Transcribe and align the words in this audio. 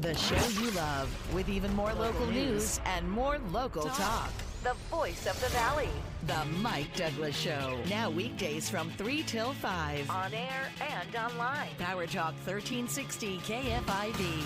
The 0.00 0.14
show 0.14 0.62
you 0.62 0.70
love 0.72 1.34
with 1.34 1.48
even 1.48 1.74
more 1.74 1.94
local, 1.94 2.26
news 2.26 2.80
and 2.84 3.10
more 3.10 3.38
local 3.50 3.84
talk. 3.84 4.30
The 4.62 4.74
voice 4.90 5.26
of 5.26 5.40
the 5.40 5.48
valley. 5.48 5.88
The 6.26 6.44
Mike 6.60 6.94
Douglass 6.94 7.34
Show. 7.34 7.78
Now 7.88 8.10
weekdays 8.10 8.68
from 8.68 8.90
3 8.90 9.22
till 9.22 9.54
5. 9.54 10.10
On 10.10 10.34
air 10.34 10.70
and 10.82 11.16
online. 11.16 11.70
Power 11.78 12.06
Talk 12.06 12.34
1360 12.44 13.38
KFIV. 13.38 14.42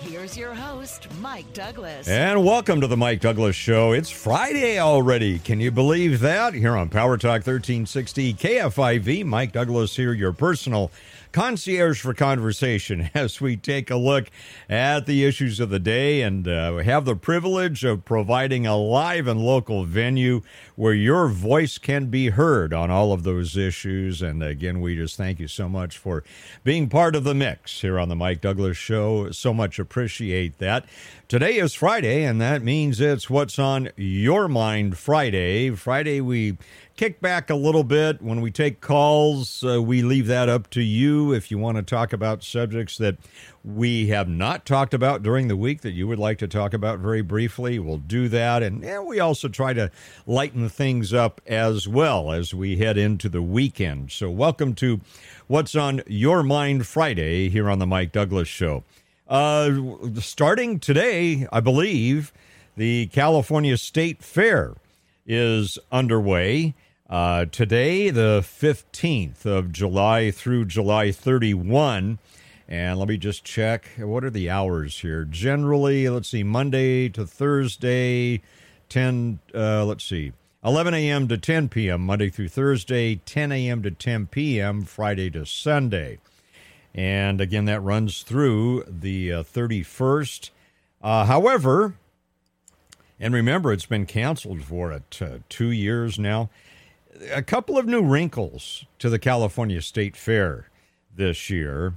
Here's 0.00 0.36
your 0.36 0.52
host, 0.52 1.06
Mike 1.20 1.52
Douglass. 1.52 2.08
And 2.08 2.44
welcome 2.44 2.80
to 2.80 2.88
the 2.88 2.96
Mike 2.96 3.20
Douglass 3.20 3.54
Show. 3.54 3.92
It's 3.92 4.10
Friday 4.10 4.80
already. 4.80 5.38
Can 5.38 5.60
you 5.60 5.70
believe 5.70 6.18
that? 6.20 6.54
Here 6.54 6.76
on 6.76 6.88
Power 6.88 7.16
Talk 7.16 7.46
1360 7.46 8.34
KFIV, 8.34 9.24
Mike 9.24 9.52
Douglass 9.52 9.94
here, 9.94 10.12
your 10.12 10.32
personal 10.32 10.90
concierge 11.32 12.00
for 12.00 12.14
conversation 12.14 13.10
as 13.14 13.40
we 13.40 13.56
take 13.56 13.90
a 13.90 13.96
look 13.96 14.30
at 14.68 15.06
the 15.06 15.24
issues 15.24 15.60
of 15.60 15.70
the 15.70 15.78
day 15.78 16.22
and 16.22 16.46
uh, 16.46 16.76
have 16.78 17.04
the 17.04 17.16
privilege 17.16 17.84
of 17.84 18.04
providing 18.04 18.66
a 18.66 18.76
live 18.76 19.26
and 19.26 19.40
local 19.40 19.84
venue 19.84 20.42
where 20.76 20.94
your 20.94 21.28
voice 21.28 21.78
can 21.78 22.06
be 22.06 22.28
heard 22.28 22.72
on 22.72 22.90
all 22.90 23.12
of 23.12 23.22
those 23.22 23.56
issues. 23.56 24.22
And 24.22 24.42
again, 24.42 24.80
we 24.80 24.96
just 24.96 25.16
thank 25.16 25.40
you 25.40 25.48
so 25.48 25.68
much 25.68 25.98
for 25.98 26.24
being 26.64 26.88
part 26.88 27.16
of 27.16 27.24
the 27.24 27.34
mix 27.34 27.80
here 27.80 27.98
on 27.98 28.08
the 28.08 28.16
Mike 28.16 28.40
Douglass 28.40 28.76
Show. 28.76 29.30
So 29.30 29.52
much 29.52 29.78
appreciate 29.78 30.58
that. 30.58 30.84
Today 31.32 31.56
is 31.56 31.72
Friday, 31.72 32.24
and 32.24 32.42
that 32.42 32.62
means 32.62 33.00
it's 33.00 33.30
What's 33.30 33.58
on 33.58 33.88
Your 33.96 34.48
Mind 34.48 34.98
Friday. 34.98 35.70
Friday, 35.70 36.20
we 36.20 36.58
kick 36.94 37.22
back 37.22 37.48
a 37.48 37.54
little 37.54 37.84
bit. 37.84 38.20
When 38.20 38.42
we 38.42 38.50
take 38.50 38.82
calls, 38.82 39.64
uh, 39.64 39.82
we 39.82 40.02
leave 40.02 40.26
that 40.26 40.50
up 40.50 40.68
to 40.72 40.82
you. 40.82 41.32
If 41.32 41.50
you 41.50 41.56
want 41.56 41.78
to 41.78 41.82
talk 41.82 42.12
about 42.12 42.44
subjects 42.44 42.98
that 42.98 43.16
we 43.64 44.08
have 44.08 44.28
not 44.28 44.66
talked 44.66 44.92
about 44.92 45.22
during 45.22 45.48
the 45.48 45.56
week 45.56 45.80
that 45.80 45.92
you 45.92 46.06
would 46.06 46.18
like 46.18 46.36
to 46.36 46.46
talk 46.46 46.74
about 46.74 46.98
very 46.98 47.22
briefly, 47.22 47.78
we'll 47.78 47.96
do 47.96 48.28
that. 48.28 48.62
And 48.62 48.82
yeah, 48.82 49.00
we 49.00 49.18
also 49.18 49.48
try 49.48 49.72
to 49.72 49.90
lighten 50.26 50.68
things 50.68 51.14
up 51.14 51.40
as 51.46 51.88
well 51.88 52.30
as 52.30 52.52
we 52.52 52.76
head 52.76 52.98
into 52.98 53.30
the 53.30 53.40
weekend. 53.40 54.12
So, 54.12 54.30
welcome 54.30 54.74
to 54.74 55.00
What's 55.46 55.74
on 55.74 56.02
Your 56.06 56.42
Mind 56.42 56.86
Friday 56.86 57.48
here 57.48 57.70
on 57.70 57.78
the 57.78 57.86
Mike 57.86 58.12
Douglass 58.12 58.48
Show. 58.48 58.84
Uh, 59.32 59.96
starting 60.20 60.78
today, 60.78 61.46
I 61.50 61.60
believe, 61.60 62.34
the 62.76 63.06
California 63.06 63.78
State 63.78 64.22
Fair 64.22 64.74
is 65.26 65.78
underway. 65.90 66.74
Uh, 67.08 67.46
today, 67.46 68.10
the 68.10 68.40
15th 68.44 69.46
of 69.46 69.72
July 69.72 70.30
through 70.30 70.66
July 70.66 71.12
31. 71.12 72.18
And 72.68 72.98
let 72.98 73.08
me 73.08 73.16
just 73.16 73.42
check. 73.42 73.86
What 73.96 74.22
are 74.22 74.28
the 74.28 74.50
hours 74.50 74.98
here? 74.98 75.24
Generally, 75.24 76.10
let's 76.10 76.28
see, 76.28 76.42
Monday 76.42 77.08
to 77.08 77.26
Thursday, 77.26 78.42
10, 78.90 79.38
uh, 79.54 79.86
let's 79.86 80.04
see, 80.04 80.32
11 80.62 80.92
a.m. 80.92 81.26
to 81.28 81.38
10 81.38 81.70
p.m., 81.70 82.02
Monday 82.02 82.28
through 82.28 82.48
Thursday, 82.48 83.14
10 83.14 83.50
a.m. 83.50 83.82
to 83.82 83.90
10 83.90 84.26
p.m., 84.26 84.82
Friday 84.82 85.30
to 85.30 85.46
Sunday. 85.46 86.18
And 86.94 87.40
again, 87.40 87.64
that 87.66 87.80
runs 87.80 88.22
through 88.22 88.84
the 88.86 89.32
uh, 89.32 89.42
31st. 89.42 90.50
Uh, 91.02 91.24
however, 91.24 91.94
and 93.18 93.32
remember, 93.32 93.72
it's 93.72 93.86
been 93.86 94.06
canceled 94.06 94.64
for 94.64 94.92
uh, 94.92 94.98
two 95.48 95.70
years 95.70 96.18
now. 96.18 96.50
A 97.32 97.42
couple 97.42 97.78
of 97.78 97.86
new 97.86 98.02
wrinkles 98.02 98.84
to 98.98 99.08
the 99.08 99.18
California 99.18 99.80
State 99.80 100.16
Fair 100.16 100.68
this 101.14 101.48
year. 101.48 101.94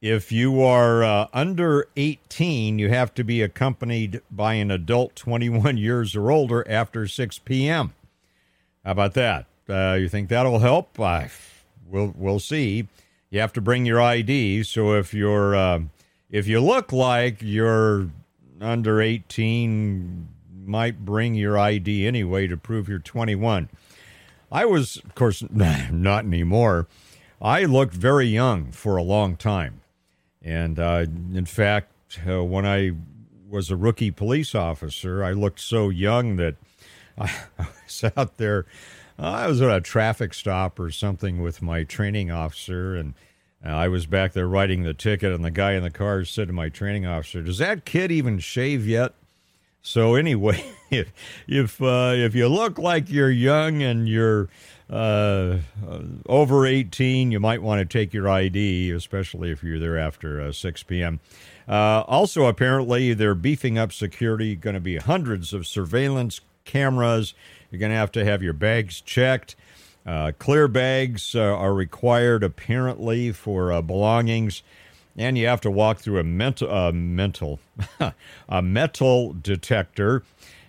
If 0.00 0.30
you 0.30 0.62
are 0.62 1.02
uh, 1.02 1.26
under 1.32 1.88
18, 1.96 2.78
you 2.78 2.88
have 2.88 3.12
to 3.14 3.24
be 3.24 3.42
accompanied 3.42 4.22
by 4.30 4.54
an 4.54 4.70
adult 4.70 5.16
21 5.16 5.76
years 5.78 6.14
or 6.14 6.30
older 6.30 6.64
after 6.70 7.08
6 7.08 7.38
p.m. 7.40 7.94
How 8.84 8.92
about 8.92 9.14
that? 9.14 9.46
Uh, 9.68 9.94
you 10.00 10.08
think 10.08 10.28
that'll 10.28 10.60
help? 10.60 10.98
Uh, 10.98 11.24
we'll 11.90 12.14
we'll 12.16 12.38
see. 12.38 12.86
You 13.30 13.40
have 13.40 13.52
to 13.54 13.60
bring 13.60 13.86
your 13.86 14.00
ID. 14.00 14.62
So 14.62 14.94
if 14.94 15.12
you're 15.12 15.54
uh, 15.54 15.80
if 16.30 16.46
you 16.46 16.60
look 16.60 16.92
like 16.92 17.38
you're 17.40 18.10
under 18.60 19.00
18, 19.00 20.28
might 20.64 21.04
bring 21.04 21.34
your 21.34 21.58
ID 21.58 22.06
anyway 22.06 22.46
to 22.46 22.56
prove 22.56 22.88
you're 22.88 22.98
21. 22.98 23.68
I 24.50 24.64
was, 24.64 24.96
of 24.96 25.14
course, 25.14 25.42
not 25.50 26.24
anymore. 26.24 26.86
I 27.40 27.64
looked 27.64 27.94
very 27.94 28.26
young 28.26 28.72
for 28.72 28.96
a 28.96 29.02
long 29.02 29.36
time. 29.36 29.80
And 30.42 30.78
uh, 30.78 31.06
in 31.32 31.46
fact, 31.46 32.20
uh, 32.26 32.44
when 32.44 32.66
I 32.66 32.92
was 33.48 33.70
a 33.70 33.76
rookie 33.76 34.10
police 34.10 34.54
officer, 34.54 35.24
I 35.24 35.32
looked 35.32 35.60
so 35.60 35.88
young 35.88 36.36
that 36.36 36.56
I, 37.18 37.30
was 37.58 38.04
out 38.16 38.38
there. 38.38 38.66
I 39.18 39.48
was 39.48 39.60
at 39.60 39.70
a 39.70 39.80
traffic 39.80 40.32
stop 40.32 40.78
or 40.78 40.90
something 40.90 41.42
with 41.42 41.60
my 41.60 41.82
training 41.84 42.30
officer, 42.30 42.94
and 42.94 43.14
uh, 43.64 43.70
I 43.70 43.88
was 43.88 44.06
back 44.06 44.32
there 44.32 44.46
writing 44.46 44.84
the 44.84 44.94
ticket, 44.94 45.32
and 45.32 45.44
the 45.44 45.50
guy 45.50 45.72
in 45.72 45.82
the 45.82 45.90
car 45.90 46.24
said 46.24 46.46
to 46.48 46.52
my 46.52 46.68
training 46.68 47.06
officer, 47.06 47.42
"Does 47.42 47.58
that 47.58 47.84
kid 47.84 48.12
even 48.12 48.38
shave 48.38 48.86
yet?" 48.86 49.14
So 49.82 50.14
anyway, 50.14 50.64
if 50.90 51.12
if 51.46 51.82
uh, 51.82 52.12
if 52.14 52.34
you 52.34 52.48
look 52.48 52.78
like 52.78 53.10
you're 53.10 53.30
young 53.30 53.82
and 53.82 54.08
you're 54.08 54.48
uh, 54.90 55.58
over 56.26 56.66
18, 56.66 57.30
you 57.30 57.40
might 57.40 57.62
want 57.62 57.80
to 57.80 57.84
take 57.84 58.14
your 58.14 58.28
ID, 58.28 58.90
especially 58.90 59.50
if 59.50 59.62
you're 59.62 59.78
there 59.78 59.98
after 59.98 60.40
uh, 60.40 60.52
6 60.52 60.82
p.m. 60.84 61.20
Uh, 61.68 62.02
also, 62.06 62.46
apparently, 62.46 63.12
they're 63.12 63.34
beefing 63.34 63.76
up 63.76 63.92
security. 63.92 64.56
Going 64.56 64.74
to 64.74 64.80
be 64.80 64.96
hundreds 64.96 65.52
of 65.52 65.66
surveillance 65.66 66.40
cameras. 66.64 67.34
You're 67.70 67.80
going 67.80 67.92
to 67.92 67.96
have 67.96 68.12
to 68.12 68.24
have 68.24 68.42
your 68.42 68.52
bags 68.52 69.00
checked. 69.00 69.56
Uh, 70.06 70.32
clear 70.38 70.68
bags 70.68 71.34
uh, 71.34 71.40
are 71.40 71.74
required, 71.74 72.42
apparently, 72.42 73.32
for 73.32 73.82
belongings 73.82 74.62
and 75.18 75.36
you 75.36 75.46
have 75.48 75.60
to 75.60 75.70
walk 75.70 75.98
through 75.98 76.18
a 76.18 76.24
mental 76.24 76.72
uh, 76.72 76.92
mental 76.92 77.58
a 78.48 78.62
metal 78.62 79.34
detector 79.42 80.22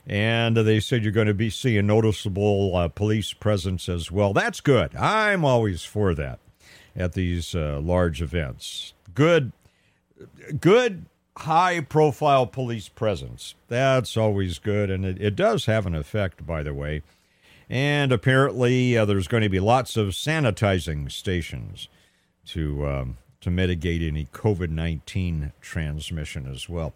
and 0.08 0.58
they 0.58 0.80
said 0.80 1.04
you're 1.04 1.12
going 1.12 1.28
to 1.28 1.34
be 1.36 1.52
seeing 1.52 1.86
noticeable 1.86 2.76
uh, 2.76 2.88
police 2.88 3.32
presence 3.32 3.88
as 3.88 4.12
well. 4.12 4.34
That's 4.34 4.60
good. 4.60 4.96
I'm 4.96 5.46
always 5.46 5.84
for 5.84 6.16
that 6.16 6.40
at 6.96 7.14
these 7.14 7.54
uh, 7.54 7.80
large 7.82 8.22
events. 8.22 8.94
Good 9.14 9.52
good 10.60 11.06
high 11.40 11.80
profile 11.80 12.46
police 12.46 12.90
presence 12.90 13.56
that's 13.68 14.18
always 14.18 14.60
good 14.60 14.90
and 14.90 15.06
it, 15.06 15.22
it 15.22 15.36
does 15.36 15.66
have 15.66 15.86
an 15.86 15.96
effect 15.96 16.46
by 16.46 16.62
the 16.64 16.74
way 16.74 17.02
and 17.70 18.12
apparently 18.12 18.98
uh, 18.98 19.06
there's 19.06 19.28
going 19.28 19.44
to 19.44 19.50
be 19.50 19.60
lots 19.60 19.96
of 19.96 20.10
sanitizing 20.10 21.12
stations 21.12 21.88
to 22.46 22.88
um, 22.88 23.18
to 23.42 23.50
mitigate 23.50 24.02
any 24.02 24.26
COVID 24.26 24.70
19 24.70 25.54
transmission 25.62 26.48
as 26.52 26.68
well. 26.68 26.94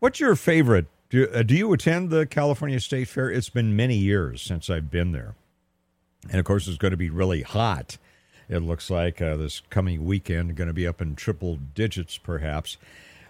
What's 0.00 0.20
your 0.20 0.36
favorite? 0.36 0.86
Do, 1.10 1.28
uh, 1.28 1.42
do 1.42 1.54
you 1.54 1.72
attend 1.72 2.10
the 2.10 2.26
California 2.26 2.80
State 2.80 3.08
Fair? 3.08 3.30
It's 3.30 3.48
been 3.48 3.74
many 3.74 3.96
years 3.96 4.42
since 4.42 4.68
I've 4.68 4.90
been 4.90 5.12
there. 5.12 5.34
And 6.30 6.38
of 6.38 6.44
course, 6.44 6.68
it's 6.68 6.76
going 6.76 6.90
to 6.90 6.98
be 6.98 7.10
really 7.10 7.42
hot. 7.42 7.96
It 8.48 8.60
looks 8.60 8.90
like 8.90 9.20
uh, 9.20 9.36
this 9.36 9.60
coming 9.70 10.04
weekend, 10.04 10.56
going 10.56 10.68
to 10.68 10.74
be 10.74 10.86
up 10.86 11.02
in 11.02 11.16
triple 11.16 11.58
digits 11.74 12.16
perhaps. 12.16 12.76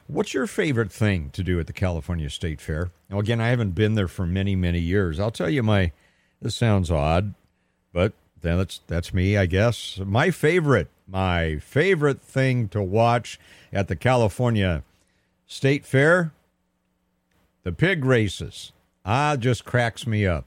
What's 0.06 0.32
your 0.32 0.46
favorite 0.46 0.92
thing 0.92 1.30
to 1.30 1.42
do 1.42 1.60
at 1.60 1.66
the 1.66 1.72
California 1.72 2.30
State 2.30 2.60
Fair? 2.60 2.90
Now, 3.10 3.18
again, 3.18 3.40
I 3.40 3.48
haven't 3.48 3.74
been 3.74 3.94
there 3.94 4.08
for 4.08 4.26
many, 4.26 4.56
many 4.56 4.78
years. 4.78 5.20
I'll 5.20 5.30
tell 5.30 5.50
you 5.50 5.62
my, 5.62 5.92
this 6.40 6.54
sounds 6.54 6.90
odd, 6.90 7.34
but 7.92 8.12
that's, 8.40 8.80
that's 8.86 9.12
me, 9.12 9.36
I 9.36 9.46
guess. 9.46 10.00
My 10.04 10.30
favorite 10.30 10.88
my 11.08 11.56
favorite 11.58 12.20
thing 12.20 12.68
to 12.68 12.82
watch 12.82 13.40
at 13.72 13.88
the 13.88 13.96
California 13.96 14.82
State 15.46 15.86
Fair 15.86 16.32
the 17.64 17.72
pig 17.72 18.04
races. 18.04 18.72
Ah, 19.04 19.36
just 19.36 19.64
cracks 19.64 20.06
me 20.06 20.26
up. 20.26 20.46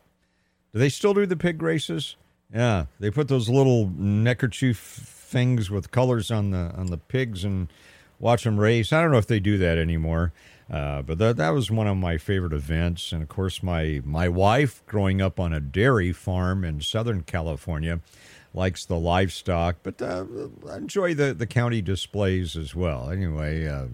Do 0.74 0.80
they 0.80 0.90
still 0.90 1.14
do 1.14 1.26
the 1.26 1.36
pig 1.36 1.62
races? 1.62 2.16
Yeah, 2.54 2.86
they 3.00 3.10
put 3.10 3.28
those 3.28 3.48
little 3.48 3.90
neckerchief 3.90 4.78
things 4.78 5.72
with 5.72 5.92
colors 5.92 6.30
on 6.30 6.52
the 6.52 6.74
on 6.76 6.88
the 6.88 6.98
pigs 6.98 7.44
and 7.44 7.70
watch 8.20 8.44
them 8.44 8.60
race. 8.60 8.92
I 8.92 9.02
don't 9.02 9.12
know 9.12 9.18
if 9.18 9.28
they 9.28 9.40
do 9.40 9.58
that 9.58 9.78
anymore, 9.78 10.34
uh, 10.70 11.02
but 11.02 11.18
that 11.20 11.38
that 11.38 11.52
was 11.52 11.72
one 11.72 11.88
of 11.88 11.96
my 11.98 12.18
favorite 12.18 12.54
events. 12.54 13.14
And 13.14 13.24
of 13.24 13.30
course, 13.30 13.64
my 13.64 14.02
my 14.04 14.28
wife, 14.28 14.84
growing 14.86 15.22
up 15.22 15.40
on 15.40 15.54
a 15.54 15.62
dairy 15.62 16.12
farm 16.12 16.66
in 16.66 16.82
Southern 16.82 17.24
California, 17.24 18.02
likes 18.54 18.84
the 18.84 19.00
livestock, 19.00 19.78
but 19.82 20.02
uh, 20.02 20.26
enjoy 20.76 21.14
the, 21.14 21.34
the 21.34 21.48
county 21.48 21.82
displays 21.82 22.58
as 22.58 22.76
well. 22.76 23.10
Anyway, 23.10 23.66
uh, 23.66 23.86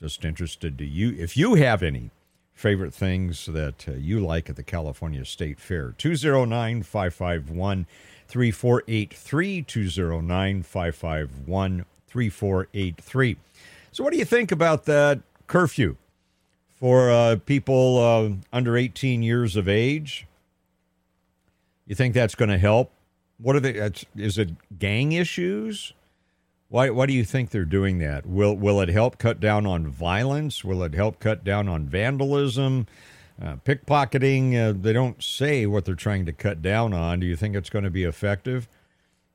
just 0.00 0.24
interested 0.24 0.78
to 0.78 0.84
you 0.84 1.14
if 1.18 1.36
you 1.36 1.54
have 1.54 1.82
any 1.82 2.10
favorite 2.54 2.94
things 2.94 3.46
that 3.46 3.88
uh, 3.88 3.92
you 3.92 4.20
like 4.20 4.48
at 4.48 4.56
the 4.56 4.62
California 4.62 5.24
State 5.24 5.58
Fair. 5.58 5.94
209 5.98 6.82
551 6.82 7.86
3483. 8.28 9.62
209 9.62 10.62
551 10.62 11.84
3483. 12.06 13.36
So, 13.92 14.02
what 14.04 14.12
do 14.12 14.18
you 14.18 14.24
think 14.24 14.52
about 14.52 14.84
that 14.84 15.20
curfew 15.46 15.96
for 16.68 17.10
uh, 17.10 17.36
people 17.44 17.98
uh, 17.98 18.30
under 18.52 18.76
18 18.76 19.22
years 19.22 19.56
of 19.56 19.68
age? 19.68 20.26
You 21.86 21.94
think 21.94 22.14
that's 22.14 22.34
going 22.34 22.50
to 22.50 22.58
help? 22.58 22.90
What 23.38 23.56
are 23.56 23.60
they? 23.60 23.90
Is 24.16 24.38
it 24.38 24.50
gang 24.78 25.12
issues? 25.12 25.92
Why? 26.74 26.90
Why 26.90 27.06
do 27.06 27.12
you 27.12 27.24
think 27.24 27.50
they're 27.50 27.64
doing 27.64 27.98
that? 27.98 28.26
Will 28.26 28.56
Will 28.56 28.80
it 28.80 28.88
help 28.88 29.16
cut 29.16 29.38
down 29.38 29.64
on 29.64 29.86
violence? 29.86 30.64
Will 30.64 30.82
it 30.82 30.92
help 30.92 31.20
cut 31.20 31.44
down 31.44 31.68
on 31.68 31.86
vandalism, 31.86 32.88
uh, 33.40 33.58
pickpocketing? 33.64 34.60
Uh, 34.60 34.74
they 34.76 34.92
don't 34.92 35.22
say 35.22 35.66
what 35.66 35.84
they're 35.84 35.94
trying 35.94 36.26
to 36.26 36.32
cut 36.32 36.62
down 36.62 36.92
on. 36.92 37.20
Do 37.20 37.26
you 37.26 37.36
think 37.36 37.54
it's 37.54 37.70
going 37.70 37.84
to 37.84 37.92
be 37.92 38.02
effective? 38.02 38.66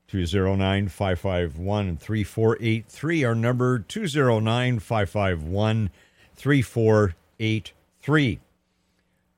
209 0.09 0.89
551 0.89 1.95
3483. 1.95 3.23
Our 3.23 3.35
number 3.35 3.79
209 3.79 4.79
551 4.79 5.91
3483. 6.35 8.39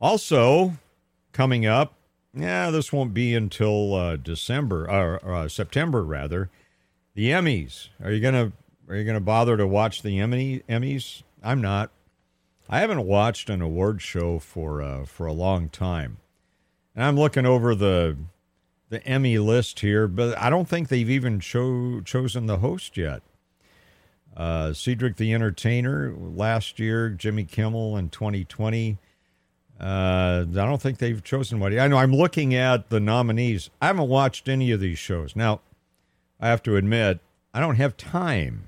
Also, 0.01 0.73
coming 1.33 1.67
up, 1.67 1.93
yeah, 2.33 2.71
this 2.71 2.91
won't 2.91 3.13
be 3.13 3.35
until 3.35 3.93
uh, 3.93 4.15
December 4.15 4.89
or 4.89 5.23
uh, 5.23 5.47
September 5.47 6.03
rather. 6.03 6.49
The 7.13 7.29
Emmys. 7.31 7.89
Are 8.01 8.11
you 8.11 8.21
gonna 8.21 8.53
Are 8.87 8.95
you 8.95 9.03
gonna 9.03 9.19
bother 9.19 9.57
to 9.57 9.67
watch 9.67 10.01
the 10.01 10.19
Emmy 10.19 10.61
Emmys? 10.69 11.23
I'm 11.43 11.61
not. 11.61 11.91
I 12.69 12.79
haven't 12.79 13.05
watched 13.05 13.49
an 13.49 13.61
award 13.61 14.01
show 14.01 14.39
for 14.39 14.81
uh, 14.81 15.05
for 15.05 15.25
a 15.25 15.33
long 15.33 15.67
time, 15.67 16.17
and 16.95 17.03
I'm 17.03 17.17
looking 17.17 17.45
over 17.45 17.75
the 17.75 18.17
the 18.89 19.05
Emmy 19.05 19.37
list 19.39 19.81
here, 19.81 20.07
but 20.07 20.37
I 20.37 20.49
don't 20.49 20.69
think 20.69 20.87
they've 20.87 21.09
even 21.09 21.39
cho- 21.39 22.01
chosen 22.01 22.45
the 22.45 22.59
host 22.59 22.95
yet. 22.95 23.21
Uh, 24.35 24.71
Cedric 24.71 25.17
the 25.17 25.33
Entertainer 25.33 26.13
last 26.15 26.79
year, 26.79 27.09
Jimmy 27.09 27.43
Kimmel 27.43 27.97
in 27.97 28.09
2020. 28.09 28.97
Uh, 29.79 29.83
I 29.83 30.53
don't 30.53 30.81
think 30.81 30.99
they've 30.99 31.23
chosen 31.23 31.59
one. 31.59 31.77
I 31.77 31.87
know 31.87 31.97
I'm 31.97 32.13
looking 32.13 32.53
at 32.53 32.89
the 32.89 32.99
nominees. 32.99 33.69
I 33.81 33.87
haven't 33.87 34.07
watched 34.07 34.47
any 34.47 34.71
of 34.71 34.79
these 34.79 34.99
shows. 34.99 35.35
Now, 35.35 35.61
I 36.41 36.47
have 36.49 36.63
to 36.63 36.75
admit, 36.75 37.19
I 37.53 37.59
don't 37.59 37.75
have 37.75 37.95
time 37.95 38.67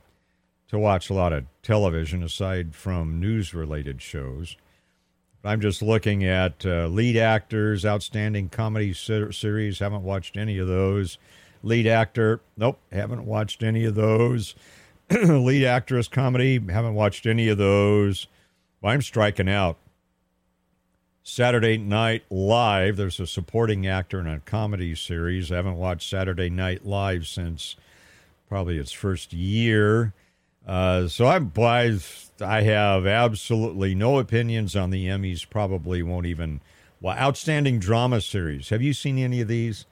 to 0.67 0.77
watch 0.77 1.09
a 1.09 1.13
lot 1.13 1.33
of 1.33 1.45
television 1.63 2.21
aside 2.21 2.75
from 2.75 3.19
news 3.19 3.53
related 3.53 3.99
shows. 4.01 4.55
I'm 5.43 5.59
just 5.59 5.81
looking 5.81 6.23
at 6.23 6.65
uh, 6.65 6.87
lead 6.87 7.17
actors, 7.17 7.83
outstanding 7.85 8.49
comedy 8.49 8.93
ser- 8.93 9.31
series. 9.31 9.79
Haven't 9.79 10.03
watched 10.03 10.37
any 10.37 10.57
of 10.59 10.67
those. 10.67 11.17
Lead 11.63 11.87
actor, 11.87 12.41
nope, 12.55 12.79
haven't 12.91 13.25
watched 13.25 13.63
any 13.63 13.85
of 13.85 13.95
those. 13.95 14.55
lead 15.09 15.65
actress 15.65 16.07
comedy, 16.07 16.61
haven't 16.69 16.93
watched 16.93 17.25
any 17.25 17.49
of 17.49 17.57
those. 17.57 18.27
I'm 18.83 19.01
striking 19.01 19.49
out. 19.49 19.77
Saturday 21.25 21.77
Night 21.77 22.23
Live, 22.29 22.97
there's 22.97 23.19
a 23.19 23.25
supporting 23.25 23.87
actor 23.87 24.19
in 24.19 24.27
a 24.27 24.41
comedy 24.41 24.93
series. 24.93 25.51
I 25.51 25.55
haven't 25.55 25.77
watched 25.77 26.09
Saturday 26.09 26.49
Night 26.49 26.85
Live 26.85 27.27
since 27.27 27.77
probably 28.49 28.77
its 28.77 28.91
first 28.91 29.31
year. 29.31 30.13
Uh, 30.67 31.07
so 31.07 31.27
I'm. 31.27 31.51
I 31.57 32.61
have 32.63 33.07
absolutely 33.07 33.95
no 33.95 34.19
opinions 34.19 34.75
on 34.75 34.89
the 34.89 35.07
Emmys. 35.07 35.49
Probably 35.49 36.03
won't 36.03 36.25
even. 36.25 36.59
Well, 36.99 37.17
outstanding 37.17 37.79
drama 37.79 38.19
series. 38.19 38.69
Have 38.69 38.81
you 38.81 38.93
seen 38.93 39.17
any 39.17 39.39
of 39.39 39.47
these? 39.47 39.85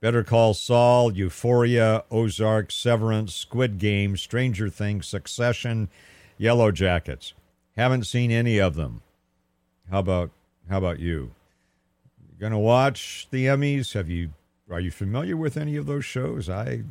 Better 0.00 0.24
Call 0.24 0.54
Saul, 0.54 1.12
Euphoria, 1.12 2.04
Ozark, 2.10 2.72
Severance, 2.72 3.34
Squid 3.34 3.78
Game, 3.78 4.16
Stranger 4.16 4.68
Things, 4.70 5.06
Succession, 5.06 5.90
Yellowjackets. 6.40 7.34
Haven't 7.76 8.06
seen 8.06 8.30
any 8.30 8.58
of 8.58 8.74
them. 8.74 9.02
How 9.90 10.00
about 10.00 10.30
how 10.68 10.78
about 10.78 10.98
you? 10.98 11.32
you 12.30 12.38
gonna 12.38 12.58
watch 12.58 13.28
the 13.30 13.46
Emmys? 13.46 13.94
Have 13.94 14.08
you 14.08 14.30
are 14.70 14.80
you 14.80 14.90
familiar 14.90 15.36
with 15.36 15.56
any 15.56 15.76
of 15.76 15.86
those 15.86 16.04
shows? 16.04 16.48
I 16.48 16.82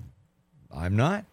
I'm 0.73 0.95
not. 0.95 1.25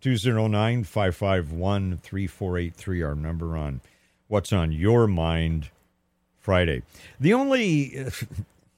209 0.00 0.84
551 0.84 1.98
3483, 1.98 3.02
our 3.02 3.14
number 3.14 3.56
on 3.56 3.80
What's 4.28 4.52
on 4.52 4.72
Your 4.72 5.06
Mind 5.06 5.68
Friday. 6.38 6.82
The 7.18 7.34
only, 7.34 8.06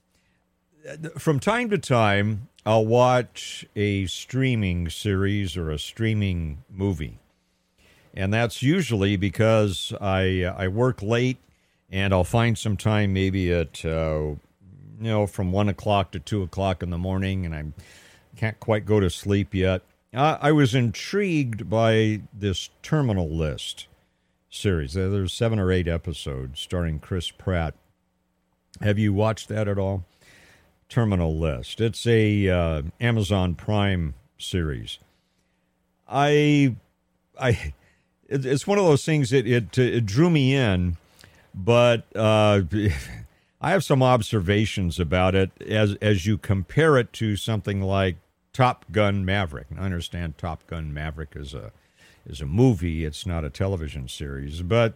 from 1.19 1.38
time 1.38 1.70
to 1.70 1.78
time, 1.78 2.48
I'll 2.66 2.87
watch 2.87 3.64
a 3.76 4.06
streaming 4.06 4.88
series 4.88 5.56
or 5.56 5.70
a 5.70 5.78
streaming 5.78 6.64
movie. 6.69 7.19
And 8.14 8.32
that's 8.34 8.62
usually 8.62 9.16
because 9.16 9.93
I, 10.00 10.44
I 10.44 10.69
work 10.69 11.02
late 11.02 11.38
and 11.92 12.12
I'll 12.12 12.24
find 12.24 12.58
some 12.58 12.76
time 12.76 13.12
maybe 13.12 13.52
at, 13.52 13.84
uh, 13.84 14.34
you 15.00 15.10
know, 15.10 15.28
from 15.28 15.52
one 15.52 15.68
o'clock 15.68 16.10
to 16.12 16.18
two 16.18 16.42
o'clock 16.42 16.82
in 16.82 16.90
the 16.90 16.98
morning 16.98 17.46
and 17.46 17.54
I 17.54 17.64
can't 18.36 18.58
quite 18.58 18.84
go 18.84 18.98
to 18.98 19.10
sleep 19.10 19.54
yet 19.54 19.82
I, 20.14 20.38
I 20.40 20.52
was 20.52 20.74
intrigued 20.74 21.68
by 21.68 22.22
this 22.32 22.70
Terminal 22.82 23.30
List 23.30 23.86
series. 24.50 24.94
There's 24.94 25.32
seven 25.32 25.58
or 25.58 25.72
eight 25.72 25.88
episodes 25.88 26.60
starring 26.60 26.98
Chris 26.98 27.30
Pratt. 27.30 27.74
Have 28.80 28.98
you 28.98 29.12
watched 29.12 29.48
that 29.48 29.68
at 29.68 29.78
all? 29.78 30.04
Terminal 30.88 31.38
List. 31.38 31.80
It's 31.80 32.06
a 32.06 32.48
uh, 32.48 32.82
Amazon 33.00 33.54
Prime 33.54 34.14
series. 34.38 34.98
I, 36.06 36.76
I, 37.40 37.72
it's 38.28 38.66
one 38.66 38.78
of 38.78 38.84
those 38.84 39.04
things 39.04 39.30
that 39.30 39.46
it, 39.46 39.78
it 39.78 40.04
drew 40.04 40.28
me 40.28 40.54
in, 40.54 40.98
but 41.54 42.04
uh, 42.14 42.62
I 43.60 43.70
have 43.70 43.84
some 43.84 44.02
observations 44.02 44.99
about 44.99 45.34
it 45.34 45.50
as 45.60 45.94
as 46.02 46.26
you 46.26 46.38
compare 46.38 46.96
it 46.99 47.12
to 47.14 47.37
something 47.37 47.81
like 47.81 48.16
Top 48.52 48.84
Gun 48.90 49.25
Maverick. 49.25 49.69
I 49.76 49.82
understand 49.82 50.37
Top 50.37 50.66
Gun 50.66 50.93
Maverick 50.93 51.34
is 51.37 51.54
a 51.54 51.72
is 52.26 52.40
a 52.40 52.46
movie. 52.46 53.04
It's 53.04 53.26
not 53.26 53.44
a 53.44 53.50
television 53.50 54.08
series. 54.08 54.62
But 54.62 54.94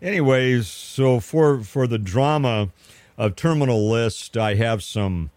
anyways, 0.00 0.68
so 0.68 1.20
for 1.20 1.60
for 1.60 1.86
the 1.86 1.98
drama 1.98 2.70
of 3.18 3.36
Terminal 3.36 3.88
List, 3.90 4.36
I 4.36 4.54
have 4.54 4.82
some 4.82 5.30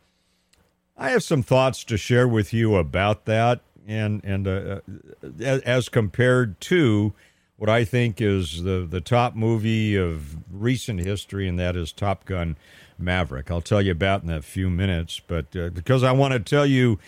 I 0.98 1.10
have 1.10 1.24
some 1.24 1.44
thoughts 1.44 1.84
to 1.86 1.98
share 1.98 2.28
with 2.28 2.54
you 2.54 2.76
about 2.76 3.26
that, 3.26 3.62
and 3.88 4.24
and 4.24 4.48
uh, 4.48 4.82
uh 5.24 5.60
as 5.66 5.90
compared 5.90 6.60
to 6.62 7.14
what 7.58 7.70
I 7.70 7.84
think 7.84 8.22
is 8.22 8.64
the 8.64 8.88
the 8.90 9.02
top 9.02 9.36
movie 9.36 9.96
of 9.96 10.38
recent 10.52 11.02
history, 11.02 11.48
and 11.48 11.60
that 11.60 11.76
is 11.76 11.92
Top 11.92 12.26
Gun 12.26 12.56
Maverick. 12.98 13.52
I'll 13.52 13.62
tell 13.62 13.82
you 13.82 13.92
about 13.92 14.24
in 14.24 14.30
a 14.30 14.42
few 14.42 14.70
minutes, 14.70 15.20
but 15.20 15.56
uh, 15.56 15.70
because 15.70 16.04
I 16.04 16.12
want 16.12 16.34
to 16.34 16.40
tell 16.40 16.66
you 16.66 17.00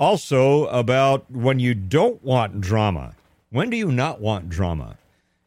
also, 0.00 0.64
about 0.68 1.30
when 1.30 1.60
you 1.60 1.74
don't 1.74 2.24
want 2.24 2.62
drama. 2.62 3.14
When 3.50 3.68
do 3.68 3.76
you 3.76 3.92
not 3.92 4.18
want 4.18 4.48
drama? 4.48 4.96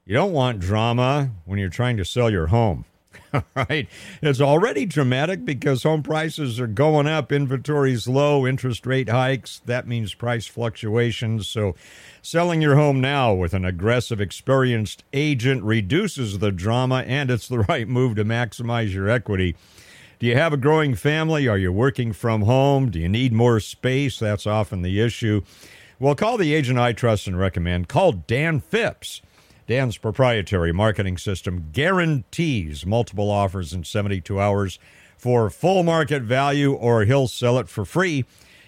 You 0.05 0.13
don't 0.13 0.31
want 0.31 0.59
drama 0.59 1.31
when 1.45 1.57
you're 1.57 1.69
trying 1.69 1.97
to 1.97 2.05
sell 2.05 2.29
your 2.29 2.47
home. 2.47 2.85
right? 3.55 3.87
It's 4.21 4.41
already 4.41 4.85
dramatic 4.85 5.45
because 5.45 5.83
home 5.83 6.03
prices 6.03 6.59
are 6.59 6.67
going 6.67 7.07
up, 7.07 7.31
inventory's 7.31 8.07
low, 8.07 8.45
interest 8.45 8.85
rate 8.85 9.09
hikes. 9.09 9.61
That 9.65 9.87
means 9.87 10.13
price 10.13 10.45
fluctuations. 10.47 11.47
So, 11.47 11.75
selling 12.21 12.61
your 12.61 12.75
home 12.75 13.01
now 13.01 13.33
with 13.33 13.53
an 13.53 13.65
aggressive, 13.65 14.21
experienced 14.21 15.03
agent 15.13 15.63
reduces 15.63 16.39
the 16.39 16.51
drama, 16.51 17.03
and 17.07 17.29
it's 17.31 17.47
the 17.47 17.59
right 17.69 17.87
move 17.87 18.15
to 18.15 18.25
maximize 18.25 18.93
your 18.93 19.09
equity. 19.09 19.55
Do 20.19 20.27
you 20.27 20.35
have 20.37 20.53
a 20.53 20.57
growing 20.57 20.95
family? 20.95 21.47
Are 21.47 21.57
you 21.57 21.71
working 21.73 22.13
from 22.13 22.43
home? 22.43 22.89
Do 22.89 22.99
you 22.99 23.09
need 23.09 23.33
more 23.33 23.59
space? 23.59 24.19
That's 24.19 24.47
often 24.47 24.81
the 24.81 25.01
issue. 25.01 25.41
Well, 25.99 26.15
call 26.15 26.37
the 26.37 26.53
agent 26.53 26.79
I 26.79 26.93
trust 26.93 27.27
and 27.27 27.37
recommend. 27.37 27.87
Call 27.87 28.13
Dan 28.13 28.59
Phipps. 28.59 29.21
Dan's 29.67 29.97
proprietary 29.97 30.71
marketing 30.71 31.17
system 31.17 31.69
guarantees 31.71 32.85
multiple 32.85 33.31
offers 33.31 33.73
in 33.73 33.83
72 33.83 34.39
hours 34.39 34.79
for 35.17 35.49
full 35.49 35.83
market 35.83 36.23
value, 36.23 36.73
or 36.73 37.05
he'll 37.05 37.27
sell 37.27 37.57
it 37.59 37.69
for 37.69 37.85
free. 37.85 38.25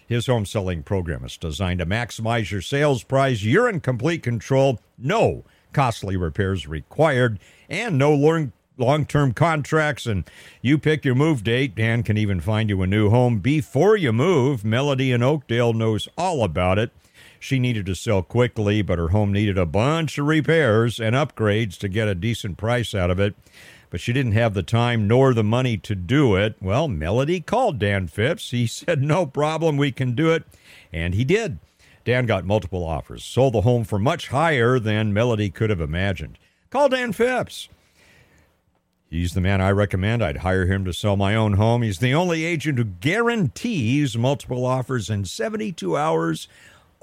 His 0.07 0.27
home 0.27 0.45
selling 0.45 0.83
program 0.83 1.25
is 1.25 1.35
designed 1.35 1.79
to 1.79 1.85
maximize 1.85 2.51
your 2.51 2.61
sales 2.61 3.03
price. 3.03 3.43
You're 3.43 3.67
in 3.67 3.79
complete 3.81 4.23
control. 4.23 4.79
No 4.97 5.43
costly 5.73 6.15
repairs 6.15 6.67
required, 6.67 7.39
and 7.67 7.97
no 7.97 8.13
long 8.77 9.05
term 9.05 9.33
contracts 9.33 10.05
and 10.05 10.23
you 10.61 10.77
pick 10.77 11.03
your 11.03 11.15
move 11.15 11.43
date. 11.43 11.75
Dan 11.75 12.03
can 12.03 12.17
even 12.17 12.39
find 12.39 12.69
you 12.69 12.81
a 12.81 12.87
new 12.87 13.09
home 13.09 13.39
before 13.39 13.97
you 13.97 14.13
move. 14.13 14.63
Melody 14.63 15.11
in 15.11 15.21
Oakdale 15.21 15.73
knows 15.73 16.07
all 16.17 16.43
about 16.43 16.79
it. 16.79 16.91
She 17.45 17.59
needed 17.59 17.85
to 17.85 17.93
sell 17.93 18.23
quickly, 18.23 18.81
but 18.81 18.97
her 18.97 19.09
home 19.09 19.31
needed 19.31 19.55
a 19.55 19.67
bunch 19.67 20.17
of 20.17 20.25
repairs 20.25 20.99
and 20.99 21.15
upgrades 21.15 21.77
to 21.77 21.87
get 21.87 22.07
a 22.07 22.15
decent 22.15 22.57
price 22.57 22.95
out 22.95 23.11
of 23.11 23.19
it. 23.19 23.35
But 23.91 24.01
she 24.01 24.13
didn't 24.13 24.31
have 24.31 24.55
the 24.55 24.63
time 24.63 25.07
nor 25.07 25.31
the 25.31 25.43
money 25.43 25.77
to 25.77 25.93
do 25.93 26.35
it. 26.35 26.55
Well, 26.59 26.87
Melody 26.87 27.41
called 27.41 27.77
Dan 27.77 28.07
Phipps. 28.07 28.49
He 28.49 28.65
said, 28.67 29.03
No 29.03 29.27
problem, 29.27 29.77
we 29.77 29.91
can 29.91 30.15
do 30.15 30.31
it. 30.31 30.43
And 30.91 31.13
he 31.13 31.23
did. 31.23 31.59
Dan 32.03 32.25
got 32.25 32.45
multiple 32.45 32.83
offers, 32.83 33.23
sold 33.23 33.53
the 33.53 33.61
home 33.61 33.83
for 33.83 33.99
much 33.99 34.29
higher 34.29 34.79
than 34.79 35.13
Melody 35.13 35.51
could 35.51 35.69
have 35.69 35.81
imagined. 35.81 36.39
Call 36.71 36.89
Dan 36.89 37.13
Phipps. 37.13 37.69
He's 39.07 39.35
the 39.35 39.41
man 39.41 39.61
I 39.61 39.69
recommend. 39.69 40.23
I'd 40.23 40.37
hire 40.37 40.65
him 40.65 40.83
to 40.85 40.93
sell 40.93 41.15
my 41.15 41.35
own 41.35 41.53
home. 41.53 41.83
He's 41.83 41.99
the 41.99 42.15
only 42.15 42.43
agent 42.43 42.79
who 42.79 42.85
guarantees 42.85 44.17
multiple 44.17 44.65
offers 44.65 45.11
in 45.11 45.25
72 45.25 45.95
hours 45.95 46.47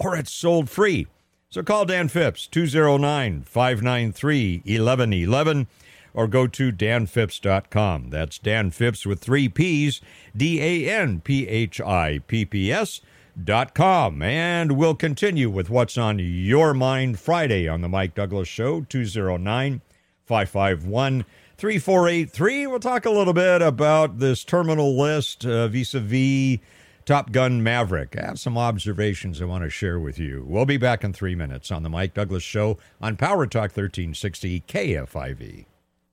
or 0.03 0.17
it's 0.17 0.33
sold 0.33 0.69
free. 0.69 1.07
So 1.51 1.63
call 1.63 1.85
Dan 1.85 2.09
Phipps, 2.09 2.47
209 2.47 3.43
593 3.43 4.63
1111, 4.65 5.67
or 6.15 6.27
go 6.27 6.47
to 6.47 6.73
danphipps.com. 6.73 8.11
That's 8.11 8.39
Dan 8.39 8.71
Phipps 8.71 9.05
with 9.05 9.21
three 9.21 9.49
P's, 9.49 10.01
D 10.37 10.61
A 10.61 10.91
N 10.91 11.21
P 11.21 11.47
H 11.47 11.81
I 11.81 12.21
P 12.27 12.45
P 12.45 12.73
S. 12.73 13.01
Dot 13.43 13.75
com. 13.75 14.21
And 14.21 14.73
we'll 14.73 14.95
continue 14.95 15.49
with 15.49 15.71
what's 15.71 15.97
on 15.97 16.19
your 16.19 16.75
mind 16.75 17.19
Friday 17.19 17.67
on 17.67 17.81
the 17.81 17.89
Mike 17.89 18.15
Douglass 18.15 18.47
Show, 18.47 18.83
209 18.83 19.81
551 20.27 21.25
3483. 21.57 22.67
We'll 22.67 22.79
talk 22.79 23.07
a 23.07 23.11
little 23.11 23.33
bit 23.33 23.63
about 23.63 24.19
this 24.19 24.45
terminal 24.45 24.99
list 24.99 25.45
vis 25.45 25.95
a 25.95 26.01
vis 26.01 26.59
Top 27.05 27.33
Gun 27.33 27.63
Maverick. 27.63 28.17
I 28.17 28.27
have 28.27 28.39
some 28.39 28.57
observations 28.57 29.43
I 29.43 29.45
want 29.45 29.65
to 29.65 29.71
share 29.71 29.99
with 29.99 30.19
you. 30.19 30.45
We'll 30.47 30.67
be 30.67 30.77
back 30.77 31.03
in 31.03 31.13
three 31.13 31.35
minutes 31.35 31.71
on 31.71 31.83
the 31.83 31.91
Mike 31.91 32.15
Douglass 32.15 32.43
Show 32.43 32.79
on 33.01 33.17
Power 33.17 33.47
Talk 33.47 33.77
1360 33.77 34.61
KFIV. 34.69 35.67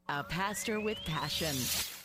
A 0.07 0.23
pastor 0.23 0.79
with 0.79 0.97
passion. 1.05 1.55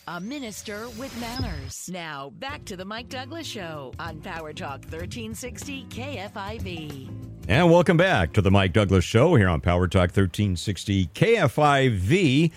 A 0.06 0.20
minister 0.20 0.88
with 0.98 1.18
manners. 1.18 1.88
Now, 1.90 2.30
back 2.38 2.66
to 2.66 2.76
the 2.76 2.84
Mike 2.84 3.08
Douglass 3.08 3.46
Show 3.46 3.92
on 3.98 4.20
Power 4.20 4.52
Talk 4.52 4.82
1360 4.82 5.86
KFIV. 5.86 7.08
And 7.48 7.70
welcome 7.70 7.96
back 7.96 8.34
to 8.34 8.42
the 8.42 8.50
Mike 8.50 8.74
Douglass 8.74 9.04
Show 9.04 9.34
here 9.36 9.48
on 9.48 9.62
Power 9.62 9.88
Talk 9.88 10.10
1360 10.10 11.06
KFIV 11.14 12.52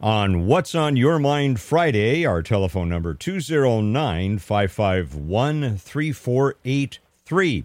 on 0.00 0.46
What's 0.46 0.74
on 0.74 0.96
Your 0.96 1.18
Mind 1.18 1.60
Friday. 1.60 2.24
Our 2.26 2.42
telephone 2.42 2.88
number 2.88 3.14
209 3.14 4.38
551 4.38 5.78
3483. 5.78 7.64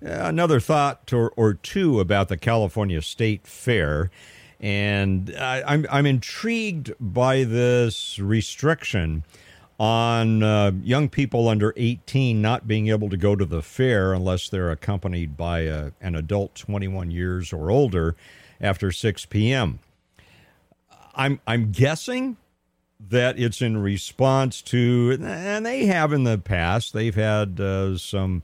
Another 0.00 0.60
thought 0.60 1.12
or, 1.12 1.32
or 1.36 1.54
two 1.54 2.00
about 2.00 2.28
the 2.28 2.36
California 2.36 3.02
State 3.02 3.46
Fair. 3.46 4.10
And 4.60 5.34
I, 5.36 5.62
I'm, 5.66 5.86
I'm 5.90 6.06
intrigued 6.06 6.92
by 7.00 7.44
this 7.44 8.18
restriction 8.18 9.24
on 9.78 10.42
uh, 10.42 10.70
young 10.84 11.08
people 11.08 11.48
under 11.48 11.74
18 11.76 12.40
not 12.40 12.68
being 12.68 12.88
able 12.88 13.08
to 13.10 13.16
go 13.16 13.34
to 13.34 13.44
the 13.44 13.62
fair 13.62 14.12
unless 14.12 14.48
they're 14.48 14.70
accompanied 14.70 15.36
by 15.36 15.60
a, 15.60 15.90
an 16.00 16.14
adult 16.14 16.54
21 16.54 17.10
years 17.10 17.52
or 17.52 17.70
older 17.70 18.14
after 18.60 18.92
6 18.92 19.26
p.m. 19.26 19.80
I'm 21.14 21.40
I'm 21.46 21.72
guessing 21.72 22.36
that 23.10 23.38
it's 23.38 23.60
in 23.60 23.78
response 23.78 24.62
to, 24.62 25.18
and 25.20 25.66
they 25.66 25.86
have 25.86 26.12
in 26.12 26.24
the 26.24 26.38
past. 26.38 26.92
They've 26.92 27.14
had 27.14 27.60
uh, 27.60 27.98
some 27.98 28.42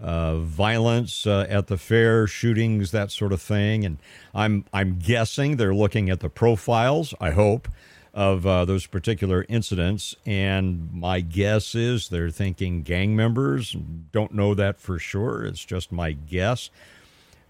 uh, 0.00 0.38
violence 0.38 1.26
uh, 1.26 1.46
at 1.48 1.66
the 1.66 1.76
fair, 1.76 2.26
shootings, 2.26 2.90
that 2.92 3.10
sort 3.10 3.32
of 3.32 3.42
thing. 3.42 3.84
And 3.84 3.98
I'm 4.34 4.64
I'm 4.72 4.98
guessing 4.98 5.56
they're 5.56 5.74
looking 5.74 6.10
at 6.10 6.20
the 6.20 6.30
profiles. 6.30 7.14
I 7.20 7.30
hope 7.30 7.68
of 8.14 8.46
uh, 8.46 8.64
those 8.64 8.86
particular 8.86 9.44
incidents, 9.48 10.16
and 10.26 10.92
my 10.92 11.20
guess 11.20 11.74
is 11.74 12.08
they're 12.08 12.30
thinking 12.30 12.82
gang 12.82 13.14
members. 13.14 13.76
Don't 14.12 14.34
know 14.34 14.54
that 14.54 14.80
for 14.80 14.98
sure. 14.98 15.44
It's 15.44 15.64
just 15.64 15.92
my 15.92 16.12
guess. 16.12 16.70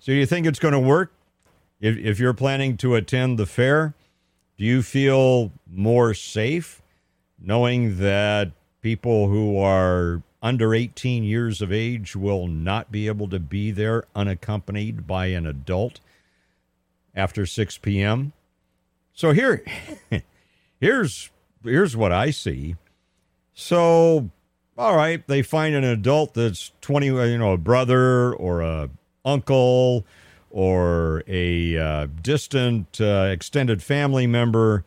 So, 0.01 0.13
do 0.13 0.15
you 0.15 0.27
think 0.27 0.47
it's 0.47 0.59
going 0.59 0.75
to 0.75 0.81
work? 0.81 1.13
If 1.81 1.97
if 1.97 2.19
you're 2.19 2.35
planning 2.35 2.77
to 2.79 2.97
attend 2.97 3.39
the 3.39 3.47
fair, 3.47 3.95
do 4.59 4.65
you 4.65 4.83
feel 4.83 5.53
more 5.71 6.13
safe 6.13 6.83
knowing 7.41 7.99
that 7.99 8.51
people 8.83 9.29
who 9.29 9.59
are 9.59 10.23
under 10.43 10.75
18 10.75 11.25
years 11.25 11.63
of 11.63 11.73
age 11.73 12.15
will 12.15 12.47
not 12.47 12.93
be 12.93 13.07
able 13.07 13.29
to 13.29 13.39
be 13.39 13.71
there 13.71 14.05
unaccompanied 14.15 15.07
by 15.07 15.27
an 15.27 15.47
adult 15.47 16.01
after 17.15 17.47
6 17.47 17.79
p.m. 17.79 18.33
So 19.13 19.33
here 19.33 19.65
here's 20.81 21.31
here's 21.65 21.97
what 21.97 22.13
I 22.13 22.31
see. 22.31 22.77
So 23.55 24.31
all 24.77 24.95
right, 24.95 25.27
they 25.27 25.43
find 25.43 25.75
an 25.75 25.85
adult 25.85 26.35
that's 26.35 26.71
20 26.83 27.07
you 27.07 27.39
know, 27.39 27.53
a 27.53 27.59
brother 27.59 28.33
or 28.33 28.61
a 28.61 28.91
uncle 29.25 30.07
or 30.51 31.23
a 31.27 31.77
uh, 31.77 32.07
distant 32.23 33.01
uh, 33.01 33.29
extended 33.31 33.83
family 33.83 34.27
member 34.27 34.85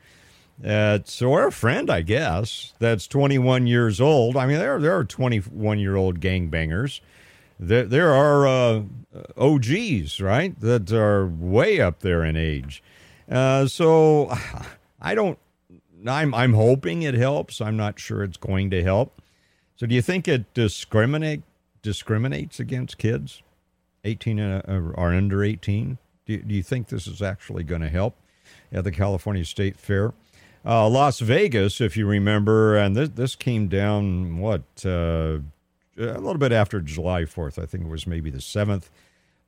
that's 0.61 1.21
or 1.21 1.47
a 1.47 1.51
friend, 1.51 1.89
I 1.89 2.01
guess, 2.01 2.73
that's 2.79 3.07
21 3.07 3.67
years 3.67 3.99
old. 3.99 4.37
I 4.37 4.45
mean, 4.45 4.59
there 4.59 4.79
there 4.79 4.95
are 4.95 5.03
21 5.03 5.79
year 5.79 5.95
old 5.95 6.19
gangbangers. 6.19 7.01
There 7.59 7.85
there 7.85 8.13
are 8.13 8.47
uh, 8.47 8.83
OGs, 9.37 10.21
right, 10.21 10.59
that 10.59 10.91
are 10.91 11.27
way 11.27 11.81
up 11.81 11.99
there 11.99 12.23
in 12.23 12.35
age. 12.35 12.83
Uh, 13.29 13.67
so 13.67 14.31
I 15.01 15.15
don't. 15.15 15.39
I'm 16.07 16.33
I'm 16.33 16.53
hoping 16.53 17.03
it 17.03 17.13
helps. 17.13 17.61
I'm 17.61 17.77
not 17.77 17.99
sure 17.99 18.23
it's 18.23 18.37
going 18.37 18.69
to 18.71 18.83
help. 18.83 19.21
So 19.75 19.85
do 19.87 19.95
you 19.95 20.01
think 20.01 20.27
it 20.27 20.53
discriminate 20.53 21.41
discriminates 21.81 22.59
against 22.59 22.97
kids, 22.97 23.41
18 24.03 24.39
and, 24.39 24.63
uh, 24.67 24.99
or 24.99 25.13
under 25.13 25.43
18? 25.43 25.97
Do, 26.25 26.37
do 26.37 26.53
you 26.53 26.63
think 26.63 26.87
this 26.87 27.07
is 27.07 27.21
actually 27.21 27.63
going 27.63 27.81
to 27.81 27.89
help 27.89 28.15
at 28.71 28.83
the 28.83 28.91
California 28.91 29.45
State 29.45 29.77
Fair? 29.77 30.13
Uh, 30.63 30.87
Las 30.87 31.19
Vegas, 31.19 31.81
if 31.81 31.97
you 31.97 32.05
remember, 32.05 32.77
and 32.77 32.95
this, 32.95 33.09
this 33.09 33.35
came 33.35 33.67
down, 33.67 34.37
what, 34.37 34.61
uh, 34.85 35.39
a 35.97 36.19
little 36.19 36.37
bit 36.37 36.51
after 36.51 36.79
July 36.79 37.23
4th. 37.23 37.61
I 37.61 37.65
think 37.65 37.85
it 37.85 37.89
was 37.89 38.05
maybe 38.05 38.29
the 38.29 38.37
7th. 38.37 38.89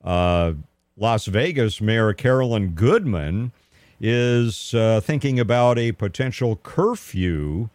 Uh, 0.02 0.54
Las 0.96 1.26
Vegas 1.26 1.80
Mayor 1.80 2.12
Carolyn 2.12 2.70
Goodman 2.70 3.52
is 4.00 4.74
uh, 4.74 5.00
thinking 5.00 5.40
about 5.40 5.78
a 5.78 5.92
potential 5.92 6.56
curfew 6.62 7.68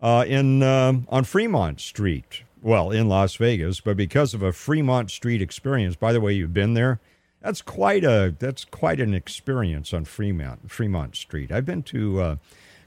uh, 0.00 0.24
in 0.26 0.62
um, 0.62 1.06
on 1.08 1.24
Fremont 1.24 1.80
Street. 1.80 2.42
Well, 2.66 2.90
in 2.90 3.08
Las 3.08 3.36
Vegas, 3.36 3.78
but 3.78 3.96
because 3.96 4.34
of 4.34 4.42
a 4.42 4.50
Fremont 4.50 5.12
Street 5.12 5.40
experience. 5.40 5.94
By 5.94 6.12
the 6.12 6.20
way, 6.20 6.32
you've 6.32 6.52
been 6.52 6.74
there. 6.74 6.98
That's 7.40 7.62
quite 7.62 8.02
a 8.02 8.34
that's 8.36 8.64
quite 8.64 8.98
an 8.98 9.14
experience 9.14 9.94
on 9.94 10.04
Fremont 10.04 10.68
Fremont 10.68 11.14
Street. 11.14 11.52
I've 11.52 11.64
been 11.64 11.84
to 11.84 12.20
uh, 12.20 12.36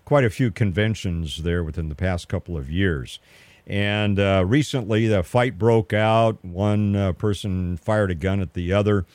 quite 0.03 0.25
a 0.25 0.29
few 0.29 0.51
conventions 0.51 1.43
there 1.43 1.63
within 1.63 1.87
the 1.87 1.95
past 1.95 2.27
couple 2.27 2.57
of 2.57 2.69
years, 2.69 3.19
and 3.65 4.19
uh, 4.19 4.43
recently 4.45 5.07
the 5.07 5.23
fight 5.23 5.57
broke 5.57 5.93
out. 5.93 6.43
One 6.43 6.97
uh, 6.97 7.13
person 7.13 7.77
fired 7.77 8.11
a 8.11 8.15
gun 8.15 8.41
at 8.41 8.55
the 8.55 8.73
other, 8.73 9.05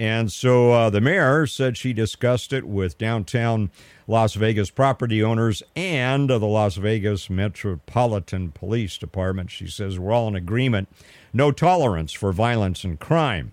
and 0.00 0.32
so 0.32 0.72
uh, 0.72 0.88
the 0.88 1.02
mayor 1.02 1.46
said 1.46 1.76
she 1.76 1.92
discussed 1.92 2.54
it 2.54 2.66
with 2.66 2.96
downtown 2.96 3.70
Las 4.06 4.32
Vegas 4.32 4.70
property 4.70 5.22
owners 5.22 5.62
and 5.76 6.30
the 6.30 6.38
Las 6.38 6.76
Vegas 6.76 7.28
Metropolitan 7.28 8.50
Police 8.50 8.96
Department. 8.96 9.50
She 9.50 9.66
says 9.66 9.98
we're 9.98 10.12
all 10.12 10.26
in 10.28 10.34
agreement, 10.34 10.88
no 11.34 11.52
tolerance 11.52 12.14
for 12.14 12.32
violence 12.32 12.82
and 12.82 12.98
crime. 12.98 13.52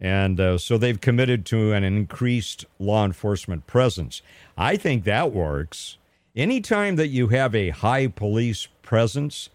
And 0.00 0.38
uh, 0.38 0.58
so 0.58 0.78
they've 0.78 1.00
committed 1.00 1.44
to 1.46 1.72
an 1.72 1.82
increased 1.82 2.64
law 2.78 3.04
enforcement 3.04 3.66
presence. 3.66 4.22
I 4.56 4.76
think 4.76 5.02
that 5.02 5.32
works. 5.32 5.98
Anytime 6.36 6.94
that 6.94 7.08
you 7.08 7.26
have 7.28 7.56
a 7.56 7.70
high 7.70 8.06
police 8.06 8.68
presence, 8.82 9.50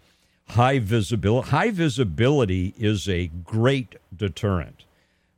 high 0.48 0.78
visibility, 0.78 1.48
high 1.48 1.70
visibility 1.70 2.74
is 2.76 3.08
a 3.08 3.28
great 3.28 3.96
deterrent. 4.14 4.84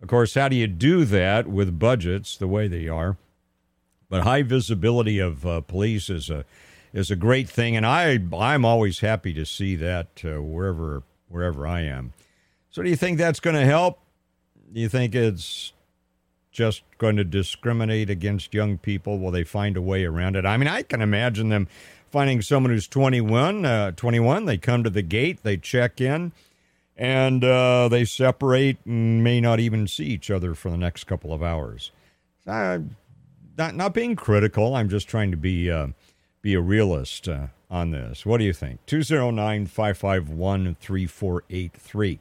Of 0.02 0.09
course, 0.09 0.35
how 0.35 0.49
do 0.49 0.57
you 0.57 0.66
do 0.66 1.04
that 1.04 1.47
with 1.47 1.78
budgets 1.78 2.37
the 2.37 2.49
way 2.49 2.69
they 2.69 2.88
are? 2.88 3.16
But 4.09 4.23
high 4.23 4.42
visibility 4.42 5.19
of 5.19 5.47
uh, 5.47 5.61
police 5.61 6.11
is 6.11 6.30
a 6.30 6.45
is 6.92 7.11
a 7.11 7.16
great 7.16 7.49
thing, 7.49 7.76
and 7.76 7.87
I 7.87 8.19
I'm 8.33 8.64
always 8.64 9.00
happy 9.00 9.33
to 9.35 9.47
see 9.47 9.76
that 9.76 10.23
uh, 10.25 10.42
wherever 10.42 11.02
wherever 11.28 11.66
I 11.66 11.83
am. 11.83 12.12
So, 12.71 12.83
do 12.83 12.88
you 12.88 12.97
think 12.97 13.19
that's 13.19 13.40
going 13.40 13.57
to 13.57 13.64
help? 13.64 14.00
Do 14.73 14.80
you 14.80 14.88
think 14.88 15.14
it's 15.14 15.73
just 16.50 16.83
going 16.99 17.16
to 17.16 17.25
discriminate 17.25 18.11
against 18.11 18.54
young 18.54 18.78
people? 18.78 19.19
Will 19.19 19.30
they 19.30 19.45
find 19.45 19.76
a 19.76 19.83
way 19.83 20.04
around 20.04 20.37
it? 20.37 20.45
I 20.45 20.57
mean, 20.57 20.69
I 20.69 20.83
can 20.83 21.00
imagine 21.00 21.49
them 21.49 21.69
finding 22.11 22.42
someone 22.42 22.73
who's 22.73 22.88
21, 22.88 23.64
uh, 23.64 23.92
21. 23.92 24.45
They 24.45 24.59
come 24.59 24.83
to 24.85 24.90
the 24.90 25.02
gate, 25.02 25.42
they 25.42 25.57
check 25.57 26.00
in, 26.00 26.33
and 27.00 27.42
uh, 27.42 27.88
they 27.88 28.04
separate 28.04 28.76
and 28.85 29.25
may 29.25 29.40
not 29.40 29.59
even 29.59 29.88
see 29.88 30.04
each 30.04 30.30
other 30.30 30.54
for 30.54 30.71
the 30.71 30.76
next 30.76 31.04
couple 31.04 31.33
of 31.33 31.42
hours. 31.42 31.90
Uh, 32.47 32.80
not 33.57 33.75
not 33.75 33.95
being 33.95 34.14
critical. 34.14 34.76
I'm 34.76 34.90
just 34.90 35.09
trying 35.09 35.30
to 35.30 35.37
be 35.37 35.71
uh, 35.71 35.88
be 36.42 36.54
a 36.54 36.61
realist 36.61 37.26
uh, 37.26 37.47
on 37.71 37.90
this. 37.90 38.26
What 38.26 38.38
do 38.38 38.45
you 38.45 38.52
think? 38.52 38.85
209 38.87 39.66
551 39.66 40.76
3483 40.78 42.21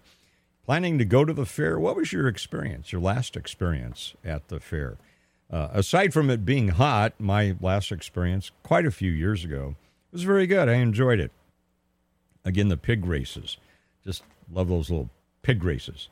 planning 0.65 0.99
to 0.99 1.05
go 1.05 1.25
to 1.25 1.33
the 1.33 1.47
fair? 1.47 1.79
What 1.79 1.95
was 1.95 2.13
your 2.13 2.27
experience, 2.27 2.91
your 2.91 3.01
last 3.01 3.35
experience 3.35 4.13
at 4.23 4.49
the 4.49 4.59
fair? 4.59 4.97
Uh, 5.51 5.67
aside 5.73 6.13
from 6.13 6.29
it 6.29 6.45
being 6.45 6.67
hot, 6.69 7.13
my 7.17 7.55
last 7.59 7.91
experience 7.91 8.51
quite 8.61 8.85
a 8.85 8.91
few 8.91 9.11
years 9.11 9.43
ago 9.43 9.75
was 10.11 10.21
very 10.21 10.45
good. 10.45 10.69
I 10.69 10.75
enjoyed 10.75 11.19
it. 11.19 11.31
Again, 12.45 12.67
the 12.67 12.77
pig 12.77 13.03
races. 13.05 13.57
Just 14.05 14.21
love 14.51 14.67
those 14.67 14.89
little 14.89 15.09
pig 15.41 15.63
races. 15.63 16.09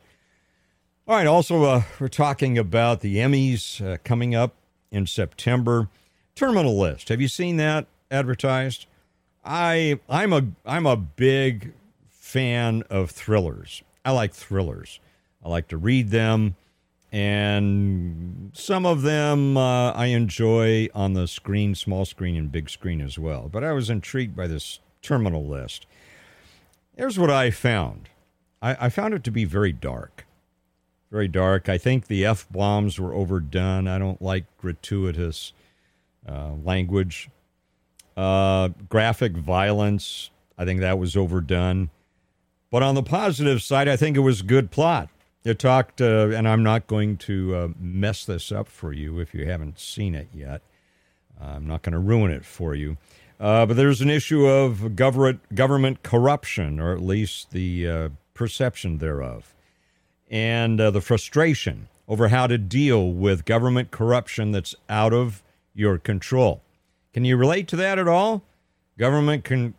All 1.07 1.15
right. 1.15 1.27
Also, 1.27 1.63
uh, 1.63 1.83
we're 1.99 2.07
talking 2.07 2.57
about 2.57 3.01
the 3.01 3.17
Emmys 3.17 3.81
uh, 3.85 3.97
coming 4.03 4.35
up 4.35 4.55
in 4.91 5.07
September. 5.07 5.89
Terminal 6.35 6.77
list. 6.77 7.09
Have 7.09 7.21
you 7.21 7.27
seen 7.27 7.57
that 7.57 7.87
advertised? 8.11 8.85
I 9.43 9.99
I'm 10.09 10.33
a 10.33 10.47
I'm 10.65 10.85
a 10.85 10.97
big 10.97 11.73
fan 12.09 12.83
of 12.89 13.11
thrillers. 13.11 13.81
I 14.03 14.11
like 14.11 14.33
thrillers. 14.33 14.99
I 15.43 15.49
like 15.49 15.69
to 15.69 15.77
read 15.77 16.09
them 16.09 16.55
and 17.11 18.51
some 18.53 18.85
of 18.85 19.01
them 19.01 19.55
uh, 19.55 19.91
I 19.91 20.07
enjoy 20.07 20.89
on 20.93 21.13
the 21.13 21.27
screen, 21.27 21.73
small 21.73 22.05
screen 22.05 22.35
and 22.35 22.51
big 22.51 22.69
screen 22.69 23.01
as 23.01 23.17
well. 23.17 23.49
But 23.51 23.63
I 23.63 23.71
was 23.71 23.89
intrigued 23.89 24.35
by 24.35 24.47
this 24.47 24.79
terminal 25.01 25.47
list. 25.47 25.87
Here's 26.95 27.17
what 27.17 27.31
I 27.31 27.51
found. 27.51 28.09
I, 28.61 28.85
I 28.85 28.89
found 28.89 29.13
it 29.13 29.23
to 29.25 29.31
be 29.31 29.45
very 29.45 29.71
dark. 29.71 30.25
Very 31.11 31.27
dark. 31.27 31.69
I 31.69 31.77
think 31.77 32.07
the 32.07 32.25
F 32.25 32.47
bombs 32.51 32.99
were 32.99 33.13
overdone. 33.13 33.87
I 33.87 33.97
don't 33.97 34.21
like 34.21 34.45
gratuitous 34.57 35.53
uh, 36.27 36.51
language. 36.63 37.29
Uh, 38.15 38.69
graphic 38.89 39.33
violence, 39.33 40.31
I 40.57 40.65
think 40.65 40.81
that 40.81 40.97
was 40.97 41.15
overdone. 41.15 41.91
But 42.71 42.83
on 42.83 42.95
the 42.95 43.03
positive 43.03 43.61
side, 43.61 43.87
I 43.87 43.95
think 43.95 44.17
it 44.17 44.21
was 44.21 44.41
good 44.41 44.71
plot. 44.71 45.09
It 45.45 45.59
talked, 45.59 46.01
uh, 46.01 46.29
and 46.29 46.47
I'm 46.47 46.63
not 46.63 46.87
going 46.87 47.15
to 47.17 47.55
uh, 47.55 47.67
mess 47.79 48.25
this 48.25 48.51
up 48.51 48.67
for 48.67 48.91
you 48.91 49.19
if 49.19 49.33
you 49.33 49.45
haven't 49.45 49.79
seen 49.79 50.13
it 50.13 50.27
yet. 50.33 50.61
I'm 51.39 51.67
not 51.67 51.83
going 51.83 51.93
to 51.93 51.99
ruin 51.99 52.31
it 52.31 52.43
for 52.43 52.75
you. 52.75 52.97
Uh, 53.39 53.65
but 53.65 53.77
there's 53.77 54.01
an 54.01 54.09
issue 54.09 54.45
of 54.47 54.95
government 54.95 55.41
government 55.53 56.01
corruption, 56.01 56.79
or 56.79 56.91
at 56.93 57.01
least 57.01 57.51
the 57.51 57.87
uh, 57.87 58.09
perception 58.37 58.99
thereof, 58.99 59.53
and 60.29 60.79
uh, 60.79 60.91
the 60.91 61.01
frustration 61.01 61.89
over 62.07 62.29
how 62.29 62.47
to 62.47 62.57
deal 62.57 63.11
with 63.11 63.43
government 63.43 63.91
corruption 63.91 64.51
that's 64.51 64.75
out 64.87 65.13
of 65.13 65.43
your 65.73 65.97
control. 65.97 66.61
Can 67.13 67.25
you 67.25 67.35
relate 67.35 67.67
to 67.69 67.75
that 67.75 67.99
at 67.99 68.07
all? 68.07 68.43
Government 68.97 69.43
con- 69.43 69.73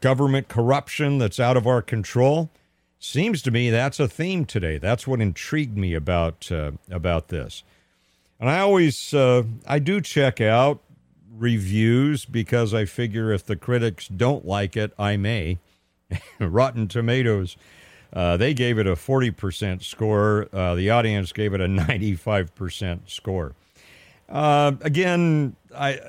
government 0.00 0.48
corruption 0.48 1.18
that's 1.18 1.38
out 1.38 1.56
of 1.56 1.66
our 1.66 1.82
control. 1.82 2.50
Seems 2.98 3.42
to 3.42 3.50
me 3.50 3.70
that's 3.70 4.00
a 4.00 4.08
theme 4.08 4.46
today. 4.46 4.78
That's 4.78 5.06
what 5.06 5.20
intrigued 5.20 5.76
me 5.76 5.94
about 5.94 6.50
uh, 6.50 6.72
about 6.90 7.28
this. 7.28 7.62
And 8.40 8.48
I 8.48 8.60
always 8.60 9.12
uh, 9.12 9.42
I 9.66 9.78
do 9.78 10.00
check 10.00 10.40
out 10.40 10.80
reviews 11.36 12.24
because 12.24 12.72
I 12.72 12.84
figure 12.86 13.32
if 13.32 13.44
the 13.44 13.56
critics 13.56 14.08
don't 14.08 14.46
like 14.46 14.76
it, 14.76 14.92
I 14.98 15.16
may. 15.16 15.58
Rotten 16.40 16.88
Tomatoes, 16.88 17.56
uh, 18.12 18.36
they 18.36 18.54
gave 18.54 18.78
it 18.78 18.86
a 18.86 18.92
40% 18.92 19.82
score. 19.82 20.48
Uh, 20.52 20.74
the 20.74 20.90
audience 20.90 21.32
gave 21.32 21.54
it 21.54 21.60
a 21.60 21.66
95% 21.66 23.10
score. 23.10 23.54
Uh, 24.28 24.72
again, 24.80 25.54
I 25.74 26.00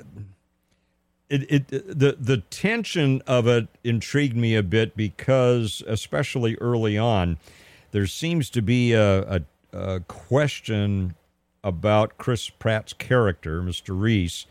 it, 1.30 1.52
it 1.52 1.68
the 1.68 2.16
the 2.20 2.38
tension 2.38 3.22
of 3.28 3.48
it 3.48 3.68
intrigued 3.84 4.36
me 4.36 4.56
a 4.56 4.64
bit 4.64 4.96
because 4.96 5.84
especially 5.86 6.56
early 6.56 6.98
on 6.98 7.38
there 7.92 8.08
seems 8.08 8.50
to 8.52 8.62
be 8.62 8.94
a, 8.94 9.22
a, 9.22 9.42
a 9.74 10.00
question 10.02 11.16
about 11.64 12.18
Chris 12.18 12.50
Pratt's 12.50 12.94
character, 12.94 13.62
Mr. 13.62 14.00
Reese, 14.00 14.46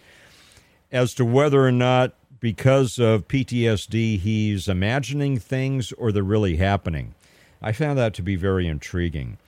as 0.91 1.15
to 1.15 1.25
whether 1.25 1.65
or 1.65 1.73
not 1.73 2.15
because 2.41 2.99
of 2.99 3.29
PTSD 3.29 4.19
he's 4.19 4.69
imagining 4.69 5.39
things 5.39 5.93
or 5.93 6.13
they're 6.13 6.23
really 6.23 6.57
happening. 6.57 7.15
I 7.63 7.73
found 7.73 7.99
that 7.99 8.15
to 8.15 8.23
be 8.23 8.37
very 8.37 8.67
intriguing. 8.67 9.39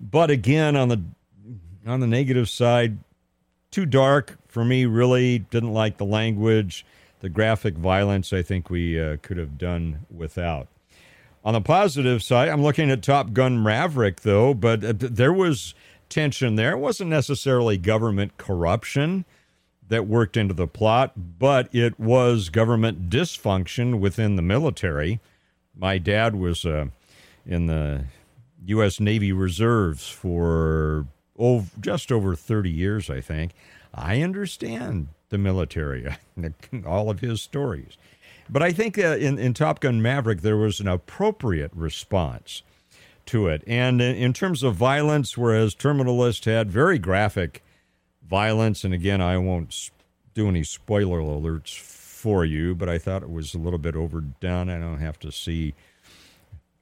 But 0.00 0.30
again, 0.30 0.76
on 0.76 0.88
the 0.88 1.02
on 1.86 2.00
the 2.00 2.06
negative 2.06 2.48
side, 2.48 2.98
too 3.70 3.86
dark 3.86 4.38
for 4.48 4.64
me. 4.64 4.84
Really 4.84 5.38
didn't 5.38 5.72
like 5.72 5.96
the 5.96 6.04
language, 6.04 6.84
the 7.20 7.28
graphic 7.28 7.74
violence. 7.74 8.32
I 8.32 8.42
think 8.42 8.70
we 8.70 9.00
uh, 9.00 9.16
could 9.22 9.36
have 9.36 9.58
done 9.58 10.06
without. 10.10 10.68
On 11.44 11.54
the 11.54 11.60
positive 11.60 12.22
side, 12.22 12.48
I'm 12.48 12.62
looking 12.62 12.90
at 12.90 13.02
Top 13.02 13.32
Gun 13.32 13.62
Maverick, 13.62 14.20
though, 14.20 14.52
but 14.52 14.84
uh, 14.84 14.92
there 14.96 15.32
was 15.32 15.74
tension 16.10 16.56
there. 16.56 16.72
It 16.72 16.78
wasn't 16.78 17.10
necessarily 17.10 17.78
government 17.78 18.36
corruption 18.36 19.24
that 19.90 20.06
worked 20.06 20.36
into 20.36 20.54
the 20.54 20.68
plot, 20.68 21.38
but 21.38 21.68
it 21.74 21.98
was 21.98 22.48
government 22.48 23.10
dysfunction 23.10 23.98
within 23.98 24.36
the 24.36 24.42
military. 24.42 25.20
My 25.76 25.98
dad 25.98 26.36
was 26.36 26.64
uh, 26.64 26.86
in 27.44 27.66
the 27.66 28.04
U.S. 28.66 29.00
Navy 29.00 29.32
Reserves 29.32 30.08
for 30.08 31.06
oh, 31.38 31.66
just 31.80 32.12
over 32.12 32.36
30 32.36 32.70
years, 32.70 33.10
I 33.10 33.20
think. 33.20 33.52
I 33.92 34.22
understand 34.22 35.08
the 35.30 35.38
military, 35.38 36.06
all 36.86 37.10
of 37.10 37.18
his 37.18 37.42
stories. 37.42 37.96
But 38.48 38.62
I 38.62 38.72
think 38.72 38.96
uh, 38.96 39.16
in, 39.16 39.38
in 39.38 39.54
Top 39.54 39.80
Gun 39.80 40.00
Maverick, 40.00 40.42
there 40.42 40.56
was 40.56 40.78
an 40.78 40.88
appropriate 40.88 41.72
response 41.74 42.62
to 43.26 43.48
it. 43.48 43.64
And 43.66 44.00
in, 44.00 44.14
in 44.14 44.32
terms 44.32 44.62
of 44.62 44.76
violence, 44.76 45.36
whereas 45.36 45.74
Terminal 45.74 46.16
List 46.16 46.44
had 46.44 46.70
very 46.70 46.98
graphic 46.98 47.62
violence, 48.30 48.84
and 48.84 48.94
again, 48.94 49.20
I 49.20 49.36
won't 49.36 49.90
do 50.34 50.48
any 50.48 50.62
spoiler 50.62 51.18
alerts 51.18 51.78
for 51.78 52.44
you, 52.44 52.74
but 52.74 52.88
I 52.88 52.96
thought 52.96 53.22
it 53.22 53.30
was 53.30 53.54
a 53.54 53.58
little 53.58 53.78
bit 53.78 53.96
overdone. 53.96 54.70
I 54.70 54.78
don't 54.78 55.00
have 55.00 55.18
to 55.20 55.32
see 55.32 55.74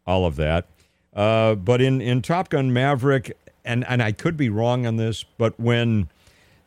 all 0.06 0.26
of 0.26 0.37
that. 0.37 0.66
Uh, 1.14 1.54
but 1.54 1.80
in, 1.80 2.00
in 2.00 2.22
Top 2.22 2.50
Gun 2.50 2.72
Maverick, 2.72 3.37
and 3.64 3.84
and 3.87 4.02
I 4.02 4.12
could 4.12 4.37
be 4.37 4.48
wrong 4.48 4.87
on 4.87 4.96
this, 4.96 5.24
but 5.24 5.58
when 5.58 6.08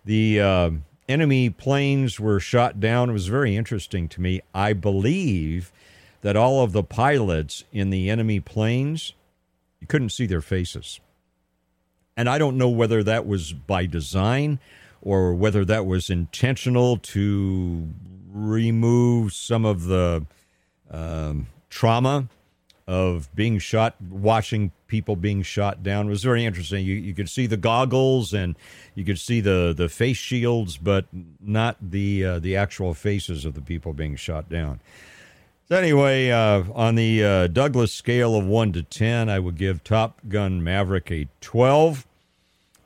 the 0.03 0.41
uh, 0.41 0.71
enemy 1.07 1.49
planes 1.49 2.19
were 2.19 2.39
shot 2.39 2.79
down, 2.79 3.09
it 3.09 3.13
was 3.13 3.27
very 3.27 3.55
interesting 3.55 4.07
to 4.09 4.21
me. 4.21 4.41
I 4.53 4.73
believe 4.73 5.71
that 6.21 6.35
all 6.35 6.63
of 6.63 6.71
the 6.71 6.83
pilots 6.83 7.63
in 7.71 7.89
the 7.89 8.09
enemy 8.09 8.39
planes, 8.39 9.13
you 9.79 9.87
couldn't 9.87 10.09
see 10.09 10.25
their 10.25 10.41
faces, 10.41 10.99
and 12.17 12.29
I 12.29 12.37
don't 12.37 12.57
know 12.57 12.69
whether 12.69 13.03
that 13.03 13.25
was 13.25 13.53
by 13.53 13.85
design 13.85 14.59
or 15.01 15.33
whether 15.33 15.65
that 15.65 15.85
was 15.85 16.09
intentional 16.09 16.97
to 16.97 17.89
remove 18.31 19.33
some 19.33 19.65
of 19.65 19.85
the 19.85 20.25
um, 20.89 21.47
trauma 21.69 22.27
of 22.87 23.33
being 23.35 23.57
shot, 23.57 23.95
watching 24.01 24.71
people 24.87 25.15
being 25.15 25.41
shot 25.41 25.81
down. 25.81 26.07
It 26.07 26.09
was 26.09 26.23
very 26.23 26.43
interesting. 26.43 26.85
You, 26.85 26.95
you 26.95 27.13
could 27.13 27.29
see 27.29 27.47
the 27.47 27.57
goggles 27.57 28.33
and 28.33 28.57
you 28.95 29.05
could 29.05 29.19
see 29.19 29.39
the, 29.39 29.73
the 29.75 29.87
face 29.87 30.17
shields, 30.17 30.77
but 30.77 31.05
not 31.39 31.77
the 31.81 32.25
uh, 32.25 32.39
the 32.39 32.55
actual 32.55 32.93
faces 32.93 33.45
of 33.45 33.53
the 33.53 33.61
people 33.61 33.93
being 33.93 34.15
shot 34.15 34.49
down. 34.49 34.81
So 35.71 35.77
anyway, 35.77 36.29
uh, 36.29 36.65
on 36.75 36.95
the 36.95 37.23
uh, 37.23 37.47
Douglass 37.47 37.93
scale 37.93 38.35
of 38.35 38.45
one 38.45 38.73
to 38.73 38.83
ten, 38.83 39.29
I 39.29 39.39
would 39.39 39.55
give 39.57 39.85
Top 39.85 40.19
Gun 40.27 40.61
Maverick 40.61 41.09
a 41.09 41.29
twelve. 41.39 42.05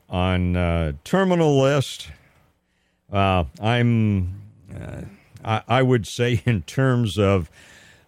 On 0.08 0.54
uh, 0.54 0.92
Terminal 1.02 1.60
List, 1.60 2.06
uh, 3.12 3.42
I'm 3.60 4.40
uh, 4.72 5.00
I, 5.44 5.62
I 5.66 5.82
would 5.82 6.06
say 6.06 6.42
in 6.46 6.62
terms 6.62 7.18
of 7.18 7.50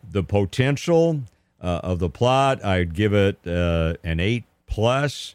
the 0.09 0.23
potential 0.23 1.23
uh, 1.61 1.81
of 1.83 1.99
the 1.99 2.09
plot. 2.09 2.65
I'd 2.65 2.95
give 2.95 3.13
it 3.13 3.45
an 3.45 4.21
eight 4.21 4.45
plus. 4.69 5.35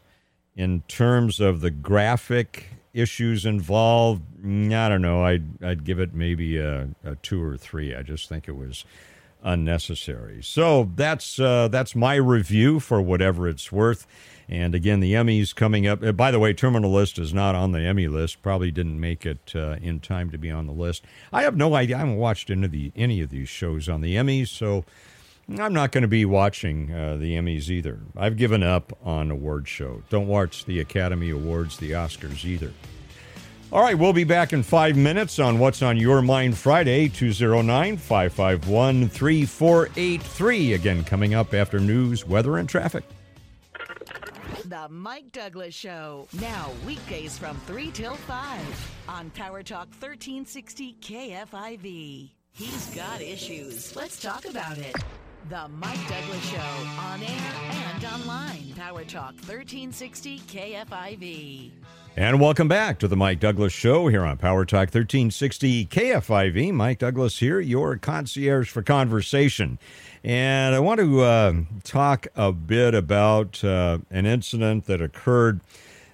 In 0.56 0.84
terms 0.88 1.42
of 1.42 1.60
the 1.60 1.70
graphic 1.70 2.68
issues 2.94 3.46
involved, 3.46 4.22
mm, 4.42 4.74
I 4.74 4.88
don't 4.88 5.02
know. 5.02 5.26
I'd 5.26 5.62
I'd 5.62 5.84
give 5.84 6.00
it 6.00 6.14
maybe 6.14 6.60
a, 6.60 6.88
a 7.04 7.16
two 7.16 7.44
or 7.44 7.58
three. 7.58 7.94
I 7.94 8.04
just 8.04 8.30
think 8.30 8.48
it 8.48 8.56
was 8.56 8.86
unnecessary. 9.44 10.42
So 10.42 10.90
that's 10.96 11.40
uh, 11.40 11.68
that's 11.68 11.96
my 11.96 12.16
review 12.16 12.80
for 12.80 13.02
whatever 13.02 13.48
it's 13.48 13.72
worth. 13.72 14.08
And 14.50 14.76
again, 14.76 15.00
the 15.00 15.14
Emmys 15.14 15.56
coming 15.56 15.88
up. 15.88 16.04
Uh, 16.04 16.12
by 16.12 16.32
the 16.32 16.40
way, 16.40 16.54
Terminal 16.54 16.92
List 16.92 17.18
is 17.18 17.34
not 17.34 17.56
on 17.56 17.72
the 17.72 17.80
Emmy 17.80 18.08
list. 18.08 18.42
Probably 18.42 18.72
didn't 18.72 19.00
make 19.00 19.26
it 19.26 19.54
uh, 19.56 19.78
in 19.82 20.00
time 20.00 20.32
to 20.32 20.38
be 20.38 20.52
on 20.52 20.68
the 20.68 20.74
list. 20.74 21.04
I 21.32 21.44
have 21.44 21.56
no 21.56 21.76
idea. 21.76 21.96
I 21.96 22.00
haven't 22.00 22.18
watched 22.18 22.50
any 22.50 22.66
of 22.66 22.72
the 22.72 22.92
any 22.96 23.22
of 23.22 23.30
these 23.30 23.50
shows 23.50 23.88
on 23.88 24.02
the 24.02 24.16
Emmys, 24.16 24.50
so 24.50 24.86
I'm 25.50 25.74
not 25.74 25.92
going 25.92 26.04
to 26.04 26.08
be 26.08 26.26
watching 26.26 26.92
uh, 26.92 27.18
the 27.18 27.36
Emmys 27.36 27.70
either. 27.70 28.00
I've 28.16 28.38
given 28.38 28.64
up 28.64 28.98
on 29.04 29.30
award 29.30 29.68
show. 29.68 30.04
Don't 30.10 30.28
watch 30.28 30.66
the 30.66 30.80
Academy 30.80 31.30
Awards, 31.30 31.78
the 31.78 31.92
Oscars 31.92 32.46
either. 32.46 32.74
All 33.74 33.82
right, 33.82 33.98
we'll 33.98 34.14
be 34.14 34.24
back 34.24 34.54
in 34.54 34.62
five 34.62 34.96
minutes 34.96 35.40
on 35.40 35.58
What's 35.58 35.82
on 35.82 35.98
Your 35.98 36.22
Mind 36.22 36.56
Friday, 36.56 37.08
209 37.08 37.98
551 37.98 39.10
3483. 39.10 40.74
Again, 40.74 41.04
coming 41.04 41.34
up 41.34 41.56
after 41.56 41.80
news, 41.80 42.24
weather, 42.24 42.60
and 42.60 42.70
traffic. 42.70 43.04
The 44.66 44.88
Mike 44.90 45.32
Douglass 45.32 45.74
Show. 45.74 46.28
Now, 46.40 46.70
weekdays 46.86 47.40
from 47.40 47.58
3 47.62 47.90
till 47.90 48.14
5 48.14 48.92
on 49.10 49.32
Power 49.32 49.64
Talk 49.64 49.88
1360 49.88 50.96
KFIV. 51.02 52.30
He's 52.52 52.94
got 52.94 53.22
issues. 53.22 53.96
Let's 53.96 54.22
talk 54.22 54.46
about 54.46 54.78
it. 54.78 54.96
The 55.50 55.68
Mike 55.68 56.08
Douglas 56.08 56.46
Show 56.48 56.60
on 57.00 57.24
air 57.24 57.54
and 57.96 58.06
online. 58.06 58.76
Power 58.76 59.04
Talk 59.04 59.34
1360 59.34 60.42
KFIV. 60.42 61.72
And 62.16 62.40
welcome 62.40 62.68
back 62.68 63.00
to 63.00 63.08
the 63.08 63.16
Mike 63.16 63.40
Douglass 63.40 63.74
Show 63.74 64.08
here 64.08 64.24
on 64.24 64.38
Power 64.38 64.66
Talk 64.66 64.94
1360 64.94 65.88
KFIV. 65.88 66.72
Mike 66.72 67.00
Douglass 67.00 67.40
here, 67.40 67.60
your 67.60 67.98
concierge 67.98 68.70
for 68.70 68.84
conversation. 68.84 69.80
And 70.24 70.76
I 70.76 70.80
want 70.80 71.00
to 71.00 71.22
uh, 71.22 71.54
talk 71.84 72.28
a 72.36 72.52
bit 72.52 72.94
about 72.94 73.64
uh, 73.64 73.98
an 74.12 74.28
incident 74.28 74.86
that 74.86 75.02
occurred, 75.02 75.62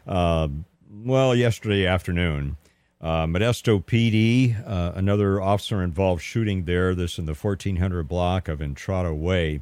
uh, 0.08 0.48
well, 1.04 1.36
yesterday 1.36 1.86
afternoon. 1.86 2.56
Uh, 3.02 3.26
Modesto 3.26 3.84
PD, 3.84 4.56
uh, 4.66 4.94
another 4.96 5.42
officer 5.42 5.84
involved 5.84 6.22
shooting 6.22 6.64
there, 6.64 6.96
this 6.96 7.18
in 7.18 7.26
the 7.26 7.34
1400 7.34 8.08
block 8.08 8.48
of 8.48 8.62
Entrada 8.62 9.14
Way. 9.14 9.62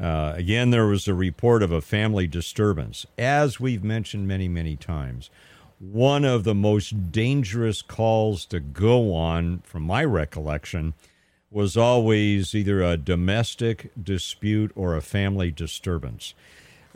Uh, 0.00 0.32
again, 0.34 0.70
there 0.70 0.86
was 0.86 1.06
a 1.06 1.14
report 1.14 1.62
of 1.62 1.70
a 1.70 1.80
family 1.80 2.26
disturbance. 2.26 3.06
As 3.16 3.60
we've 3.60 3.84
mentioned 3.84 4.26
many, 4.26 4.48
many 4.48 4.76
times, 4.76 5.30
one 5.78 6.24
of 6.24 6.44
the 6.44 6.54
most 6.54 7.12
dangerous 7.12 7.82
calls 7.82 8.46
to 8.46 8.60
go 8.60 9.14
on, 9.14 9.60
from 9.64 9.82
my 9.82 10.04
recollection, 10.04 10.94
was 11.50 11.76
always 11.76 12.54
either 12.54 12.82
a 12.82 12.96
domestic 12.96 13.90
dispute 14.02 14.72
or 14.74 14.96
a 14.96 15.02
family 15.02 15.50
disturbance. 15.50 16.34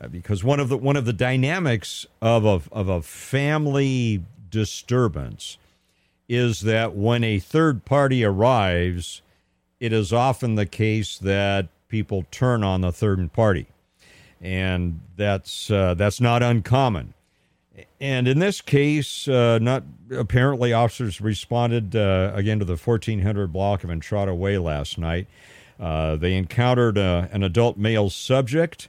Uh, 0.01 0.09
because 0.09 0.43
one 0.43 0.59
of 0.59 0.69
the 0.69 0.77
one 0.77 0.97
of 0.97 1.05
the 1.05 1.13
dynamics 1.13 2.07
of 2.23 2.45
a, 2.45 2.63
of 2.73 2.89
a 2.89 3.03
family 3.03 4.25
disturbance 4.49 5.59
is 6.29 6.61
that 6.61 6.95
when 6.95 7.23
a 7.23 7.39
third 7.39 7.85
party 7.85 8.25
arrives, 8.25 9.21
it 9.79 9.93
is 9.93 10.13
often 10.13 10.55
the 10.55 10.67
case 10.67 11.19
that 11.19 11.69
people 11.89 12.25
turn 12.31 12.65
on 12.65 12.81
the 12.81 12.93
third 12.93 13.33
party, 13.33 13.67
and 14.41 15.01
that's 15.17 15.71
uh, 15.71 15.95
that's 15.95 16.21
not 16.21 16.43
uncommon. 16.43 17.13
And 18.01 18.27
in 18.29 18.39
this 18.39 18.61
case, 18.61 19.29
uh, 19.29 19.59
not 19.61 19.85
apparently 20.11 20.73
officers 20.73 21.21
responded 21.21 21.95
uh, 21.95 22.33
again 22.35 22.59
to 22.59 22.65
the 22.65 22.77
1400 22.77 23.53
block 23.53 23.85
of 23.85 23.91
Entrada 23.91 24.35
Way 24.35 24.59
last 24.59 24.99
night. 24.99 25.27
Uh, 25.79 26.17
they 26.17 26.35
encountered 26.37 26.99
uh, 26.99 27.29
an 27.33 27.43
adult 27.43 27.77
male 27.77 28.11
subject 28.11 28.89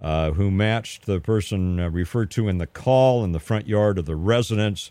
uh, 0.00 0.32
who 0.32 0.50
matched 0.50 1.06
the 1.06 1.20
person 1.20 1.78
uh, 1.78 1.88
referred 1.88 2.30
to 2.32 2.48
in 2.48 2.58
the 2.58 2.66
call 2.66 3.24
in 3.24 3.32
the 3.32 3.38
front 3.38 3.68
yard 3.68 3.98
of 3.98 4.06
the 4.06 4.16
residence. 4.16 4.90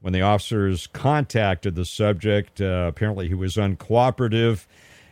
When 0.00 0.12
the 0.12 0.20
officers 0.20 0.88
contacted 0.88 1.74
the 1.74 1.84
subject, 1.84 2.60
apparently 2.60 3.28
he 3.28 3.34
was 3.34 3.54
uncooperative. 3.54 4.66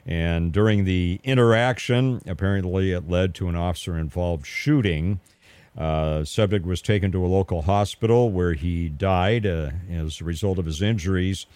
And 0.05 0.53
during 0.53 0.85
the 0.85 1.21
interaction, 1.23 2.21
apparently 2.27 2.91
it 2.91 3.09
led 3.09 3.35
to 3.37 3.49
an 3.49 3.55
officer 3.55 3.97
involved 3.97 4.47
shooting. 4.47 5.21
Uh, 5.77 6.25
subject 6.25 6.67
was 6.67 6.83
taken 6.83 7.13
to 7.13 7.25
a 7.25 7.29
local 7.29 7.63
hospital 7.63 8.31
where 8.31 8.55
he 8.55 8.89
died 8.89 9.47
uh, 9.47 9.71
as 9.91 10.21
a 10.21 10.25
result 10.25 10.59
of 10.59 10.67
his 10.67 10.83
injuries. 10.83 11.47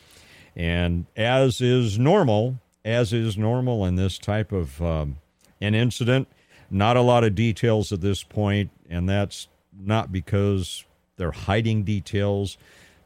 And 0.56 1.06
as 1.16 1.60
is 1.60 1.98
normal, 1.98 2.60
as 2.84 3.12
is 3.12 3.36
normal 3.36 3.84
in 3.84 3.96
this 3.96 4.18
type 4.18 4.52
of 4.52 4.80
um, 4.80 5.16
an 5.60 5.74
incident, 5.74 6.28
not 6.70 6.96
a 6.96 7.02
lot 7.02 7.24
of 7.24 7.34
details 7.34 7.92
at 7.92 8.00
this 8.00 8.22
point, 8.22 8.70
and 8.88 9.08
that's 9.08 9.48
not 9.76 10.12
because 10.12 10.84
they're 11.16 11.32
hiding 11.32 11.82
details, 11.82 12.56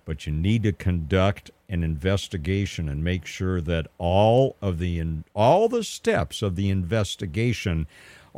but 0.04 0.26
you 0.26 0.32
need 0.32 0.62
to 0.62 0.72
conduct 0.72 1.50
an 1.68 1.84
investigation 1.84 2.88
and 2.88 3.04
make 3.04 3.26
sure 3.26 3.60
that 3.60 3.86
all 3.98 4.56
of 4.62 4.78
the 4.78 4.98
in, 4.98 5.24
all 5.34 5.68
the 5.68 5.84
steps 5.84 6.40
of 6.40 6.56
the 6.56 6.70
investigation 6.70 7.86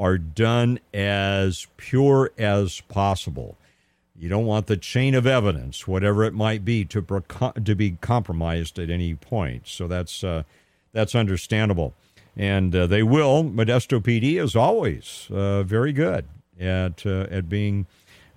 are 0.00 0.16
done 0.16 0.80
as 0.94 1.66
pure 1.76 2.32
as 2.38 2.80
possible. 2.88 3.58
You 4.18 4.30
don't 4.30 4.46
want 4.46 4.66
the 4.66 4.78
chain 4.78 5.14
of 5.14 5.26
evidence, 5.26 5.86
whatever 5.86 6.24
it 6.24 6.32
might 6.32 6.64
be, 6.64 6.84
to 6.86 7.22
to 7.64 7.74
be 7.74 7.92
compromised 8.00 8.78
at 8.78 8.90
any 8.90 9.14
point. 9.14 9.68
So 9.68 9.86
that's 9.86 10.24
uh, 10.24 10.44
that's 10.92 11.14
understandable, 11.14 11.94
and 12.36 12.74
uh, 12.74 12.86
they 12.86 13.02
will. 13.02 13.44
Modesto 13.44 14.00
PD 14.00 14.42
is 14.42 14.56
always 14.56 15.28
uh, 15.30 15.62
very 15.62 15.92
good 15.92 16.26
at 16.58 17.04
uh, 17.04 17.26
at 17.30 17.48
being 17.48 17.86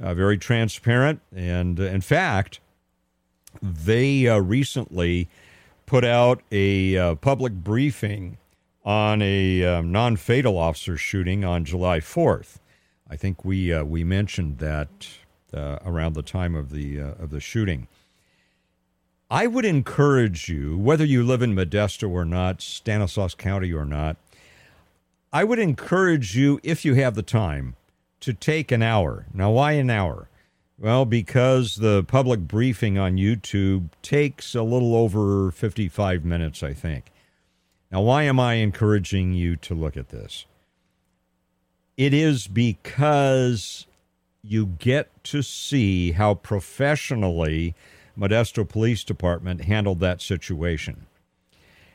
uh, 0.01 0.13
very 0.13 0.37
transparent, 0.37 1.21
and 1.33 1.79
uh, 1.79 1.83
in 1.83 2.01
fact, 2.01 2.59
they 3.61 4.29
recently 4.39 5.29
put 5.85 6.03
out 6.03 6.41
a 6.51 7.15
public 7.15 7.53
briefing 7.53 8.37
on 8.83 9.21
a 9.21 9.63
um, 9.63 9.91
non-fatal 9.91 10.57
officer 10.57 10.97
shooting 10.97 11.43
on 11.45 11.65
July 11.65 11.99
4th. 11.99 12.57
I 13.09 13.15
think 13.15 13.45
we 13.45 13.71
uh, 13.71 13.83
we 13.83 14.03
mentioned 14.03 14.57
that 14.57 15.07
uh, 15.53 15.77
around 15.85 16.13
the 16.13 16.21
time 16.21 16.55
of 16.55 16.71
the 16.71 16.99
uh, 16.99 17.13
of 17.19 17.29
the 17.29 17.39
shooting. 17.39 17.87
I 19.29 19.47
would 19.47 19.65
encourage 19.65 20.47
you, 20.49 20.77
whether 20.77 21.05
you 21.05 21.23
live 21.23 21.41
in 21.41 21.55
Modesto 21.55 22.09
or 22.09 22.25
not, 22.25 22.61
Stanislaus 22.61 23.33
County 23.33 23.73
or 23.73 23.85
not, 23.85 24.17
I 25.31 25.43
would 25.43 25.57
encourage 25.57 26.37
you, 26.37 26.59
if 26.61 26.85
you 26.85 26.93
have 26.95 27.15
the 27.15 27.23
time, 27.23 27.75
to 28.19 28.33
take 28.33 28.71
an 28.71 28.83
hour. 28.83 29.25
Now, 29.33 29.51
why 29.51 29.71
an 29.71 29.89
hour? 29.89 30.29
Well, 30.77 31.05
because 31.05 31.77
the 31.77 32.03
public 32.03 32.41
briefing 32.41 32.97
on 32.97 33.17
YouTube 33.17 33.89
takes 34.01 34.53
a 34.53 34.61
little 34.61 34.95
over 34.95 35.49
55 35.49 36.23
minutes, 36.23 36.61
I 36.61 36.73
think. 36.73 37.05
Now, 37.93 38.01
why 38.01 38.23
am 38.23 38.39
I 38.39 38.55
encouraging 38.55 39.33
you 39.33 39.55
to 39.57 39.75
look 39.75 39.95
at 39.95 40.09
this? 40.09 40.47
It 41.95 42.11
is 42.11 42.47
because 42.47 43.85
you 44.41 44.65
get 44.65 45.23
to 45.25 45.43
see 45.43 46.13
how 46.13 46.33
professionally 46.33 47.75
Modesto 48.17 48.67
Police 48.67 49.03
Department 49.03 49.65
handled 49.65 49.99
that 49.99 50.23
situation. 50.23 51.05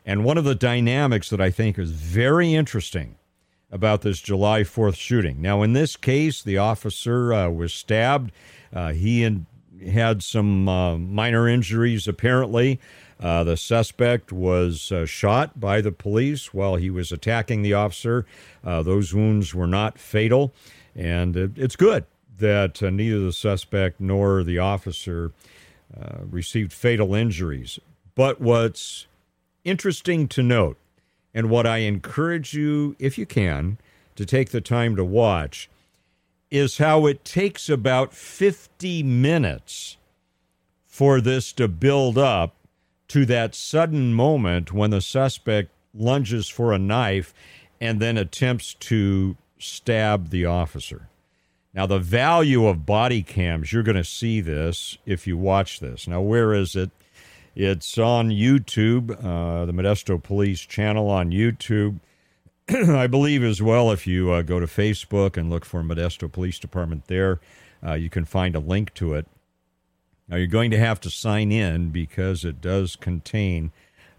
And 0.06 0.24
one 0.24 0.38
of 0.38 0.44
the 0.44 0.54
dynamics 0.54 1.30
that 1.30 1.40
I 1.40 1.50
think 1.50 1.76
is 1.80 1.90
very 1.90 2.54
interesting 2.54 3.16
about 3.68 4.02
this 4.02 4.20
July 4.20 4.60
4th 4.60 4.94
shooting. 4.94 5.42
Now, 5.42 5.62
in 5.62 5.72
this 5.72 5.96
case, 5.96 6.40
the 6.44 6.58
officer 6.58 7.34
uh, 7.34 7.48
was 7.48 7.74
stabbed. 7.74 8.30
Uh, 8.72 8.92
he 8.92 9.24
in, 9.24 9.46
had 9.86 10.22
some 10.22 10.68
uh, 10.68 10.96
minor 10.96 11.48
injuries, 11.48 12.08
apparently. 12.08 12.80
Uh, 13.20 13.42
the 13.42 13.56
suspect 13.56 14.32
was 14.32 14.92
uh, 14.92 15.04
shot 15.04 15.58
by 15.58 15.80
the 15.80 15.90
police 15.90 16.54
while 16.54 16.76
he 16.76 16.88
was 16.88 17.10
attacking 17.10 17.62
the 17.62 17.74
officer. 17.74 18.24
Uh, 18.64 18.82
those 18.82 19.12
wounds 19.12 19.54
were 19.54 19.66
not 19.66 19.98
fatal, 19.98 20.54
and 20.94 21.36
it, 21.36 21.50
it's 21.56 21.76
good 21.76 22.04
that 22.38 22.82
uh, 22.82 22.90
neither 22.90 23.18
the 23.18 23.32
suspect 23.32 24.00
nor 24.00 24.44
the 24.44 24.58
officer 24.58 25.32
uh, 26.00 26.18
received 26.30 26.72
fatal 26.72 27.14
injuries. 27.14 27.78
But 28.14 28.40
what's 28.40 29.06
interesting 29.64 30.28
to 30.28 30.42
note, 30.42 30.76
and 31.34 31.50
what 31.50 31.66
I 31.66 31.78
encourage 31.78 32.54
you, 32.54 32.96
if 32.98 33.18
you 33.18 33.26
can, 33.26 33.78
to 34.16 34.24
take 34.24 34.50
the 34.50 34.60
time 34.60 34.96
to 34.96 35.04
watch, 35.04 35.68
is 36.50 36.78
how 36.78 37.06
it 37.06 37.24
takes 37.24 37.68
about 37.68 38.14
50 38.14 39.02
minutes 39.02 39.96
for 40.84 41.20
this 41.20 41.52
to 41.54 41.68
build 41.68 42.18
up 42.18 42.54
to 43.08 43.24
that 43.26 43.54
sudden 43.54 44.12
moment 44.12 44.72
when 44.72 44.90
the 44.90 45.00
suspect 45.00 45.70
lunges 45.94 46.48
for 46.48 46.72
a 46.72 46.78
knife 46.78 47.34
and 47.80 48.00
then 48.00 48.16
attempts 48.16 48.74
to 48.74 49.36
stab 49.58 50.30
the 50.30 50.44
officer. 50.44 51.08
Now, 51.74 51.86
the 51.86 51.98
value 51.98 52.66
of 52.66 52.86
body 52.86 53.22
cams, 53.22 53.72
you're 53.72 53.82
going 53.82 53.96
to 53.96 54.04
see 54.04 54.40
this 54.40 54.98
if 55.06 55.26
you 55.26 55.36
watch 55.36 55.80
this. 55.80 56.08
Now, 56.08 56.20
where 56.20 56.52
is 56.52 56.74
it? 56.74 56.90
It's 57.54 57.98
on 57.98 58.30
YouTube, 58.30 59.10
uh, 59.12 59.66
the 59.66 59.72
Modesto 59.72 60.22
Police 60.22 60.60
channel 60.60 61.10
on 61.10 61.30
YouTube. 61.30 62.00
I 62.70 63.06
believe 63.06 63.42
as 63.42 63.62
well, 63.62 63.90
if 63.90 64.06
you 64.06 64.30
uh, 64.30 64.42
go 64.42 64.60
to 64.60 64.66
Facebook 64.66 65.38
and 65.38 65.48
look 65.48 65.64
for 65.64 65.82
Modesto 65.82 66.30
Police 66.30 66.58
Department 66.58 67.06
there, 67.06 67.40
uh, 67.82 67.94
you 67.94 68.10
can 68.10 68.26
find 68.26 68.54
a 68.54 68.60
link 68.60 68.92
to 68.94 69.14
it. 69.14 69.26
Now, 70.28 70.36
you're 70.36 70.48
going 70.48 70.70
to 70.72 70.78
have 70.78 71.00
to 71.00 71.10
sign 71.10 71.50
in 71.50 71.88
because 71.88 72.44
it 72.44 72.60
does 72.60 72.94
contain, 72.94 73.72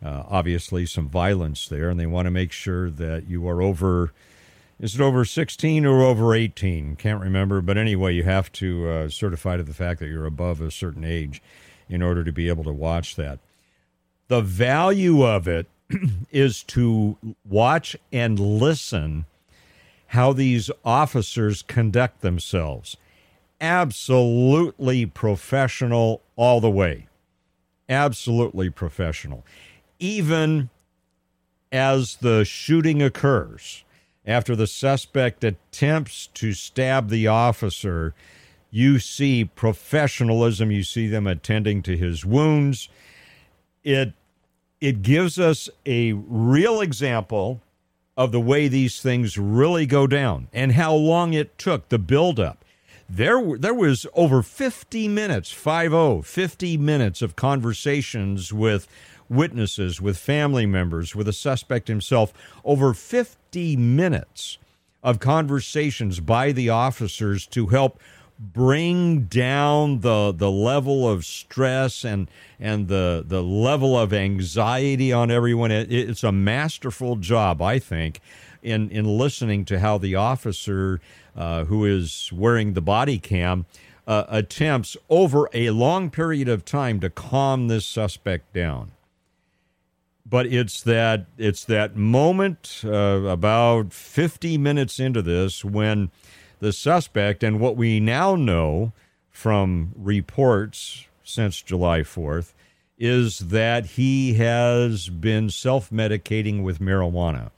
uh, 0.04 0.24
obviously, 0.28 0.88
some 0.88 1.08
violence 1.08 1.68
there, 1.68 1.90
and 1.90 2.00
they 2.00 2.08
want 2.08 2.26
to 2.26 2.32
make 2.32 2.52
sure 2.52 2.90
that 2.90 3.28
you 3.28 3.48
are 3.48 3.62
over. 3.62 4.14
Is 4.80 4.96
it 4.96 5.02
over 5.02 5.26
16 5.26 5.86
or 5.86 6.02
over 6.02 6.34
18? 6.34 6.96
Can't 6.96 7.22
remember. 7.22 7.62
But 7.62 7.78
anyway, 7.78 8.16
you 8.16 8.24
have 8.24 8.52
to 8.54 8.90
uh, 8.90 9.10
certify 9.10 9.58
to 9.58 9.64
the 9.64 9.76
fact 9.76 10.00
that 10.00 10.08
you're 10.08 10.26
above 10.26 10.60
a 10.60 10.72
certain 10.72 11.04
age 11.04 11.40
in 11.88 12.02
order 12.02 12.24
to 12.24 12.32
be 12.32 12.50
able 12.50 12.64
to 12.64 12.74
watch 12.74 13.16
that. 13.16 13.38
The 14.28 14.42
value 14.42 15.24
of 15.24 15.48
it 15.48 15.68
is 16.32 16.64
to 16.64 17.18
watch 17.48 17.96
and 18.12 18.40
listen 18.40 19.26
how 20.08 20.34
these 20.34 20.72
officers 20.84 21.62
conduct 21.62 22.22
themselves 22.22 22.98
absolutely 23.62 25.06
professional 25.06 26.22
all 26.36 26.62
the 26.62 26.70
way. 26.70 27.08
Absolutely 27.88 28.70
professional. 28.70 29.46
Even 30.00 30.70
as 31.72 32.18
the 32.18 32.46
shooting 32.46 33.02
occurs, 33.02 33.84
after 34.26 34.56
the 34.56 34.68
suspect 34.68 35.44
attempts 35.44 36.28
to 36.28 36.54
stab 36.54 37.10
the 37.10 37.28
officer, 37.28 38.14
you 38.70 39.00
see 39.00 39.46
professionalism. 39.46 40.72
You 40.72 40.84
see 40.84 41.08
them 41.08 41.26
attending 41.26 41.82
to 41.84 41.98
his 41.98 42.24
wounds. 42.24 42.90
It 43.84 44.14
it 44.82 45.02
gives 45.02 45.40
us 45.40 45.70
a 45.86 46.14
real 46.14 46.82
example 46.82 47.62
of 48.16 48.32
the 48.32 48.40
way 48.40 48.68
these 48.68 49.02
things 49.02 49.38
really 49.38 49.86
go 49.86 50.08
down 50.08 50.48
and 50.54 50.74
how 50.74 50.94
long 50.94 51.34
it 51.34 51.58
took 51.58 51.90
the 51.90 52.00
buildup. 52.00 52.64
There, 53.10 53.58
there 53.58 53.74
was 53.74 54.06
over 54.14 54.44
50 54.44 55.08
minutes, 55.08 55.52
50, 55.52 56.22
50 56.22 56.78
minutes 56.78 57.22
of 57.22 57.36
conversations 57.36 58.54
with 58.54 58.88
witnesses, 59.30 60.02
with 60.02 60.18
family 60.18 60.66
members, 60.66 61.16
with 61.16 61.28
the 61.28 61.34
suspect 61.34 61.88
himself. 61.88 62.34
Over 62.64 62.94
50 62.94 63.78
minutes 63.78 64.58
of 65.02 65.20
conversations 65.20 66.20
by 66.20 66.52
the 66.52 66.70
officers 66.70 67.48
to 67.48 67.68
help 67.68 68.00
bring 68.40 69.24
down 69.24 70.00
the 70.00 70.34
the 70.36 70.50
level 70.50 71.08
of 71.08 71.26
stress 71.26 72.06
and 72.06 72.30
and 72.60 72.88
the 72.88 73.24
the 73.28 73.44
level 73.44 74.00
of 74.00 74.14
anxiety 74.14 75.12
on 75.12 75.30
everyone. 75.30 75.72
It, 75.72 75.92
it's 75.92 76.24
a 76.24 76.32
masterful 76.32 77.18
job, 77.18 77.62
I 77.62 77.80
think, 77.80 78.22
in 78.64 78.90
in 78.90 79.06
listening 79.06 79.66
to 79.66 79.80
how 79.80 79.98
the 79.98 80.16
officer 80.16 81.02
uh, 81.36 81.66
who 81.66 81.86
is 81.86 82.32
wearing 82.34 82.74
the 82.74 82.82
body 82.82 83.20
cam 83.20 83.66
uh, 84.08 84.26
attempts 84.30 84.96
over 85.10 85.50
a 85.54 85.70
long 85.72 86.10
period 86.10 86.48
of 86.48 86.66
time 86.66 87.00
to 87.02 87.10
calm 87.10 87.68
this 87.68 87.86
suspect 87.86 88.54
down. 88.54 88.92
But 90.26 90.46
it's 90.46 90.82
that 90.84 91.26
it's 91.38 91.66
that 91.66 91.96
moment 91.96 92.82
uh, 92.86 92.90
about 92.90 93.92
50 93.92 94.58
minutes 94.58 95.00
into 95.00 95.22
this 95.22 95.66
when 95.66 96.12
the 96.60 96.74
suspect, 96.74 97.44
and 97.44 97.60
what 97.60 97.76
we 97.76 98.00
now 98.00 98.36
know 98.36 98.94
from 99.30 99.94
reports 99.96 101.06
since 101.24 101.62
July 101.62 102.02
4th, 102.02 102.54
is 102.98 103.40
that 103.40 103.86
he 103.86 104.34
has 104.34 105.08
been 105.10 105.50
self 105.50 105.90
medicating 105.90 106.64
with 106.64 106.80
marijuana. 106.80 107.52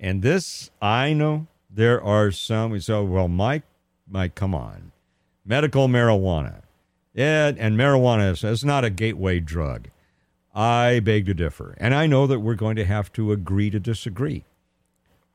And 0.00 0.22
this, 0.22 0.70
I 0.80 1.12
know 1.12 1.46
there 1.70 2.02
are 2.02 2.30
some 2.30 2.70
we 2.70 2.80
say, 2.80 3.00
well, 3.02 3.28
Mike, 3.28 3.64
Mike, 4.08 4.34
come 4.34 4.54
on. 4.54 4.92
Medical 5.44 5.88
marijuana. 5.88 6.62
Yeah, 7.14 7.52
and 7.56 7.76
marijuana 7.76 8.42
is 8.44 8.64
not 8.64 8.84
a 8.84 8.90
gateway 8.90 9.40
drug. 9.40 9.88
I 10.54 11.00
beg 11.00 11.26
to 11.26 11.34
differ. 11.34 11.74
And 11.78 11.94
I 11.94 12.06
know 12.06 12.26
that 12.26 12.40
we're 12.40 12.54
going 12.54 12.76
to 12.76 12.84
have 12.84 13.12
to 13.14 13.32
agree 13.32 13.70
to 13.70 13.80
disagree, 13.80 14.44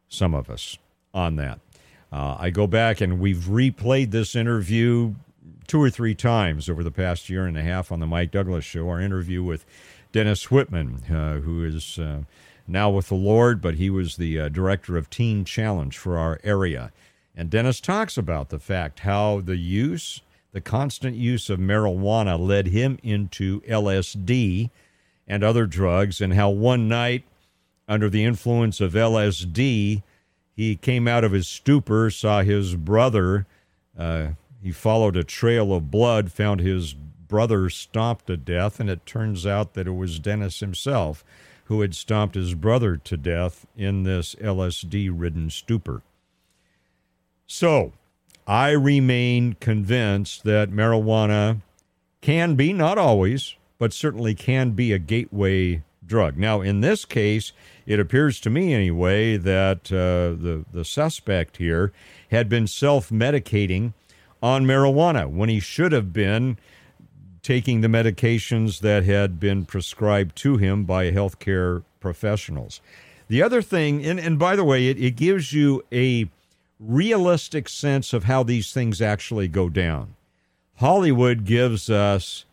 some 0.08 0.34
of 0.34 0.50
us, 0.50 0.78
on 1.14 1.36
that. 1.38 1.60
Uh, 2.14 2.38
I 2.40 2.52
go 2.52 2.68
back 2.68 3.02
and 3.02 3.20
we've 3.20 3.46
replayed 3.46 4.12
this 4.12 4.36
interview 4.36 5.16
two 5.66 5.82
or 5.82 5.90
three 5.90 6.14
times 6.14 6.70
over 6.70 6.84
the 6.84 6.92
past 6.92 7.28
year 7.28 7.48
and 7.48 7.58
a 7.58 7.64
half 7.64 7.92
on 7.92 8.00
the 8.00 8.06
Mike 8.06 8.30
Douglass 8.30 8.64
Show. 8.64 8.88
Our 8.88 9.02
interview 9.02 9.42
with 9.42 9.66
Dennis 10.12 10.52
Whitman, 10.52 11.02
uh, 11.10 11.40
who 11.40 11.64
is 11.64 11.98
uh, 11.98 12.22
now 12.68 12.92
with 12.92 13.08
the 13.08 13.16
Lord, 13.16 13.62
but 13.62 13.76
he 13.76 13.90
was 13.90 14.18
the 14.18 14.42
uh, 14.42 14.50
director 14.50 14.96
of 14.96 15.10
Teen 15.10 15.44
Challenge 15.44 15.98
for 15.98 16.20
our 16.20 16.40
area. 16.44 16.92
And 17.36 17.50
Dennis 17.50 17.80
talks 17.80 18.16
about 18.16 18.50
the 18.50 18.60
fact 18.60 19.00
how 19.00 19.42
the 19.42 19.58
use, 19.58 20.22
the 20.52 20.62
constant 20.62 21.16
use 21.16 21.50
of 21.50 21.58
marijuana 21.58 22.38
led 22.38 22.68
him 22.68 23.00
into 23.02 23.62
LSD 23.62 24.70
and 25.28 25.44
other 25.44 25.66
drugs, 25.66 26.22
and 26.22 26.36
how 26.36 26.52
one 26.52 26.88
night, 26.88 27.24
under 27.88 28.08
the 28.08 28.24
influence 28.24 28.80
of 28.80 28.94
LSD, 28.94 30.04
he 30.56 30.76
came 30.76 31.08
out 31.08 31.24
of 31.24 31.32
his 31.32 31.48
stupor, 31.48 32.10
saw 32.10 32.42
his 32.42 32.76
brother. 32.76 33.46
Uh, 33.98 34.30
he 34.62 34.72
followed 34.72 35.18
a 35.18 35.24
trail 35.24 35.74
of 35.74 35.92
blood, 35.92 36.32
found 36.32 36.62
his 36.62 36.94
brother 36.94 37.70
stomped 37.70 38.28
to 38.28 38.38
death, 38.38 38.80
and 38.80 38.90
it 38.90 39.06
turns 39.06 39.46
out 39.46 39.74
that 39.74 39.88
it 39.88 39.96
was 39.96 40.20
Dennis 40.20 40.60
himself 40.60 41.24
who 41.66 41.82
had 41.82 41.96
stomped 41.96 42.36
his 42.36 42.54
brother 42.54 42.98
to 42.98 43.18
death 43.18 43.66
in 43.76 44.04
this 44.04 44.36
LSD 44.36 45.10
ridden 45.12 45.50
stupor. 45.50 46.02
So, 47.48 47.94
I 48.46 48.72
remain 48.72 49.54
convinced 49.60 50.44
that 50.44 50.72
marijuana 50.72 51.62
can 52.22 52.56
be, 52.56 52.74
not 52.74 52.98
always, 52.98 53.56
but 53.78 53.94
certainly 53.94 54.36
can 54.36 54.72
be 54.72 54.92
a 54.92 55.00
gateway 55.00 55.82
drug. 56.06 56.38
Now, 56.38 56.62
in 56.62 56.82
this 56.82 57.06
case, 57.06 57.52
it 57.86 58.00
appears 58.00 58.40
to 58.42 58.50
me 58.50 58.74
anyway 58.74 59.38
that 59.38 59.92
uh, 59.92 60.40
the 60.42 60.66
the 60.72 60.86
suspect 60.86 61.58
here 61.58 61.92
had 62.32 62.50
been 62.50 62.68
self 62.68 63.10
medicating 63.10 63.94
on 64.42 64.66
marijuana 64.66 65.30
when 65.30 65.50
he 65.50 65.60
should 65.60 65.92
have 65.92 66.12
been 66.12 66.58
taking 67.42 67.82
the 67.82 67.88
medications 67.88 68.80
that 68.80 69.04
had 69.04 69.40
been 69.40 69.66
prescribed 69.66 70.36
to 70.38 70.58
him 70.58 70.86
by 70.86 71.12
healthcare 71.12 71.84
professionals. 72.00 72.82
The 73.28 73.42
other 73.42 73.62
thing, 73.62 74.06
and, 74.06 74.20
and 74.20 74.40
by 74.40 74.56
the 74.56 74.64
way, 74.64 74.88
it, 74.88 74.98
it 74.98 75.16
gives 75.16 75.54
you 75.54 75.84
a 75.92 76.30
realistic 76.80 77.70
sense 77.70 78.14
of 78.14 78.26
how 78.26 78.44
these 78.44 78.74
things 78.74 79.02
actually 79.02 79.48
go 79.48 79.70
down. 79.70 80.16
Hollywood 80.76 81.46
gives 81.46 81.90
us 81.90 82.46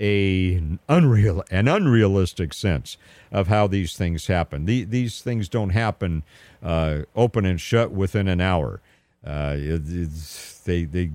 a 0.00 0.62
unreal 0.88 1.42
an 1.50 1.68
unrealistic 1.68 2.52
sense 2.52 2.96
of 3.32 3.48
how 3.48 3.66
these 3.66 3.96
things 3.96 4.26
happen. 4.26 4.66
The, 4.66 4.84
these 4.84 5.22
things 5.22 5.48
don't 5.48 5.70
happen 5.70 6.22
uh, 6.62 7.02
open 7.14 7.44
and 7.46 7.60
shut 7.60 7.92
within 7.92 8.28
an 8.28 8.40
hour. 8.40 8.80
Uh, 9.24 9.56
they 9.56 10.84
they 10.84 11.10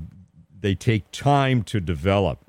they 0.60 0.76
take 0.76 1.12
time 1.12 1.64
to 1.64 1.80
develop. 1.80 2.40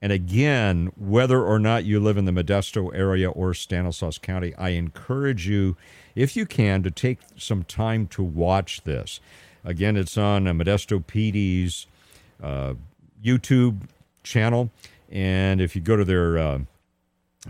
And 0.00 0.12
again, 0.12 0.92
whether 0.96 1.42
or 1.42 1.58
not 1.58 1.84
you 1.84 1.98
live 1.98 2.16
in 2.16 2.24
the 2.24 2.32
Modesto 2.32 2.94
area 2.94 3.28
or 3.30 3.52
Stanislaus 3.52 4.16
County, 4.16 4.54
I 4.54 4.70
encourage 4.70 5.48
you, 5.48 5.76
if 6.14 6.36
you 6.36 6.46
can, 6.46 6.84
to 6.84 6.90
take 6.90 7.18
some 7.36 7.64
time 7.64 8.06
to 8.08 8.22
watch 8.22 8.82
this. 8.82 9.18
Again, 9.64 9.96
it's 9.96 10.16
on 10.16 10.44
Modesto 10.44 11.04
PD's 11.04 11.86
uh, 12.40 12.74
YouTube 13.22 13.88
channel. 14.22 14.70
And 15.10 15.60
if 15.60 15.74
you 15.74 15.82
go 15.82 15.96
to 15.96 16.04
their 16.04 16.38
uh, 16.38 16.58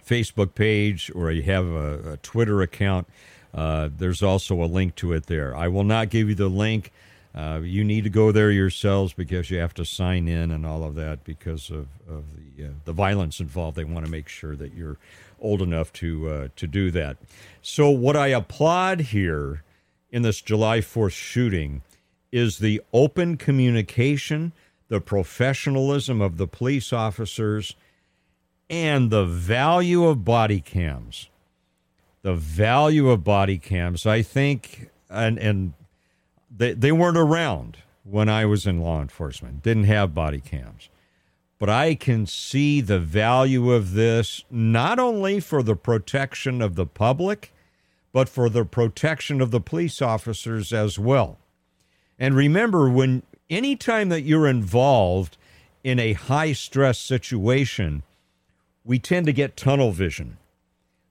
Facebook 0.01 0.55
page 0.55 1.11
or 1.15 1.31
you 1.31 1.43
have 1.43 1.67
a, 1.67 2.13
a 2.13 2.17
Twitter 2.19 2.63
account, 2.63 3.09
uh, 3.55 3.89
there's 3.97 4.23
also 4.23 4.63
a 4.63 4.67
link 4.67 4.95
to 4.97 5.13
it 5.13 5.27
there. 5.27 5.57
I 5.57 5.69
will 5.69 5.85
not 5.85 6.11
give 6.11 6.29
you 6.29 6.35
the 6.35 6.49
link. 6.49 6.93
Uh, 7.35 7.61
you 7.63 7.85
need 7.85 8.05
to 8.05 8.11
go 8.11 8.33
there 8.33 8.51
yourselves 8.51 9.13
because 9.13 9.51
you 9.51 9.59
have 9.59 9.75
to 9.75 9.85
sign 9.85 10.29
in 10.29 10.51
and 10.51 10.67
all 10.67 10.83
of 10.85 10.95
that 10.95 11.25
because 11.25 11.71
of, 11.71 11.87
of 12.09 12.25
the 12.57 12.67
uh, 12.67 12.69
the 12.85 12.93
violence 12.93 13.39
involved. 13.39 13.77
They 13.77 13.85
want 13.85 14.05
to 14.05 14.11
make 14.11 14.29
sure 14.29 14.57
that 14.57 14.75
you're 14.75 14.97
old 15.41 15.63
enough 15.63 15.93
to 15.95 16.29
uh, 16.29 16.49
to 16.57 16.67
do 16.67 16.91
that. 16.91 17.17
So 17.63 17.91
what 17.91 18.17
I 18.17 18.29
applaud 18.29 19.01
here 19.01 19.63
in 20.11 20.23
this 20.23 20.41
July 20.41 20.79
4th 20.79 21.13
shooting 21.13 21.83
is 22.33 22.59
the 22.59 22.81
open 22.93 23.37
communication 23.37 24.53
the 24.89 25.01
professionalism 25.01 26.21
of 26.21 26.37
the 26.37 26.47
police 26.47 26.93
officers, 26.93 27.77
and 28.71 29.11
the 29.11 29.25
value 29.25 30.07
of 30.07 30.25
body 30.25 30.61
cams. 30.61 31.29
The 32.23 32.35
value 32.35 33.09
of 33.11 33.25
body 33.25 33.59
cams, 33.59 34.05
I 34.07 34.23
think, 34.23 34.91
and, 35.09 35.39
and 35.39 35.73
they, 36.55 36.73
they 36.75 36.93
weren't 36.93 37.17
around 37.17 37.79
when 38.05 38.29
I 38.29 38.45
was 38.45 38.67
in 38.67 38.81
law 38.81 39.01
enforcement, 39.01 39.63
didn't 39.63 39.85
have 39.85 40.15
body 40.15 40.41
cams. 40.41 40.89
But 41.59 41.69
I 41.69 41.95
can 41.95 42.27
see 42.27 42.81
the 42.81 43.01
value 43.01 43.73
of 43.73 43.93
this 43.93 44.45
not 44.51 44.99
only 44.99 45.41
for 45.41 45.63
the 45.63 45.77
protection 45.77 46.63
of 46.63 46.75
the 46.75 46.87
public, 46.87 47.53
but 48.13 48.29
for 48.29 48.49
the 48.49 48.65
protection 48.65 49.41
of 49.41 49.51
the 49.51 49.61
police 49.61 50.01
officers 50.01 50.73
as 50.73 50.99
well. 50.99 51.39
And 52.19 52.35
remember, 52.35 52.89
when 52.89 53.23
anytime 53.51 54.09
that 54.11 54.23
you're 54.23 54.47
involved 54.47 55.37
in 55.85 55.99
a 55.99 56.13
high 56.13 56.53
stress 56.53 56.99
situation, 56.99 58.03
we 58.85 58.99
tend 58.99 59.27
to 59.27 59.33
get 59.33 59.57
tunnel 59.57 59.93
vision. 59.93 60.39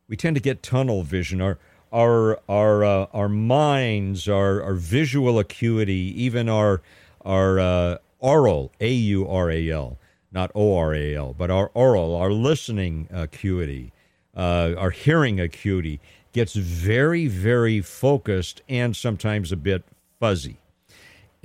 We 0.07 0.15
tend 0.15 0.35
to 0.35 0.41
get 0.41 0.63
tunnel 0.63 1.03
vision. 1.03 1.41
Our 1.41 1.57
our 1.91 2.39
our 2.49 2.83
uh, 2.83 3.07
our 3.13 3.29
minds, 3.29 4.27
our 4.27 4.61
our 4.61 4.73
visual 4.73 5.39
acuity, 5.39 6.13
even 6.23 6.49
our 6.49 6.81
our 7.23 7.59
uh, 7.59 7.97
aural 8.19 8.71
A 8.79 8.91
U 8.91 9.27
R 9.27 9.51
A 9.51 9.69
L, 9.69 9.97
not 10.31 10.51
O 10.55 10.77
R 10.77 10.93
A 10.93 11.15
L, 11.15 11.35
but 11.37 11.51
our 11.51 11.71
aural, 11.73 12.15
our 12.15 12.31
listening 12.31 13.07
acuity, 13.11 13.91
uh, 14.35 14.73
our 14.77 14.91
hearing 14.91 15.39
acuity 15.39 15.99
gets 16.33 16.53
very 16.53 17.27
very 17.27 17.81
focused 17.81 18.61
and 18.69 18.95
sometimes 18.95 19.51
a 19.51 19.57
bit 19.57 19.83
fuzzy. 20.19 20.57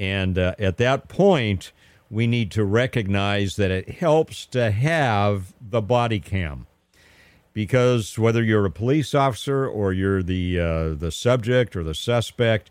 And 0.03 0.37
uh, 0.37 0.57
at 0.59 0.79
that 0.79 1.07
point, 1.07 1.71
we 2.11 2.27
need 2.27 2.51
to 2.51 2.65
recognize 2.65 3.55
that 3.55 3.71
it 3.71 3.89
helps 3.89 4.47
to 4.47 4.73
have 4.73 5.55
the 5.61 5.81
body 5.81 6.19
cam 6.19 6.67
because 7.53 8.19
whether 8.19 8.43
you're 8.43 8.67
a 8.67 8.71
police 8.71 9.15
officer 9.15 9.65
or 9.65 9.93
you're 9.93 10.21
the 10.21 10.59
uh, 10.59 10.95
the 10.95 11.13
subject 11.13 11.77
or 11.77 11.85
the 11.85 11.95
suspect, 11.95 12.69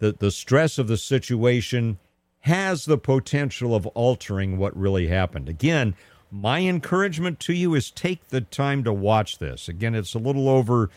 the 0.00 0.10
the 0.10 0.32
stress 0.32 0.76
of 0.76 0.88
the 0.88 0.96
situation 0.96 2.00
has 2.40 2.84
the 2.84 2.98
potential 2.98 3.72
of 3.72 3.86
altering 3.88 4.58
what 4.58 4.76
really 4.76 5.06
happened. 5.06 5.48
Again, 5.48 5.94
my 6.32 6.62
encouragement 6.62 7.38
to 7.40 7.52
you 7.52 7.76
is 7.76 7.92
take 7.92 8.26
the 8.30 8.40
time 8.40 8.82
to 8.82 8.92
watch 8.92 9.38
this. 9.38 9.68
Again, 9.68 9.94
it's 9.94 10.14
a 10.14 10.18
little 10.18 10.48
over 10.48 10.90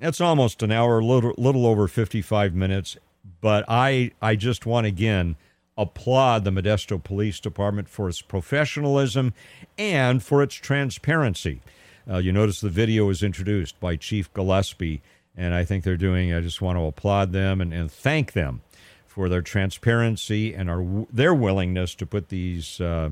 it's 0.00 0.20
almost 0.20 0.62
an 0.62 0.72
hour, 0.72 0.98
a 0.98 1.04
little 1.04 1.34
little 1.38 1.66
over 1.66 1.88
55 1.88 2.54
minutes, 2.54 2.96
but 3.40 3.64
I 3.68 4.12
I 4.20 4.36
just 4.36 4.66
want 4.66 4.86
again 4.86 5.36
applaud 5.76 6.44
the 6.44 6.50
Modesto 6.50 7.02
Police 7.02 7.40
Department 7.40 7.88
for 7.88 8.08
its 8.08 8.22
professionalism 8.22 9.34
and 9.76 10.22
for 10.22 10.42
its 10.42 10.54
transparency. 10.54 11.60
Uh, 12.08 12.18
you 12.18 12.32
notice 12.32 12.60
the 12.60 12.68
video 12.68 13.06
was 13.06 13.22
introduced 13.22 13.80
by 13.80 13.96
Chief 13.96 14.32
Gillespie, 14.34 15.02
and 15.36 15.54
I 15.54 15.64
think 15.64 15.84
they're 15.84 15.96
doing. 15.96 16.32
I 16.32 16.40
just 16.40 16.60
want 16.60 16.78
to 16.78 16.84
applaud 16.84 17.32
them 17.32 17.60
and, 17.60 17.72
and 17.72 17.90
thank 17.90 18.32
them 18.32 18.62
for 19.06 19.28
their 19.28 19.42
transparency 19.42 20.54
and 20.54 20.68
our 20.68 21.06
their 21.12 21.34
willingness 21.34 21.94
to 21.96 22.06
put 22.06 22.28
these 22.28 22.80
uh, 22.80 23.10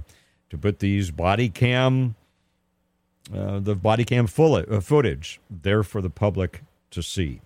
to 0.51 0.59
put 0.59 0.81
these 0.81 1.11
body 1.11 1.49
cam 1.49 2.17
uh, 3.35 3.61
the 3.61 3.75
body 3.75 4.05
cam 4.05 4.27
full, 4.27 4.55
uh, 4.57 4.81
footage 4.81 5.41
there 5.49 5.83
for 5.83 6.03
the 6.03 6.11
public 6.11 6.63
to 6.91 7.03
see. 7.03 7.41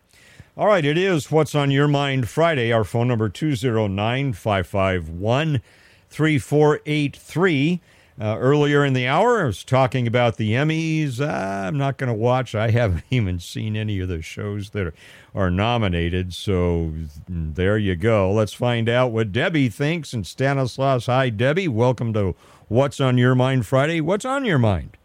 All 0.59 0.69
right, 0.69 0.87
it 0.87 0.97
is 0.97 1.31
What's 1.31 1.55
on 1.55 1.71
Your 1.71 1.87
Mind 1.87 2.31
Friday. 2.31 2.73
Our 2.73 2.83
phone 2.83 3.09
number 3.09 3.29
209 3.29 4.33
551 4.33 5.61
3483. 6.09 7.81
Uh, 8.19 8.39
earlier 8.39 8.83
in 8.83 8.95
the 8.95 9.07
hour, 9.07 9.43
I 9.43 9.45
was 9.45 9.63
talking 9.63 10.07
about 10.07 10.39
the 10.39 10.53
Emmys. 10.53 11.21
Uh, 11.21 11.67
I'm 11.67 11.77
not 11.77 11.99
going 11.99 12.09
to 12.09 12.15
watch. 12.15 12.55
I 12.55 12.71
haven't 12.71 13.05
even 13.11 13.39
seen 13.39 13.77
any 13.77 14.01
of 14.01 14.09
the 14.09 14.23
shows 14.23 14.71
that 14.71 14.87
are, 14.87 14.95
are 15.35 15.51
nominated. 15.51 16.33
So 16.33 16.91
there 17.29 17.77
you 17.77 17.95
go. 17.95 18.33
Let's 18.33 18.55
find 18.55 18.89
out 18.89 19.13
what 19.13 19.33
Debbie 19.33 19.69
thinks. 19.69 20.15
And 20.15 20.27
Stanislaus, 20.27 21.05
hi, 21.05 21.29
Debbie. 21.29 21.69
Welcome 21.69 22.15
to 22.15 22.35
What's 22.69 22.99
on 22.99 23.19
Your 23.19 23.35
Mind 23.35 23.67
Friday. 23.67 24.01
What's 24.01 24.25
on 24.25 24.47
your 24.47 24.59
mind? 24.59 24.97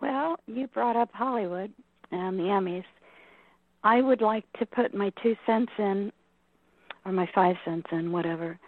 Well, 0.00 0.40
you 0.48 0.66
brought 0.66 0.96
up 0.96 1.10
Hollywood 1.12 1.72
and 2.10 2.36
the 2.36 2.44
Emmys. 2.44 2.82
I 3.82 4.00
would 4.02 4.20
like 4.20 4.44
to 4.58 4.66
put 4.66 4.94
my 4.94 5.10
two 5.22 5.36
cents 5.46 5.72
in, 5.78 6.12
or 7.04 7.12
my 7.12 7.28
five 7.34 7.56
cents 7.64 7.86
in, 7.92 8.12
whatever. 8.12 8.58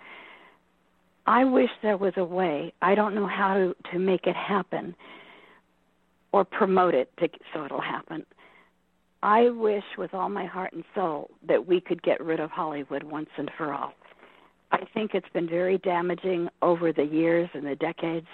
I 1.26 1.44
wish 1.44 1.70
there 1.82 1.98
was 1.98 2.14
a 2.16 2.24
way. 2.24 2.72
I 2.82 2.94
don't 2.94 3.14
know 3.14 3.26
how 3.26 3.54
to 3.54 3.76
to 3.92 3.98
make 3.98 4.26
it 4.26 4.36
happen, 4.36 4.94
or 6.32 6.44
promote 6.44 6.94
it 6.94 7.10
to, 7.18 7.28
so 7.52 7.64
it'll 7.64 7.80
happen. 7.80 8.24
I 9.22 9.50
wish 9.50 9.84
with 9.98 10.14
all 10.14 10.28
my 10.28 10.46
heart 10.46 10.72
and 10.72 10.82
soul 10.94 11.30
that 11.46 11.64
we 11.64 11.80
could 11.80 12.02
get 12.02 12.20
rid 12.20 12.40
of 12.40 12.50
Hollywood 12.50 13.04
once 13.04 13.28
and 13.36 13.50
for 13.56 13.72
all. 13.72 13.92
I 14.72 14.84
think 14.94 15.12
it's 15.14 15.28
been 15.32 15.48
very 15.48 15.78
damaging 15.78 16.48
over 16.62 16.92
the 16.92 17.04
years 17.04 17.48
and 17.54 17.64
the 17.64 17.76
decades, 17.76 18.26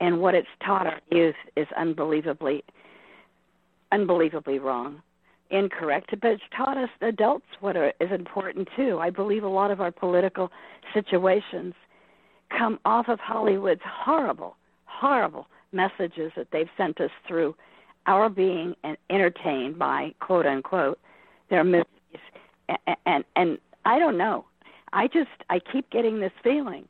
and 0.00 0.20
what 0.20 0.34
it's 0.34 0.48
taught 0.64 0.86
our 0.86 1.00
youth 1.10 1.34
is 1.56 1.66
unbelievably, 1.76 2.64
unbelievably 3.90 4.60
wrong 4.60 5.02
incorrect, 5.50 6.10
but 6.20 6.32
it's 6.32 6.42
taught 6.56 6.76
us 6.76 6.88
adults 7.00 7.46
what 7.60 7.76
are, 7.76 7.92
is 8.00 8.10
important 8.10 8.68
too. 8.76 8.98
I 9.00 9.10
believe 9.10 9.44
a 9.44 9.48
lot 9.48 9.70
of 9.70 9.80
our 9.80 9.90
political 9.90 10.50
situations 10.94 11.74
come 12.56 12.78
off 12.84 13.08
of 13.08 13.20
Hollywood's 13.20 13.82
horrible, 13.84 14.56
horrible 14.84 15.46
messages 15.72 16.32
that 16.36 16.48
they've 16.52 16.68
sent 16.76 17.00
us 17.00 17.10
through 17.26 17.54
our 18.06 18.28
being 18.28 18.74
and 18.84 18.96
entertained 19.10 19.78
by 19.78 20.14
quote 20.20 20.46
unquote 20.46 20.98
their 21.50 21.64
movies 21.64 21.86
and, 22.68 22.96
and 23.06 23.24
and 23.34 23.58
I 23.84 23.98
don't 23.98 24.18
know. 24.18 24.44
I 24.92 25.06
just 25.08 25.30
I 25.50 25.60
keep 25.72 25.90
getting 25.90 26.20
this 26.20 26.32
feeling 26.42 26.86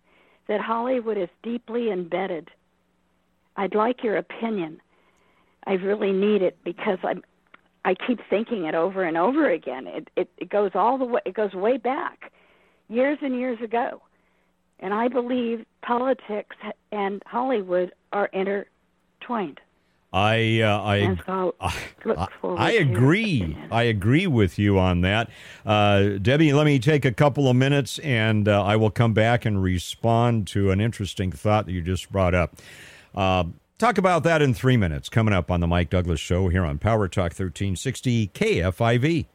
that 0.48 0.60
Hollywood 0.60 1.18
is 1.18 1.28
deeply 1.42 1.90
embedded. 1.90 2.50
I'd 3.56 3.74
like 3.74 4.02
your 4.02 4.16
opinion. 4.16 4.80
I 5.66 5.72
really 5.72 6.12
need 6.12 6.42
it 6.42 6.56
because 6.64 6.98
I'm 7.02 7.22
I 7.86 7.94
keep 7.94 8.18
thinking 8.28 8.64
it 8.64 8.74
over 8.74 9.04
and 9.04 9.16
over 9.16 9.48
again. 9.48 9.86
It, 9.86 10.10
it 10.16 10.28
it 10.38 10.48
goes 10.50 10.72
all 10.74 10.98
the 10.98 11.04
way. 11.04 11.20
It 11.24 11.34
goes 11.34 11.54
way 11.54 11.76
back, 11.78 12.32
years 12.88 13.16
and 13.22 13.38
years 13.38 13.60
ago, 13.62 14.02
and 14.80 14.92
I 14.92 15.06
believe 15.06 15.64
politics 15.82 16.56
and 16.90 17.22
Hollywood 17.26 17.92
are 18.12 18.26
intertwined. 18.26 19.60
I 20.12 20.62
uh, 20.62 20.80
I, 20.82 21.16
so 21.26 21.54
I, 21.60 22.28
I 22.42 22.70
agree. 22.72 23.56
I 23.70 23.84
agree 23.84 24.26
with 24.26 24.58
you 24.58 24.80
on 24.80 25.02
that, 25.02 25.30
uh, 25.64 26.18
Debbie. 26.20 26.52
Let 26.52 26.66
me 26.66 26.80
take 26.80 27.04
a 27.04 27.12
couple 27.12 27.48
of 27.48 27.54
minutes, 27.54 28.00
and 28.00 28.48
uh, 28.48 28.64
I 28.64 28.74
will 28.74 28.90
come 28.90 29.14
back 29.14 29.44
and 29.44 29.62
respond 29.62 30.48
to 30.48 30.72
an 30.72 30.80
interesting 30.80 31.30
thought 31.30 31.66
that 31.66 31.72
you 31.72 31.82
just 31.82 32.10
brought 32.10 32.34
up. 32.34 32.56
Talk 33.78 33.98
about 33.98 34.22
that 34.22 34.40
in 34.40 34.54
three 34.54 34.78
minutes. 34.78 35.10
Coming 35.10 35.34
up 35.34 35.50
on 35.50 35.60
the 35.60 35.66
Mike 35.66 35.90
Douglass 35.90 36.18
Show 36.18 36.48
here 36.48 36.64
on 36.64 36.78
Power 36.78 37.08
Talk 37.08 37.32
1360 37.32 38.28
KFIV. 38.28 39.26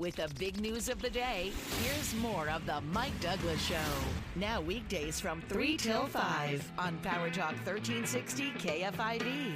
With 0.00 0.16
the 0.16 0.28
big 0.36 0.60
news 0.60 0.88
of 0.88 1.00
the 1.00 1.08
day, 1.08 1.52
here's 1.80 2.12
more 2.16 2.48
of 2.48 2.66
the 2.66 2.80
Mike 2.92 3.18
Douglass 3.20 3.64
Show. 3.64 3.76
Now 4.34 4.60
weekdays 4.60 5.20
from 5.20 5.40
3 5.42 5.76
till 5.76 6.08
5 6.08 6.72
on 6.76 6.98
Power 7.04 7.30
Talk 7.30 7.52
1360 7.64 8.50
KFIV. 8.58 9.52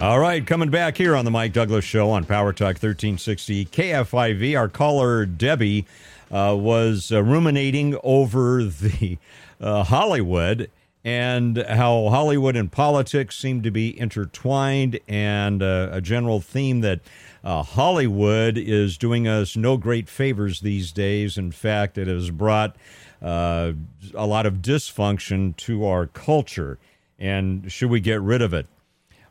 All 0.00 0.18
right, 0.18 0.44
coming 0.44 0.70
back 0.70 0.96
here 0.96 1.14
on 1.14 1.24
the 1.24 1.30
Mike 1.30 1.52
Douglass 1.52 1.84
Show 1.84 2.10
on 2.10 2.24
Power 2.24 2.52
Talk 2.52 2.74
1360 2.82 3.66
KFIV. 3.66 4.58
Our 4.58 4.68
caller, 4.68 5.26
Debbie, 5.26 5.86
uh, 6.32 6.56
was 6.58 7.12
uh, 7.12 7.22
ruminating 7.22 7.96
over 8.02 8.64
the 8.64 9.18
uh, 9.60 9.84
Hollywood 9.84 10.68
and 11.04 11.58
how 11.58 12.08
Hollywood 12.10 12.56
and 12.56 12.70
politics 12.70 13.36
seem 13.36 13.62
to 13.62 13.70
be 13.70 13.98
intertwined, 13.98 15.00
and 15.08 15.62
uh, 15.62 15.88
a 15.90 16.00
general 16.00 16.40
theme 16.40 16.80
that 16.80 17.00
uh, 17.42 17.62
Hollywood 17.62 18.56
is 18.56 18.96
doing 18.96 19.26
us 19.26 19.56
no 19.56 19.76
great 19.76 20.08
favors 20.08 20.60
these 20.60 20.92
days. 20.92 21.36
In 21.36 21.50
fact, 21.50 21.98
it 21.98 22.06
has 22.06 22.30
brought 22.30 22.76
uh, 23.20 23.72
a 24.14 24.26
lot 24.26 24.46
of 24.46 24.56
dysfunction 24.56 25.56
to 25.56 25.84
our 25.84 26.06
culture, 26.06 26.78
and 27.18 27.70
should 27.70 27.90
we 27.90 28.00
get 28.00 28.20
rid 28.20 28.42
of 28.42 28.54
it? 28.54 28.66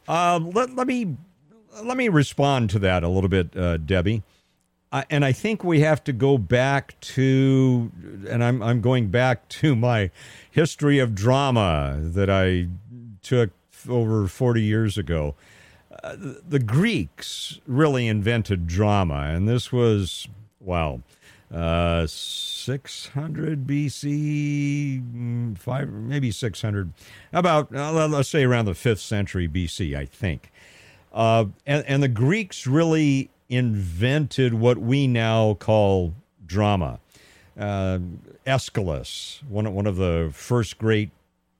Uh, 0.07 0.39
let, 0.41 0.75
let 0.75 0.87
me 0.87 1.15
let 1.83 1.95
me 1.95 2.09
respond 2.09 2.69
to 2.71 2.79
that 2.79 3.03
a 3.03 3.07
little 3.07 3.29
bit, 3.29 3.55
uh, 3.55 3.77
And 4.91 5.23
I 5.23 5.31
think 5.31 5.63
we 5.63 5.79
have 5.81 6.03
to 6.03 6.13
go 6.13 6.37
back 6.37 6.99
to, 7.01 7.91
and 8.29 8.43
I'm 8.43 8.61
I'm 8.61 8.81
going 8.81 9.07
back 9.07 9.47
to 9.49 9.73
my 9.75 10.11
history 10.49 10.99
of 10.99 11.15
drama 11.15 11.97
that 12.01 12.29
I 12.29 12.67
took 13.21 13.51
over 13.87 14.27
40 14.27 14.61
years 14.61 14.97
ago. 14.97 15.35
Uh, 16.03 16.15
the 16.17 16.59
Greeks 16.59 17.59
really 17.67 18.07
invented 18.07 18.67
drama, 18.67 19.31
and 19.33 19.47
this 19.47 19.71
was, 19.71 20.27
wow, 20.59 21.01
uh, 21.53 22.07
600 22.07 23.67
BC, 23.67 25.57
five, 25.57 25.89
maybe 25.89 26.31
600, 26.31 26.93
about, 27.33 27.75
uh, 27.75 28.07
let's 28.07 28.29
say 28.29 28.43
around 28.43 28.65
the 28.65 28.71
5th 28.71 28.99
century 28.99 29.47
BC, 29.47 29.95
I 29.95 30.05
think. 30.05 30.51
Uh, 31.13 31.45
and, 31.65 31.85
and 31.87 32.01
the 32.01 32.07
Greeks 32.07 32.65
really 32.65 33.29
invented 33.51 34.53
what 34.53 34.77
we 34.77 35.05
now 35.05 35.53
call 35.55 36.15
drama. 36.45 36.99
Uh, 37.59 37.99
Aeschylus, 38.47 39.43
one, 39.47 39.71
one 39.73 39.85
of 39.85 39.97
the 39.97 40.31
first 40.33 40.77
great 40.77 41.11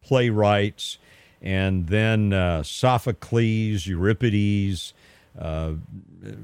playwrights, 0.02 0.98
and 1.42 1.88
then 1.88 2.32
uh, 2.32 2.64
Sophocles, 2.64 3.86
Euripides, 3.86 4.94
uh, 5.38 5.74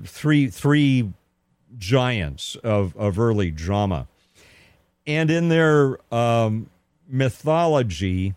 three, 0.03 0.47
three 0.49 1.13
giants 1.77 2.55
of, 2.63 2.95
of 2.97 3.17
early 3.17 3.49
drama. 3.49 4.07
And 5.05 5.31
in 5.31 5.47
their 5.47 5.97
um, 6.13 6.69
mythology, 7.07 8.35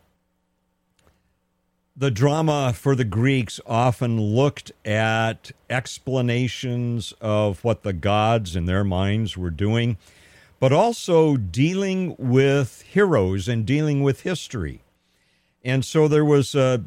the 2.00 2.10
drama 2.10 2.72
for 2.74 2.96
the 2.96 3.04
Greeks 3.04 3.60
often 3.66 4.20
looked 4.20 4.72
at 4.84 5.52
explanations 5.68 7.14
of 7.20 7.62
what 7.62 7.82
the 7.82 7.92
gods 7.92 8.56
in 8.56 8.66
their 8.66 8.82
minds 8.82 9.36
were 9.36 9.50
doing 9.50 9.96
but 10.60 10.72
also 10.72 11.38
dealing 11.38 12.14
with 12.18 12.82
heroes 12.82 13.48
and 13.48 13.66
dealing 13.66 14.02
with 14.02 14.20
history. 14.20 14.82
And 15.64 15.84
so 15.84 16.06
there 16.06 16.24
was, 16.24 16.54
uh, 16.54 16.78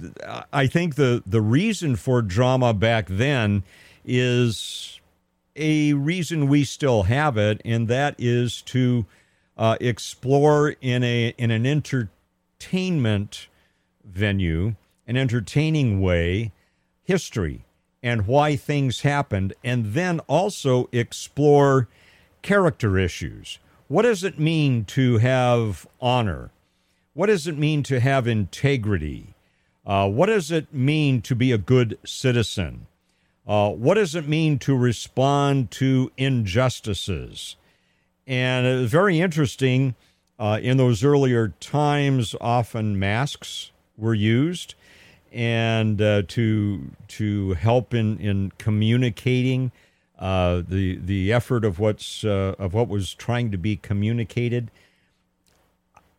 I 0.54 0.68
think, 0.68 0.96
the, 0.96 1.24
the 1.26 1.42
reason 1.42 1.96
for 1.96 2.22
drama 2.22 2.74
back 2.74 3.08
then 3.10 3.64
is 4.06 5.02
a 5.56 5.94
reason 5.94 6.48
we 6.48 6.64
still 6.64 7.04
have 7.04 7.38
it, 7.38 7.62
and 7.66 7.88
that 7.88 8.16
is 8.18 8.62
to 8.64 9.06
uh, 9.58 9.78
explore 9.80 10.76
in 10.82 11.04
a 11.04 11.34
in 11.38 11.52
an 11.52 11.66
entertainment 11.68 13.48
venue, 14.04 14.74
an 15.08 15.18
entertaining 15.18 16.02
way, 16.02 16.52
history 17.04 17.66
and 18.02 18.28
why 18.28 18.56
things 18.56 19.02
happened, 19.02 19.54
and 19.64 19.94
then 19.94 20.20
also 20.22 20.90
explore 20.92 21.88
character 22.42 23.00
issues. 23.00 23.60
What 23.88 24.02
does 24.02 24.24
it 24.24 24.38
mean 24.38 24.84
to 24.86 25.20
have 25.20 25.88
honor? 26.02 26.52
What 27.14 27.28
does 27.28 27.48
it 27.48 27.58
mean 27.58 27.82
to 27.84 28.02
have 28.02 28.28
integrity? 28.28 29.36
Uh, 29.86 30.10
what 30.10 30.26
does 30.26 30.52
it 30.52 30.74
mean 30.74 31.22
to 31.22 31.36
be 31.36 31.52
a 31.52 31.58
good 31.58 31.98
citizen? 32.06 32.88
Uh, 33.48 33.70
what 33.72 33.96
does 33.96 34.16
it 34.16 34.28
mean 34.28 34.58
to 34.60 34.76
respond 34.76 35.72
to 35.72 36.12
injustices? 36.18 37.56
And 38.26 38.66
it 38.66 38.82
was 38.82 38.92
very 38.92 39.20
interesting. 39.20 39.96
Uh, 40.40 40.60
in 40.62 40.78
those 40.78 41.04
earlier 41.04 41.50
times, 41.60 42.36
often 42.42 42.98
masks 42.98 43.72
were 43.98 44.14
used, 44.14 44.76
and 45.34 46.02
uh, 46.02 46.22
to 46.30 46.92
to 47.10 47.54
help 47.54 47.94
in 47.94 48.20
in 48.20 48.52
communicating 48.58 49.72
uh, 50.20 50.62
the 50.68 50.98
the 50.98 51.34
effort 51.34 51.66
of 51.66 51.80
what's 51.80 52.24
uh, 52.24 52.56
of 52.60 52.74
what 52.74 52.88
was 52.88 53.14
trying 53.14 53.52
to 53.52 53.58
be 53.58 53.76
communicated. 53.76 54.72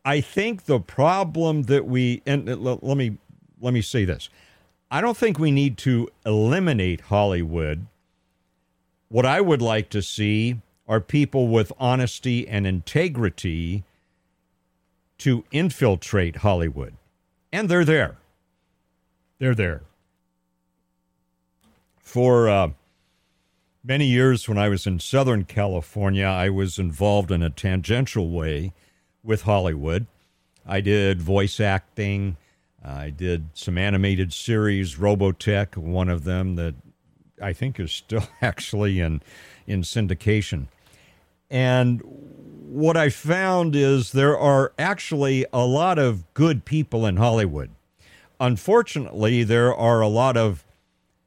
I 0.04 0.20
think 0.20 0.64
the 0.64 0.80
problem 0.80 1.62
that 1.64 1.86
we 1.86 2.22
and 2.26 2.46
let 2.46 2.96
me 2.96 3.16
let 3.60 3.72
me 3.72 3.80
say 3.80 4.04
this. 4.04 4.28
I 4.90 5.00
don't 5.00 5.16
think 5.16 5.38
we 5.38 5.50
need 5.50 5.78
to 5.78 6.08
eliminate 6.26 7.02
Hollywood. 7.02 7.86
What 9.08 9.24
I 9.24 9.40
would 9.40 9.62
like 9.62 9.90
to 9.90 10.02
see 10.02 10.60
are 10.86 11.00
people 11.00 11.48
with 11.48 11.72
honesty 11.78 12.46
and 12.46 12.66
integrity 12.66 13.84
to 15.18 15.44
infiltrate 15.50 16.36
Hollywood. 16.36 16.94
And 17.52 17.68
they're 17.68 17.84
there. 17.84 18.18
They're 19.38 19.54
there. 19.54 19.82
For 21.98 22.48
uh, 22.48 22.70
many 23.82 24.06
years 24.06 24.48
when 24.48 24.58
I 24.58 24.68
was 24.68 24.86
in 24.86 25.00
Southern 25.00 25.44
California, 25.44 26.26
I 26.26 26.48
was 26.48 26.78
involved 26.78 27.30
in 27.30 27.42
a 27.42 27.50
tangential 27.50 28.30
way 28.30 28.72
with 29.22 29.42
Hollywood. 29.42 30.06
I 30.66 30.80
did 30.80 31.20
voice 31.20 31.60
acting. 31.60 32.36
I 32.84 33.10
did 33.10 33.48
some 33.54 33.78
animated 33.78 34.32
series, 34.32 34.96
Robotech, 34.96 35.76
one 35.76 36.08
of 36.08 36.24
them 36.24 36.56
that 36.56 36.74
I 37.40 37.52
think 37.52 37.80
is 37.80 37.92
still 37.92 38.28
actually 38.42 39.00
in 39.00 39.22
in 39.66 39.82
syndication. 39.82 40.66
And 41.50 42.02
what 42.02 42.96
I 42.96 43.08
found 43.08 43.74
is 43.76 44.12
there 44.12 44.36
are 44.38 44.72
actually 44.78 45.46
a 45.52 45.64
lot 45.64 45.98
of 45.98 46.32
good 46.34 46.64
people 46.64 47.06
in 47.06 47.16
Hollywood. 47.16 47.70
Unfortunately, 48.44 49.42
there 49.42 49.74
are 49.74 50.02
a 50.02 50.06
lot 50.06 50.36
of 50.36 50.66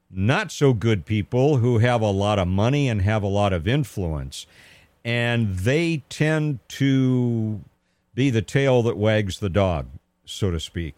not 0.08 0.52
so 0.52 0.72
good 0.72 1.04
people 1.04 1.56
who 1.56 1.78
have 1.78 2.00
a 2.00 2.12
lot 2.12 2.38
of 2.38 2.46
money 2.46 2.88
and 2.88 3.02
have 3.02 3.24
a 3.24 3.26
lot 3.26 3.52
of 3.52 3.66
influence. 3.66 4.46
And 5.04 5.56
they 5.56 6.04
tend 6.08 6.60
to 6.68 7.60
be 8.14 8.30
the 8.30 8.40
tail 8.40 8.84
that 8.84 8.96
wags 8.96 9.40
the 9.40 9.48
dog, 9.48 9.88
so 10.24 10.52
to 10.52 10.60
speak. 10.60 10.94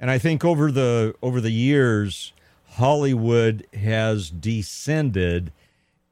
And 0.00 0.10
I 0.10 0.18
think 0.18 0.44
over 0.44 0.72
the 0.72 1.14
over 1.22 1.40
the 1.40 1.52
years, 1.52 2.32
Hollywood 2.70 3.68
has 3.72 4.30
descended 4.30 5.52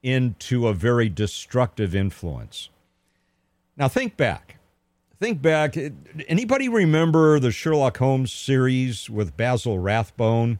into 0.01 0.65
a 0.65 0.73
very 0.73 1.09
destructive 1.09 1.93
influence. 1.93 2.69
Now 3.75 3.89
think 3.89 4.15
back. 4.15 4.58
Think 5.19 5.41
back. 5.41 5.75
Anybody 6.29 6.69
remember 6.69 7.39
the 7.41 7.51
Sherlock 7.51 7.97
Holmes 7.97 8.31
series 8.31 9.09
with 9.09 9.35
Basil 9.35 9.77
Rathbone? 9.77 10.59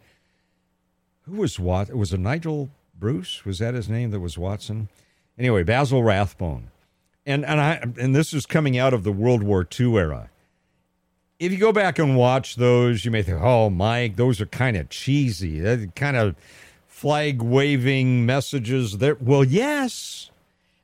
Who 1.22 1.38
was 1.38 1.58
what? 1.58 1.94
Was 1.96 2.12
it 2.12 2.20
Nigel 2.20 2.70
Bruce? 3.00 3.46
Was 3.46 3.60
that 3.60 3.74
his 3.74 3.88
name 3.88 4.12
that 4.12 4.20
was 4.20 4.38
Watson? 4.38 4.90
Anyway, 5.38 5.64
Basil 5.64 6.04
Rathbone. 6.04 6.72
And 7.26 7.46
and 7.46 7.62
I 7.62 7.82
and 7.98 8.14
this 8.14 8.34
is 8.34 8.46
coming 8.46 8.78
out 8.78 8.94
of 8.94 9.04
the 9.04 9.14
World 9.14 9.44
War 9.44 9.66
II 9.80 9.96
era. 9.96 10.30
If 11.40 11.54
you 11.54 11.58
go 11.58 11.72
back 11.72 11.98
and 11.98 12.18
watch 12.18 12.58
those, 12.58 13.06
you 13.06 13.12
may 13.12 13.24
think, 13.24 13.40
"Oh, 13.42 13.70
Mike, 13.70 14.18
those 14.18 14.42
are 14.42 14.46
kind 14.46 14.76
of 14.76 14.90
cheesy. 14.90 15.62
That 15.62 15.96
kind 15.96 16.18
of 16.18 16.36
flag 16.86 17.42
waving 17.42 18.26
messages 18.26 18.98
there." 18.98 19.16
Well, 19.22 19.46
yes. 19.46 20.32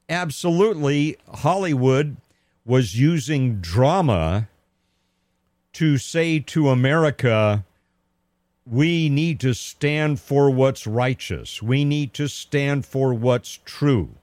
Absolutely. 0.07 1.17
Hollywood 1.27 2.15
was 2.65 2.99
using 2.99 3.59
drama 3.59 4.47
to 5.73 5.97
say 5.97 6.39
to 6.39 6.69
America, 6.69 7.65
we 8.65 9.09
need 9.09 9.39
to 9.41 9.53
stand 9.53 10.19
for 10.19 10.49
what's 10.49 10.87
righteous. 10.87 11.61
We 11.61 11.85
need 11.85 12.13
to 12.15 12.27
stand 12.27 12.85
for 12.85 13.13
what's 13.13 13.59
true. 13.65 14.15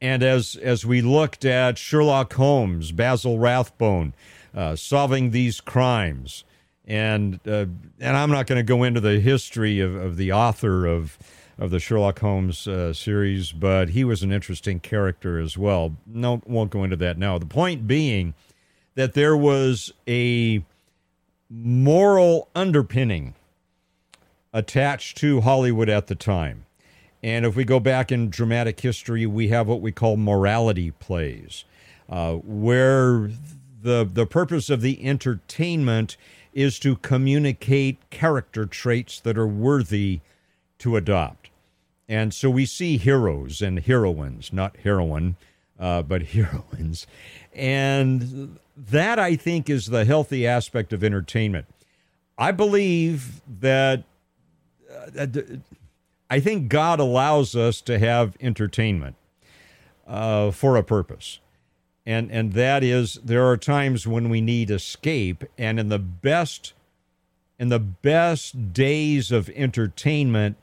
And 0.00 0.22
as 0.22 0.56
as 0.56 0.86
we 0.86 1.00
looked 1.00 1.44
at 1.44 1.78
Sherlock 1.78 2.34
Holmes, 2.34 2.92
Basil 2.92 3.38
Rathbone, 3.38 4.14
uh, 4.54 4.76
solving 4.76 5.30
these 5.30 5.60
crimes, 5.60 6.44
and 6.84 7.40
uh, 7.46 7.66
and 7.98 8.16
I'm 8.16 8.30
not 8.30 8.46
going 8.46 8.58
to 8.58 8.62
go 8.62 8.84
into 8.84 9.00
the 9.00 9.20
history 9.20 9.80
of, 9.80 9.94
of 9.94 10.16
the 10.16 10.32
author 10.32 10.86
of 10.86 11.18
of 11.58 11.70
the 11.70 11.80
Sherlock 11.80 12.18
Holmes 12.18 12.68
uh, 12.68 12.92
series, 12.92 13.52
but 13.52 13.90
he 13.90 14.04
was 14.04 14.22
an 14.22 14.32
interesting 14.32 14.78
character 14.78 15.38
as 15.38 15.56
well. 15.56 15.96
No, 16.06 16.42
won't 16.44 16.70
go 16.70 16.84
into 16.84 16.96
that 16.96 17.18
now. 17.18 17.38
The 17.38 17.46
point 17.46 17.86
being 17.86 18.34
that 18.94 19.14
there 19.14 19.36
was 19.36 19.92
a 20.06 20.64
moral 21.48 22.48
underpinning 22.54 23.34
attached 24.52 25.16
to 25.18 25.42
Hollywood 25.42 25.88
at 25.88 26.08
the 26.08 26.14
time. 26.14 26.66
And 27.22 27.44
if 27.46 27.56
we 27.56 27.64
go 27.64 27.80
back 27.80 28.12
in 28.12 28.30
dramatic 28.30 28.80
history, 28.80 29.26
we 29.26 29.48
have 29.48 29.66
what 29.66 29.80
we 29.80 29.92
call 29.92 30.16
morality 30.16 30.90
plays, 30.90 31.64
uh, 32.08 32.34
where 32.34 33.30
the 33.82 34.08
the 34.10 34.26
purpose 34.26 34.70
of 34.70 34.80
the 34.80 35.04
entertainment 35.04 36.16
is 36.52 36.78
to 36.80 36.96
communicate 36.96 37.98
character 38.10 38.64
traits 38.64 39.20
that 39.20 39.36
are 39.36 39.46
worthy 39.46 40.20
to 40.78 40.96
adopt. 40.96 41.45
And 42.08 42.32
so 42.32 42.50
we 42.50 42.66
see 42.66 42.98
heroes 42.98 43.60
and 43.60 43.80
heroines, 43.80 44.52
not 44.52 44.76
heroine, 44.78 45.36
uh, 45.78 46.02
but 46.02 46.22
heroines. 46.28 47.06
And 47.54 48.58
that, 48.76 49.18
I 49.18 49.36
think, 49.36 49.68
is 49.68 49.86
the 49.86 50.04
healthy 50.04 50.46
aspect 50.46 50.92
of 50.92 51.02
entertainment. 51.02 51.66
I 52.38 52.52
believe 52.52 53.40
that, 53.60 54.04
uh, 55.18 55.26
I 56.28 56.40
think 56.40 56.68
God 56.68 57.00
allows 57.00 57.56
us 57.56 57.80
to 57.82 57.98
have 57.98 58.36
entertainment 58.40 59.16
uh, 60.06 60.50
for 60.50 60.76
a 60.76 60.82
purpose. 60.82 61.40
And, 62.04 62.30
and 62.30 62.52
that 62.52 62.84
is 62.84 63.18
there 63.24 63.46
are 63.46 63.56
times 63.56 64.06
when 64.06 64.28
we 64.28 64.40
need 64.40 64.70
escape 64.70 65.44
and 65.58 65.80
in 65.80 65.88
the 65.88 65.98
best 65.98 66.72
in 67.58 67.68
the 67.68 67.78
best 67.78 68.74
days 68.74 69.32
of 69.32 69.48
entertainment 69.50 70.56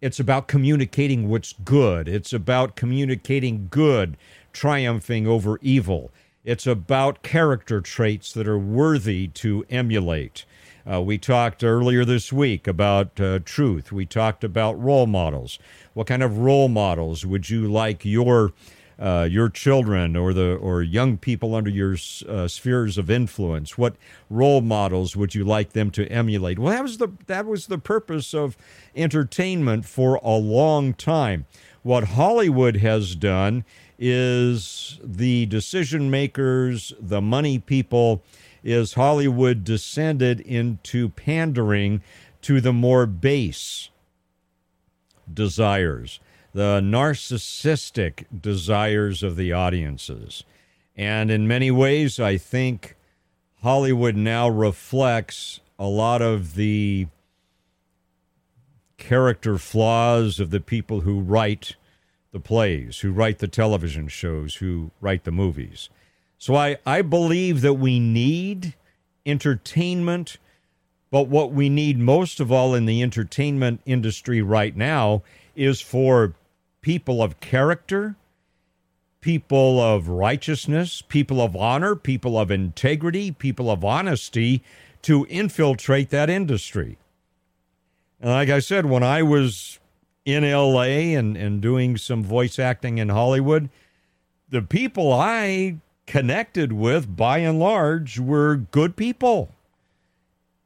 it's 0.00 0.20
about 0.20 0.48
communicating 0.48 1.28
what's 1.28 1.54
good. 1.64 2.08
It's 2.08 2.32
about 2.32 2.76
communicating 2.76 3.68
good, 3.70 4.16
triumphing 4.52 5.26
over 5.26 5.58
evil. 5.62 6.10
It's 6.44 6.66
about 6.66 7.22
character 7.22 7.80
traits 7.80 8.32
that 8.32 8.46
are 8.46 8.58
worthy 8.58 9.28
to 9.28 9.64
emulate. 9.70 10.44
Uh, 10.90 11.02
we 11.02 11.18
talked 11.18 11.64
earlier 11.64 12.04
this 12.04 12.32
week 12.32 12.68
about 12.68 13.20
uh, 13.20 13.40
truth. 13.44 13.90
We 13.90 14.06
talked 14.06 14.44
about 14.44 14.80
role 14.80 15.06
models. 15.06 15.58
What 15.94 16.06
kind 16.06 16.22
of 16.22 16.38
role 16.38 16.68
models 16.68 17.26
would 17.26 17.50
you 17.50 17.70
like 17.70 18.04
your 18.04 18.52
uh, 18.98 19.28
your 19.30 19.48
children 19.48 20.16
or 20.16 20.32
the 20.32 20.54
or 20.54 20.82
young 20.82 21.18
people 21.18 21.54
under 21.54 21.70
your 21.70 21.96
uh, 22.28 22.48
spheres 22.48 22.98
of 22.98 23.10
influence? 23.10 23.76
What 23.76 23.96
role 24.30 24.60
models 24.60 25.16
would 25.16 25.34
you 25.34 25.44
like 25.44 25.72
them 25.72 25.90
to 25.92 26.06
emulate? 26.06 26.58
Well, 26.58 26.72
that 26.72 26.82
was 26.82 26.98
the 26.98 27.08
that 27.26 27.46
was 27.46 27.66
the 27.66 27.78
purpose 27.78 28.34
of 28.34 28.56
entertainment 28.94 29.84
for 29.84 30.16
a 30.22 30.36
long 30.36 30.94
time. 30.94 31.46
What 31.82 32.04
Hollywood 32.04 32.78
has 32.78 33.14
done 33.14 33.64
is 33.98 34.98
the 35.02 35.46
decision 35.46 36.10
makers, 36.10 36.92
the 37.00 37.20
money 37.20 37.58
people, 37.58 38.22
is 38.64 38.94
Hollywood 38.94 39.62
descended 39.62 40.40
into 40.40 41.10
pandering 41.10 42.02
to 42.42 42.60
the 42.60 42.72
more 42.72 43.06
base 43.06 43.90
desires 45.32 46.20
the 46.56 46.80
narcissistic 46.80 48.24
desires 48.40 49.22
of 49.22 49.36
the 49.36 49.52
audiences. 49.52 50.42
And 50.96 51.30
in 51.30 51.46
many 51.46 51.70
ways, 51.70 52.18
I 52.18 52.38
think 52.38 52.96
Hollywood 53.62 54.16
now 54.16 54.48
reflects 54.48 55.60
a 55.78 55.84
lot 55.84 56.22
of 56.22 56.54
the 56.54 57.08
character 58.96 59.58
flaws 59.58 60.40
of 60.40 60.48
the 60.48 60.60
people 60.60 61.02
who 61.02 61.20
write 61.20 61.76
the 62.32 62.40
plays, 62.40 63.00
who 63.00 63.12
write 63.12 63.38
the 63.38 63.48
television 63.48 64.08
shows, 64.08 64.54
who 64.54 64.92
write 65.02 65.24
the 65.24 65.30
movies. 65.30 65.90
So 66.38 66.54
I, 66.54 66.78
I 66.86 67.02
believe 67.02 67.60
that 67.60 67.74
we 67.74 68.00
need 68.00 68.72
entertainment, 69.26 70.38
but 71.10 71.28
what 71.28 71.52
we 71.52 71.68
need 71.68 71.98
most 71.98 72.40
of 72.40 72.50
all 72.50 72.74
in 72.74 72.86
the 72.86 73.02
entertainment 73.02 73.82
industry 73.84 74.40
right 74.40 74.74
now 74.74 75.22
is 75.54 75.82
for 75.82 76.34
people 76.86 77.20
of 77.20 77.40
character, 77.40 78.14
people 79.20 79.80
of 79.80 80.06
righteousness, 80.06 81.02
people 81.02 81.40
of 81.40 81.56
honor, 81.56 81.96
people 81.96 82.38
of 82.38 82.48
integrity, 82.48 83.32
people 83.32 83.68
of 83.68 83.84
honesty 83.84 84.62
to 85.02 85.26
infiltrate 85.28 86.10
that 86.10 86.30
industry. 86.30 86.96
And 88.20 88.30
like 88.30 88.50
I 88.50 88.60
said, 88.60 88.86
when 88.86 89.02
I 89.02 89.24
was 89.24 89.80
in 90.24 90.48
LA 90.48 91.16
and, 91.18 91.36
and 91.36 91.60
doing 91.60 91.96
some 91.96 92.22
voice 92.22 92.56
acting 92.56 92.98
in 92.98 93.08
Hollywood, 93.08 93.68
the 94.48 94.62
people 94.62 95.12
I 95.12 95.78
connected 96.06 96.72
with 96.72 97.16
by 97.16 97.38
and 97.38 97.58
large 97.58 98.20
were 98.20 98.54
good 98.54 98.94
people. 98.94 99.48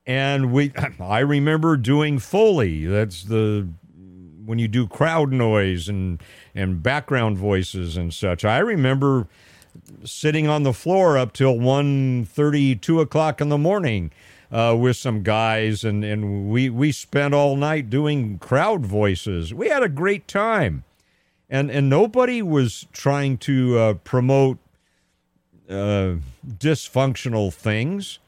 And 0.04 0.52
we 0.52 0.74
I 1.00 1.20
remember 1.20 1.78
doing 1.78 2.18
Foley. 2.18 2.84
That's 2.84 3.22
the 3.22 3.68
when 4.50 4.58
you 4.58 4.68
do 4.68 4.86
crowd 4.86 5.32
noise 5.32 5.88
and 5.88 6.20
and 6.54 6.82
background 6.82 7.38
voices 7.38 7.96
and 7.96 8.12
such. 8.12 8.44
I 8.44 8.58
remember 8.58 9.28
sitting 10.04 10.48
on 10.48 10.64
the 10.64 10.72
floor 10.72 11.16
up 11.16 11.32
till 11.32 11.56
1 11.58 12.28
2 12.34 13.00
o'clock 13.00 13.40
in 13.40 13.48
the 13.48 13.56
morning 13.56 14.10
uh, 14.50 14.76
with 14.78 14.96
some 14.96 15.22
guys, 15.22 15.84
and, 15.84 16.04
and 16.04 16.50
we, 16.50 16.68
we 16.68 16.90
spent 16.90 17.32
all 17.32 17.54
night 17.54 17.88
doing 17.88 18.38
crowd 18.38 18.84
voices. 18.84 19.54
We 19.54 19.68
had 19.68 19.84
a 19.84 19.88
great 19.88 20.26
time. 20.26 20.82
And, 21.48 21.70
and 21.70 21.88
nobody 21.88 22.42
was 22.42 22.86
trying 22.92 23.38
to 23.38 23.78
uh, 23.78 23.94
promote 23.94 24.58
uh, 25.68 26.14
dysfunctional 26.46 27.52
things. 27.52 28.18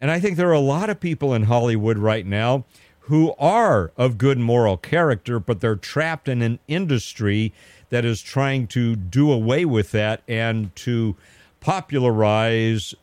And 0.00 0.10
I 0.10 0.18
think 0.18 0.36
there 0.36 0.48
are 0.48 0.52
a 0.52 0.60
lot 0.60 0.90
of 0.90 0.98
people 0.98 1.34
in 1.34 1.44
Hollywood 1.44 1.98
right 1.98 2.26
now 2.26 2.64
who 3.06 3.34
are 3.38 3.92
of 3.96 4.18
good 4.18 4.38
moral 4.38 4.76
character, 4.76 5.40
but 5.40 5.60
they're 5.60 5.76
trapped 5.76 6.28
in 6.28 6.40
an 6.40 6.58
industry 6.68 7.52
that 7.90 8.04
is 8.04 8.22
trying 8.22 8.66
to 8.68 8.94
do 8.94 9.30
away 9.30 9.64
with 9.64 9.90
that 9.90 10.22
and 10.28 10.74
to 10.76 11.16
popularize 11.60 12.94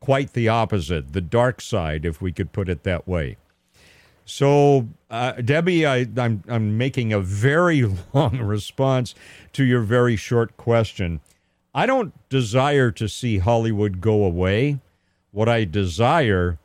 quite 0.00 0.32
the 0.32 0.48
opposite, 0.48 1.12
the 1.12 1.20
dark 1.20 1.60
side, 1.60 2.04
if 2.04 2.22
we 2.22 2.32
could 2.32 2.52
put 2.52 2.68
it 2.68 2.84
that 2.84 3.06
way. 3.06 3.36
So, 4.24 4.88
uh, 5.10 5.32
Debbie, 5.32 5.86
I, 5.86 6.06
I'm, 6.16 6.44
I'm 6.48 6.78
making 6.78 7.12
a 7.12 7.20
very 7.20 7.82
long 8.12 8.38
response 8.38 9.14
to 9.54 9.64
your 9.64 9.80
very 9.80 10.16
short 10.16 10.56
question. 10.56 11.20
I 11.74 11.86
don't 11.86 12.12
desire 12.28 12.90
to 12.92 13.08
see 13.08 13.38
Hollywood 13.38 14.00
go 14.00 14.24
away. 14.24 14.80
What 15.32 15.48
I 15.48 15.64
desire 15.64 16.58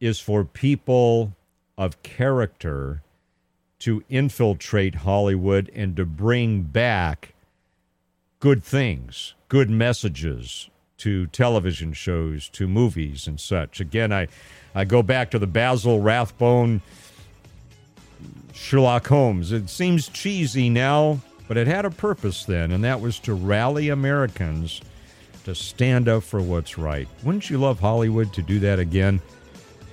is 0.00 0.18
for 0.18 0.44
people 0.44 1.32
of 1.76 2.02
character 2.02 3.02
to 3.80 4.04
infiltrate 4.08 4.96
Hollywood 4.96 5.70
and 5.74 5.96
to 5.96 6.04
bring 6.04 6.62
back 6.62 7.34
good 8.38 8.62
things, 8.62 9.34
good 9.48 9.70
messages, 9.70 10.68
to 10.98 11.26
television 11.26 11.92
shows, 11.92 12.48
to 12.50 12.68
movies 12.68 13.26
and 13.26 13.40
such. 13.40 13.80
Again, 13.80 14.12
I, 14.12 14.28
I 14.72 14.84
go 14.84 15.02
back 15.02 15.32
to 15.32 15.38
the 15.38 15.48
Basil 15.48 16.00
Rathbone 16.00 16.80
Sherlock 18.52 19.08
Holmes. 19.08 19.50
It 19.50 19.68
seems 19.68 20.08
cheesy 20.08 20.70
now, 20.70 21.20
but 21.48 21.56
it 21.56 21.66
had 21.66 21.84
a 21.84 21.90
purpose 21.90 22.44
then, 22.44 22.70
and 22.70 22.84
that 22.84 23.00
was 23.00 23.18
to 23.20 23.34
rally 23.34 23.88
Americans 23.88 24.80
to 25.44 25.56
stand 25.56 26.08
up 26.08 26.22
for 26.22 26.40
what's 26.40 26.78
right. 26.78 27.08
Wouldn't 27.24 27.50
you 27.50 27.58
love 27.58 27.80
Hollywood 27.80 28.32
to 28.34 28.42
do 28.42 28.60
that 28.60 28.78
again? 28.78 29.20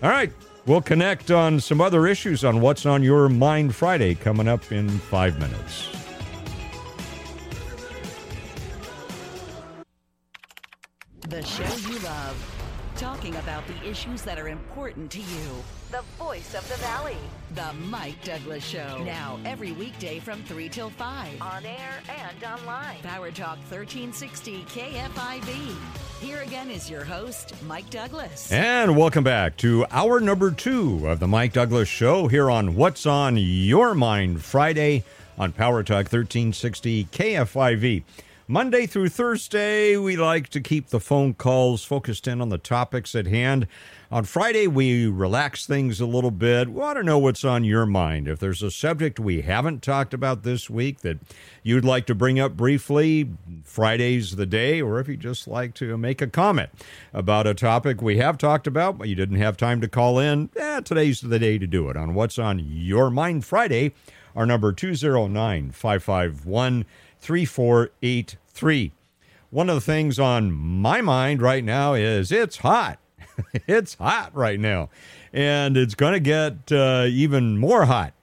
All 0.03 0.09
right, 0.09 0.31
we'll 0.65 0.81
connect 0.81 1.31
on 1.31 1.59
some 1.59 1.81
other 1.81 2.07
issues 2.07 2.43
on 2.43 2.61
What's 2.61 2.85
on 2.85 3.03
Your 3.03 3.29
Mind 3.29 3.75
Friday 3.75 4.15
coming 4.15 4.47
up 4.47 4.71
in 4.71 4.89
five 4.89 5.39
minutes. 5.39 5.89
The 11.27 11.43
show 11.43 11.89
you 11.89 11.99
love. 11.99 12.48
Talking 12.99 13.37
about 13.37 13.63
the 13.65 13.89
issues 13.89 14.23
that 14.23 14.37
are 14.37 14.49
important 14.49 15.09
to 15.11 15.19
you. 15.19 15.63
The 15.89 16.01
voice 16.21 16.53
of 16.53 16.67
the 16.67 16.75
valley. 16.79 17.15
The 17.55 17.71
Mike 17.87 18.21
Douglass 18.25 18.65
Show. 18.65 19.01
Now, 19.05 19.39
every 19.45 19.71
weekday 19.71 20.19
from 20.19 20.43
3 20.43 20.67
till 20.67 20.89
5. 20.89 21.41
On 21.41 21.65
air 21.65 22.01
and 22.09 22.43
online. 22.43 22.97
Power 23.01 23.31
Talk 23.31 23.57
1360 23.69 24.63
KFIV. 24.63 25.75
Here 26.19 26.41
again 26.41 26.69
is 26.69 26.89
your 26.89 27.05
host, 27.05 27.53
Mike 27.63 27.89
Douglass. 27.89 28.51
And 28.51 28.97
welcome 28.97 29.23
back 29.23 29.55
to 29.57 29.85
hour 29.91 30.19
number 30.19 30.51
two 30.51 31.07
of 31.07 31.21
the 31.21 31.27
Mike 31.27 31.53
Douglass 31.53 31.87
Show 31.87 32.27
here 32.27 32.51
on 32.51 32.75
What's 32.75 33.05
on 33.05 33.37
Your 33.37 33.95
Mind 33.95 34.43
Friday 34.43 35.05
on 35.37 35.53
Power 35.53 35.83
Talk 35.83 36.11
1360 36.11 37.05
KFIV. 37.05 38.03
Monday 38.51 38.87
through 38.87 39.09
Thursday, 39.09 39.95
we 39.95 40.15
like 40.15 40.49
to 40.49 40.59
keep 40.59 40.87
the 40.87 40.99
phone 40.99 41.35
calls 41.35 41.83
focused 41.83 42.27
in 42.27 42.41
on 42.41 42.49
the 42.49 42.57
topics 42.57 43.13
at 43.13 43.27
hand. 43.27 43.67
On 44.09 44.23
Friday, 44.23 44.65
we 44.65 45.05
relax 45.05 45.67
things 45.67 46.01
a 46.01 46.07
little 46.07 46.31
bit. 46.31 46.67
We 46.67 46.73
want 46.73 46.97
to 46.97 47.03
know 47.03 47.19
what's 47.19 47.45
on 47.45 47.63
your 47.63 47.85
mind. 47.85 48.27
If 48.27 48.39
there's 48.39 48.63
a 48.63 48.71
subject 48.71 49.19
we 49.19 49.41
haven't 49.41 49.83
talked 49.83 50.15
about 50.15 50.41
this 50.41 50.67
week 50.67 51.01
that 51.01 51.19
you'd 51.61 51.85
like 51.85 52.07
to 52.07 52.15
bring 52.15 52.39
up 52.39 52.57
briefly, 52.57 53.29
Friday's 53.63 54.35
the 54.35 54.47
day, 54.47 54.81
or 54.81 54.99
if 54.99 55.07
you 55.07 55.15
just 55.15 55.47
like 55.47 55.75
to 55.75 55.95
make 55.95 56.19
a 56.19 56.25
comment 56.25 56.71
about 57.13 57.45
a 57.45 57.53
topic 57.53 58.01
we 58.01 58.17
have 58.17 58.39
talked 58.39 58.65
about, 58.65 58.97
but 58.97 59.07
you 59.07 59.13
didn't 59.13 59.37
have 59.37 59.57
time 59.57 59.79
to 59.81 59.87
call 59.87 60.17
in, 60.17 60.49
eh, 60.55 60.79
today's 60.79 61.21
the 61.21 61.37
day 61.37 61.59
to 61.59 61.67
do 61.67 61.87
it 61.87 61.95
on 61.95 62.15
What's 62.15 62.39
on 62.39 62.57
Your 62.57 63.11
Mind 63.11 63.45
Friday. 63.45 63.93
Our 64.35 64.47
number 64.47 64.73
209 64.73 65.69
551 65.69 66.85
3483. 68.53 68.93
One 69.51 69.69
of 69.69 69.75
the 69.75 69.81
things 69.81 70.19
on 70.19 70.51
my 70.51 71.01
mind 71.01 71.41
right 71.41 71.63
now 71.63 71.93
is 71.93 72.31
it's 72.31 72.57
hot. 72.57 72.99
it's 73.67 73.95
hot 73.95 74.35
right 74.35 74.59
now. 74.59 74.89
And 75.33 75.75
it's 75.75 75.95
going 75.95 76.13
to 76.13 76.19
get 76.19 76.71
uh, 76.71 77.05
even 77.07 77.57
more 77.57 77.85
hot 77.85 78.13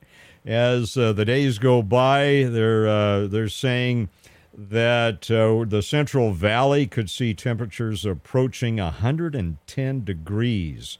as 0.44 0.96
uh, 0.96 1.12
the 1.12 1.24
days 1.24 1.58
go 1.58 1.82
by. 1.82 2.46
They're, 2.48 2.86
uh, 2.88 3.26
they're 3.26 3.48
saying 3.48 4.08
that 4.56 5.30
uh, 5.30 5.68
the 5.68 5.82
Central 5.82 6.32
Valley 6.32 6.86
could 6.86 7.10
see 7.10 7.34
temperatures 7.34 8.04
approaching 8.04 8.76
110 8.76 10.04
degrees 10.04 10.98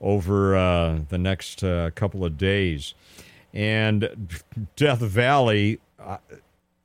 over 0.00 0.56
uh, 0.56 1.00
the 1.08 1.18
next 1.18 1.62
uh, 1.64 1.90
couple 1.94 2.24
of 2.24 2.38
days. 2.38 2.94
And 3.52 4.32
Death 4.76 5.00
Valley, 5.00 5.80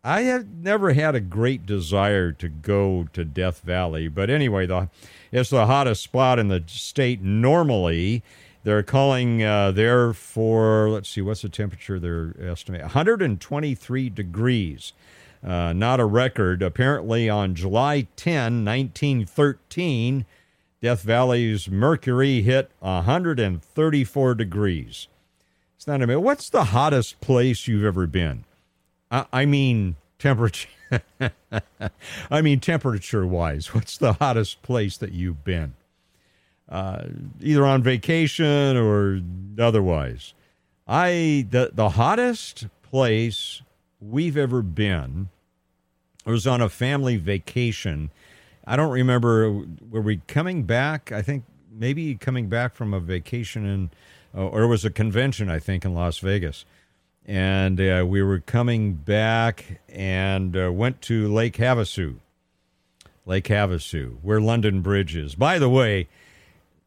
I 0.04 0.22
have 0.22 0.48
never 0.48 0.94
had 0.94 1.14
a 1.14 1.20
great 1.20 1.66
desire 1.66 2.32
to 2.32 2.48
go 2.48 3.10
to 3.12 3.26
Death 3.26 3.60
Valley, 3.62 4.08
but 4.08 4.30
anyway, 4.30 4.66
the, 4.66 4.90
it's 5.30 5.50
the 5.50 5.66
hottest 5.66 6.04
spot 6.04 6.40
in 6.40 6.48
the 6.48 6.64
state 6.68 7.22
normally. 7.22 8.24
They're 8.64 8.84
calling 8.84 9.44
uh, 9.44 9.72
there 9.72 10.14
for, 10.14 10.90
let's 10.90 11.10
see, 11.10 11.22
what's 11.22 11.42
the 11.42 11.50
temperature 11.50 12.00
they're 12.00 12.34
estimating? 12.40 12.86
123 12.86 14.10
degrees. 14.10 14.94
Uh, 15.44 15.74
not 15.74 16.00
a 16.00 16.06
record. 16.06 16.62
Apparently, 16.62 17.30
on 17.30 17.56
July 17.56 18.08
10, 18.16 18.64
1913, 18.64 20.26
Death 20.82 21.02
Valley's 21.02 21.70
mercury 21.70 22.42
hit 22.42 22.72
134 22.80 24.36
degrees. 24.36 25.08
It's 25.76 25.88
not 25.88 26.02
a 26.02 26.08
minute. 26.08 26.22
What's 26.22 26.50
the 26.50 26.66
hottest 26.66 27.20
place 27.20 27.68
you've 27.68 27.86
ever 27.86 28.08
been? 28.08 28.46
I, 29.12 29.26
I 29.32 29.46
mean, 29.46 29.96
temperature. 30.18 30.70
I 32.32 32.42
mean, 32.42 32.60
temperature 32.60 33.26
wise, 33.26 33.74
what's 33.74 33.98
the 33.98 34.14
hottest 34.14 34.62
place 34.62 34.98
that 34.98 35.12
you've 35.12 35.44
been? 35.44 35.74
Uh, 36.68 37.06
either 37.42 37.66
on 37.66 37.82
vacation 37.82 38.78
or 38.78 39.22
otherwise. 39.60 40.34
I 40.88 41.48
the 41.50 41.72
the 41.74 41.90
hottest 41.90 42.68
place 42.84 43.62
we've 44.00 44.38
ever 44.38 44.62
been 44.62 45.30
was 46.26 46.48
on 46.48 46.62
a 46.62 46.70
family 46.70 47.18
vacation. 47.18 48.12
I 48.66 48.76
don't 48.76 48.92
remember 48.92 49.66
were 49.90 50.02
we 50.02 50.22
coming 50.28 50.64
back? 50.64 51.12
I 51.12 51.22
think 51.22 51.44
maybe 51.72 52.16
coming 52.16 52.50
back 52.50 52.76
from 52.76 52.94
a 52.94 53.00
vacation 53.00 53.66
in 53.66 53.90
uh, 54.36 54.46
or 54.46 54.64
it 54.64 54.68
was 54.68 54.86
a 54.86 54.92
convention 54.92 55.50
I 55.50 55.60
think 55.60 55.86
in 55.86 55.94
Las 55.94 56.20
Vegas 56.20 56.66
and 57.30 57.80
uh, 57.80 58.04
we 58.08 58.24
were 58.24 58.40
coming 58.40 58.94
back 58.94 59.80
and 59.88 60.58
uh, 60.58 60.72
went 60.74 61.00
to 61.04 61.32
Lake 61.32 61.58
Havasu. 61.58 62.16
Lake 63.24 63.46
Havasu, 63.46 64.18
where 64.24 64.42
London 64.42 64.82
Bridge 64.82 65.16
is. 65.16 65.36
By 65.36 65.60
the 65.60 65.70
way, 65.70 66.08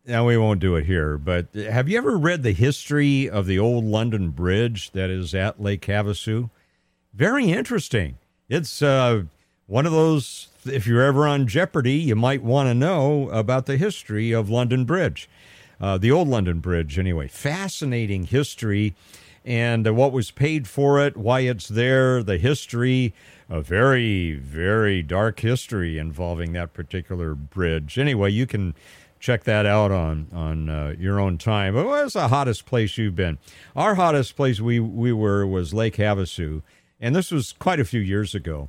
now 0.05 0.26
we 0.26 0.36
won't 0.36 0.59
do 0.59 0.74
it 0.74 0.84
here, 0.84 1.16
but 1.16 1.47
have 1.55 1.88
you 1.88 1.97
ever 1.97 2.18
read 2.18 2.43
the 2.43 2.51
history 2.51 3.30
of 3.30 3.47
the 3.47 3.61
old 3.61 3.84
London 3.84 4.30
Bridge 4.30 4.90
that 4.90 5.11
is 5.11 5.32
at 5.32 5.62
Lake 5.62 5.82
Havasu? 5.82 6.51
Very 7.14 7.53
interesting. 7.53 8.18
It's 8.49 8.82
uh, 8.82 9.22
one 9.68 9.86
of 9.86 9.93
those 9.93 10.49
if 10.66 10.88
you're 10.88 11.03
ever 11.03 11.24
on 11.24 11.47
Jeopardy, 11.47 11.99
you 11.99 12.16
might 12.16 12.43
want 12.43 12.68
to 12.68 12.74
know 12.74 13.30
about 13.30 13.66
the 13.66 13.76
history 13.76 14.32
of 14.32 14.51
London 14.51 14.86
Bridge, 14.86 15.28
uh, 15.80 15.99
the 15.99 16.11
old 16.11 16.26
London 16.26 16.59
Bridge, 16.59 16.99
anyway. 16.99 17.28
Fascinating 17.28 18.24
history 18.24 18.97
and 19.45 19.86
uh, 19.86 19.95
what 19.95 20.12
was 20.12 20.30
paid 20.30 20.68
for 20.68 21.05
it, 21.05 21.16
why 21.16 21.40
it's 21.40 21.68
there, 21.68 22.22
the 22.22 22.38
history, 22.38 23.14
a 23.49 23.61
very, 23.61 24.34
very 24.34 25.03
dark 25.03 25.40
history 25.40 25.99
involving 25.99 26.53
that 26.53 26.72
particular 26.72 27.34
bridge. 27.34 27.99
Anyway, 27.99 28.30
you 28.30 28.47
can 28.47 28.74
check 29.22 29.45
that 29.45 29.64
out 29.64 29.90
on 29.90 30.26
on 30.32 30.68
uh, 30.68 30.95
your 30.99 31.18
own 31.18 31.38
time. 31.38 31.74
But 31.74 31.86
what's 31.86 32.14
the 32.14 32.28
hottest 32.28 32.66
place 32.66 32.99
you've 32.99 33.16
been? 33.16 33.38
Our 33.74 33.95
hottest 33.95 34.36
place 34.36 34.61
we 34.61 34.80
we 34.80 35.12
were 35.12 35.47
was 35.47 35.72
Lake 35.72 35.97
Havasu, 35.97 36.62
and 37.01 37.14
this 37.14 37.30
was 37.30 37.53
quite 37.53 37.80
a 37.80 37.84
few 37.84 38.01
years 38.01 38.34
ago. 38.34 38.68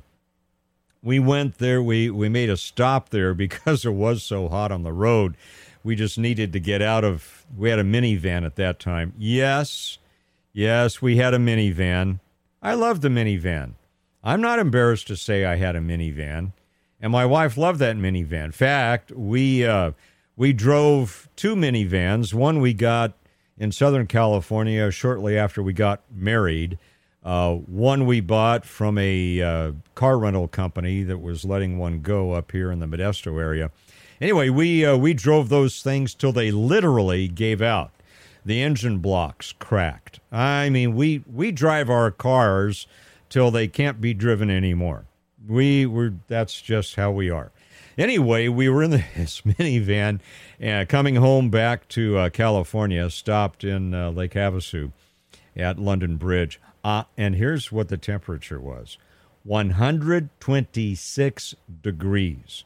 We 1.02 1.18
went 1.18 1.58
there. 1.58 1.82
We 1.82 2.08
we 2.08 2.28
made 2.28 2.48
a 2.48 2.56
stop 2.56 3.10
there 3.10 3.34
because 3.44 3.84
it 3.84 3.92
was 3.92 4.22
so 4.22 4.48
hot 4.48 4.72
on 4.72 4.84
the 4.84 4.92
road. 4.92 5.36
We 5.82 5.96
just 5.96 6.16
needed 6.18 6.52
to 6.54 6.60
get 6.60 6.80
out 6.80 7.04
of. 7.04 7.44
We 7.54 7.68
had 7.68 7.78
a 7.78 7.84
minivan 7.84 8.46
at 8.46 8.56
that 8.56 8.80
time. 8.80 9.12
Yes, 9.18 9.98
yes, 10.54 11.02
we 11.02 11.18
had 11.18 11.34
a 11.34 11.38
minivan. 11.38 12.20
I 12.62 12.72
loved 12.72 13.02
the 13.02 13.08
minivan. 13.08 13.74
I'm 14.22 14.40
not 14.40 14.58
embarrassed 14.58 15.08
to 15.08 15.16
say 15.16 15.44
I 15.44 15.56
had 15.56 15.76
a 15.76 15.80
minivan, 15.80 16.52
and 16.98 17.12
my 17.12 17.26
wife 17.26 17.58
loved 17.58 17.78
that 17.80 17.96
minivan. 17.96 18.46
In 18.46 18.52
fact, 18.52 19.12
we 19.12 19.66
uh, 19.66 19.92
we 20.34 20.54
drove 20.54 21.28
two 21.36 21.54
minivans. 21.54 22.32
One 22.32 22.60
we 22.60 22.72
got 22.72 23.12
in 23.58 23.70
Southern 23.70 24.06
California 24.06 24.90
shortly 24.90 25.36
after 25.36 25.62
we 25.62 25.74
got 25.74 26.02
married. 26.10 26.78
Uh, 27.22 27.54
one 27.54 28.06
we 28.06 28.20
bought 28.20 28.66
from 28.66 28.98
a 28.98 29.40
uh, 29.40 29.72
car 29.94 30.18
rental 30.18 30.48
company 30.48 31.02
that 31.02 31.18
was 31.18 31.44
letting 31.44 31.78
one 31.78 32.00
go 32.00 32.32
up 32.32 32.52
here 32.52 32.70
in 32.70 32.80
the 32.80 32.86
Modesto 32.86 33.40
area. 33.40 33.70
Anyway, 34.20 34.48
we 34.48 34.84
uh, 34.84 34.96
we 34.96 35.14
drove 35.14 35.48
those 35.48 35.82
things 35.82 36.14
till 36.14 36.32
they 36.32 36.50
literally 36.50 37.28
gave 37.28 37.60
out. 37.62 37.92
The 38.44 38.62
engine 38.62 38.98
blocks 38.98 39.54
cracked. 39.58 40.20
I 40.30 40.68
mean, 40.68 40.94
we 40.94 41.24
we 41.32 41.50
drive 41.50 41.88
our 41.88 42.10
cars 42.10 42.86
till 43.28 43.50
they 43.50 43.68
can't 43.68 44.00
be 44.00 44.14
driven 44.14 44.50
anymore. 44.50 45.06
We 45.46 45.86
were 45.86 46.14
that's 46.28 46.60
just 46.60 46.96
how 46.96 47.10
we 47.10 47.30
are. 47.30 47.52
Anyway, 47.96 48.48
we 48.48 48.68
were 48.68 48.82
in 48.82 48.90
this 49.16 49.40
minivan 49.42 50.20
uh, 50.62 50.84
coming 50.88 51.16
home 51.16 51.48
back 51.50 51.88
to 51.88 52.18
uh, 52.18 52.28
California, 52.30 53.10
stopped 53.10 53.64
in 53.64 53.94
uh, 53.94 54.10
Lake 54.10 54.34
Havasu 54.34 54.92
at 55.56 55.78
London 55.78 56.16
Bridge. 56.16 56.60
Uh, 56.82 57.04
and 57.16 57.36
here's 57.36 57.70
what 57.72 57.88
the 57.88 57.96
temperature 57.96 58.60
was 58.60 58.98
126 59.44 61.54
degrees. 61.82 62.64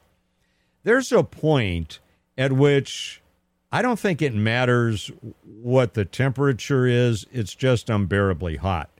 There's 0.82 1.12
a 1.12 1.22
point 1.22 2.00
at 2.36 2.52
which 2.52 3.22
I 3.70 3.82
don't 3.82 3.98
think 3.98 4.22
it 4.22 4.34
matters 4.34 5.10
what 5.44 5.94
the 5.94 6.04
temperature 6.04 6.86
is, 6.86 7.26
it's 7.32 7.54
just 7.54 7.90
unbearably 7.90 8.56
hot. 8.56 8.90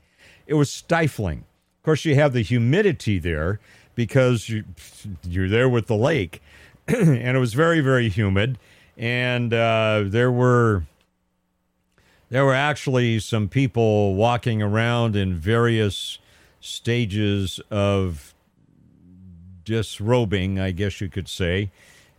It 0.47 0.55
was 0.55 0.71
stifling. 0.71 1.45
Of 1.79 1.85
course, 1.85 2.05
you 2.05 2.15
have 2.17 2.33
the 2.33 2.43
humidity 2.43 3.19
there 3.19 3.61
because 3.95 4.49
you, 4.49 4.65
you're 5.23 5.49
there 5.49 5.69
with 5.69 5.87
the 5.87 5.97
lake, 5.97 6.43
and 6.87 7.37
it 7.37 7.41
was 7.41 7.55
very, 7.55 7.81
very 7.81 8.09
humid. 8.09 8.59
And 8.97 9.55
uh, 9.55 10.05
there 10.07 10.31
were 10.31 10.85
there 12.31 12.45
were 12.45 12.55
actually 12.55 13.21
some 13.21 13.49
people 13.49 14.15
walking 14.15 14.61
around 14.61 15.17
in 15.17 15.35
various 15.35 16.19
stages 16.61 17.59
of 17.71 18.35
disrobing, 19.65 20.59
I 20.59 20.73
guess 20.73 21.01
you 21.01 21.09
could 21.09 21.29
say. 21.29 21.71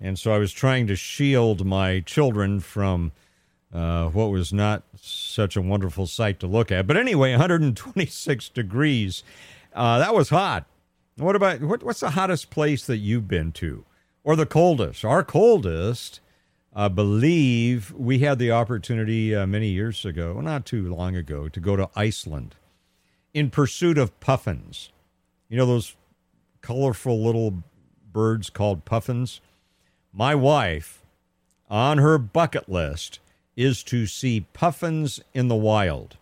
And 0.02 0.18
so 0.18 0.32
I 0.32 0.38
was 0.38 0.52
trying 0.52 0.88
to 0.88 0.96
shield 0.96 1.66
my 1.66 2.00
children 2.02 2.60
from 2.60 3.12
uh, 3.74 4.10
what 4.10 4.32
was 4.32 4.52
not 4.54 4.84
such 5.00 5.56
a 5.56 5.62
wonderful 5.62 6.08
sight 6.08 6.40
to 6.40 6.48
look 6.48 6.72
at. 6.72 6.88
But 6.88 6.98
anyway, 6.98 7.32
126 7.32 8.50
degrees. 8.54 9.24
Uh, 9.74 10.00
that 10.00 10.16
was 10.16 10.30
hot. 10.30 10.66
What 11.18 11.36
about 11.36 11.62
what, 11.62 11.84
what's 11.84 12.00
the 12.00 12.12
hottest 12.12 12.50
place 12.50 12.86
that 12.86 12.98
you've 12.98 13.28
been 13.28 13.52
to, 13.54 13.84
or 14.24 14.38
the 14.38 14.46
coldest? 14.46 15.04
Our 15.04 15.24
coldest, 15.24 16.22
I 16.74 16.88
believe, 16.88 17.92
we 17.92 18.20
had 18.20 18.40
the 18.40 18.52
opportunity 18.52 19.36
uh, 19.36 19.46
many 19.46 19.68
years 19.68 20.06
ago, 20.06 20.40
not 20.40 20.66
too 20.66 20.94
long 20.94 21.18
ago, 21.18 21.50
to 21.50 21.60
go 21.60 21.76
to 21.76 21.90
Iceland 21.94 22.56
in 23.34 23.50
pursuit 23.50 23.98
of 23.98 24.18
puffins. 24.22 24.92
You 25.50 25.58
know 25.58 25.66
those 25.66 25.96
colorful 26.62 27.22
little 27.22 27.64
birds 28.12 28.50
called 28.50 28.86
puffins. 28.86 29.42
My 30.14 30.34
wife, 30.34 31.04
on 31.70 32.00
her 32.00 32.18
bucket 32.18 32.68
list, 32.68 33.20
is 33.56 33.84
to 33.84 34.08
see 34.08 34.48
puffins 34.54 35.20
in 35.34 35.50
the 35.50 35.56
wild. 35.56 36.18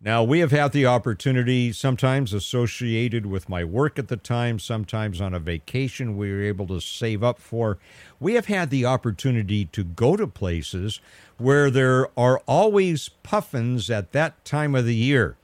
Now, 0.00 0.22
we 0.22 0.40
have 0.40 0.52
had 0.52 0.72
the 0.72 0.86
opportunity, 0.86 1.72
sometimes 1.72 2.32
associated 2.32 3.26
with 3.26 3.48
my 3.48 3.64
work 3.64 3.98
at 3.98 4.08
the 4.08 4.16
time, 4.16 4.58
sometimes 4.58 5.20
on 5.20 5.34
a 5.34 5.40
vacation 5.40 6.16
we 6.16 6.30
were 6.30 6.42
able 6.42 6.66
to 6.68 6.80
save 6.80 7.24
up 7.24 7.40
for. 7.40 7.78
We 8.20 8.34
have 8.34 8.46
had 8.46 8.70
the 8.70 8.84
opportunity 8.84 9.64
to 9.66 9.82
go 9.82 10.16
to 10.16 10.26
places 10.26 11.00
where 11.38 11.70
there 11.70 12.08
are 12.16 12.42
always 12.46 13.08
puffins 13.22 13.90
at 13.90 14.12
that 14.12 14.44
time 14.44 14.74
of 14.74 14.84
the 14.84 14.94
year. 14.94 15.36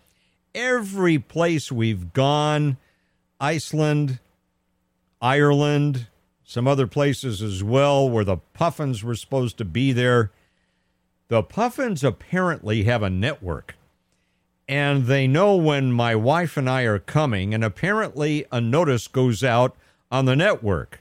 Every 0.55 1.19
place 1.19 1.73
we've 1.73 2.13
gone, 2.13 2.77
Iceland, 3.41 4.21
Ireland, 5.21 6.07
some 6.45 6.69
other 6.69 6.87
places 6.87 7.43
as 7.43 7.65
well, 7.65 8.09
where 8.09 8.25
the 8.25 8.37
puffins 8.53 9.03
were 9.03 9.15
supposed 9.15 9.59
to 9.59 9.65
be 9.65 9.93
there, 9.93 10.31
the 11.29 11.43
puffins 11.43 12.05
apparently 12.05 12.85
have 12.85 13.03
a 13.03 13.11
network 13.11 13.75
and 14.69 15.07
they 15.07 15.27
know 15.27 15.57
when 15.57 15.93
my 15.93 16.15
wife 16.15 16.57
and 16.57 16.69
I 16.69 16.83
are 16.83 16.99
coming, 16.99 17.53
and 17.53 17.63
apparently 17.63 18.47
a 18.51 18.61
notice 18.61 19.09
goes 19.09 19.45
out 19.45 19.77
on 20.11 20.25
the 20.25 20.37
network. 20.37 21.01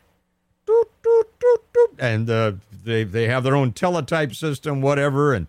Doot, 0.66 0.90
doot, 1.02 1.40
doot, 1.40 1.96
and 2.00 2.30
uh, 2.30 2.54
they 2.84 3.04
they 3.04 3.28
have 3.28 3.44
their 3.44 3.56
own 3.56 3.72
teletype 3.72 4.34
system, 4.34 4.82
whatever, 4.82 5.34
and 5.34 5.48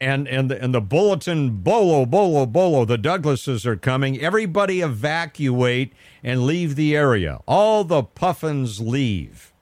and 0.00 0.28
and 0.28 0.50
the, 0.50 0.62
and 0.62 0.74
the 0.74 0.80
bulletin 0.80 1.62
bolo 1.62 2.04
bolo 2.04 2.46
bolo 2.46 2.84
the 2.84 2.98
Douglasses 2.98 3.64
are 3.64 3.76
coming. 3.76 4.20
Everybody 4.20 4.80
evacuate 4.80 5.92
and 6.22 6.44
leave 6.44 6.76
the 6.76 6.96
area. 6.96 7.40
All 7.46 7.84
the 7.84 8.02
puffins 8.02 8.80
leave, 8.80 9.52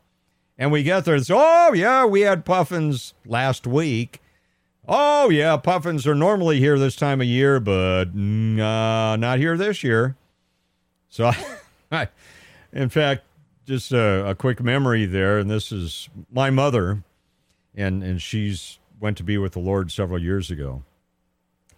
and 0.58 0.72
we 0.72 0.82
get 0.82 1.04
there. 1.04 1.16
It's 1.16 1.30
oh 1.32 1.72
yeah, 1.72 2.04
we 2.04 2.22
had 2.22 2.44
puffins 2.44 3.14
last 3.24 3.66
week 3.66 4.20
Oh, 4.86 5.30
yeah, 5.30 5.56
puffins 5.56 6.06
are 6.06 6.14
normally 6.14 6.58
here 6.58 6.78
this 6.78 6.94
time 6.94 7.20
of 7.20 7.26
year, 7.26 7.58
but 7.58 8.08
uh, 8.08 9.16
not 9.16 9.38
here 9.38 9.56
this 9.56 9.82
year. 9.82 10.16
So, 11.08 11.30
I, 11.92 12.08
in 12.72 12.90
fact, 12.90 13.22
just 13.64 13.92
a, 13.92 14.28
a, 14.28 14.34
quick 14.34 14.62
memory 14.62 15.06
there, 15.06 15.38
and 15.38 15.50
this 15.50 15.72
is 15.72 16.10
my 16.30 16.50
mother, 16.50 17.02
and, 17.74 18.02
and 18.02 18.20
she's 18.20 18.78
went 19.04 19.18
to 19.18 19.22
be 19.22 19.36
with 19.36 19.52
the 19.52 19.60
Lord 19.60 19.92
several 19.92 20.18
years 20.18 20.50
ago. 20.50 20.82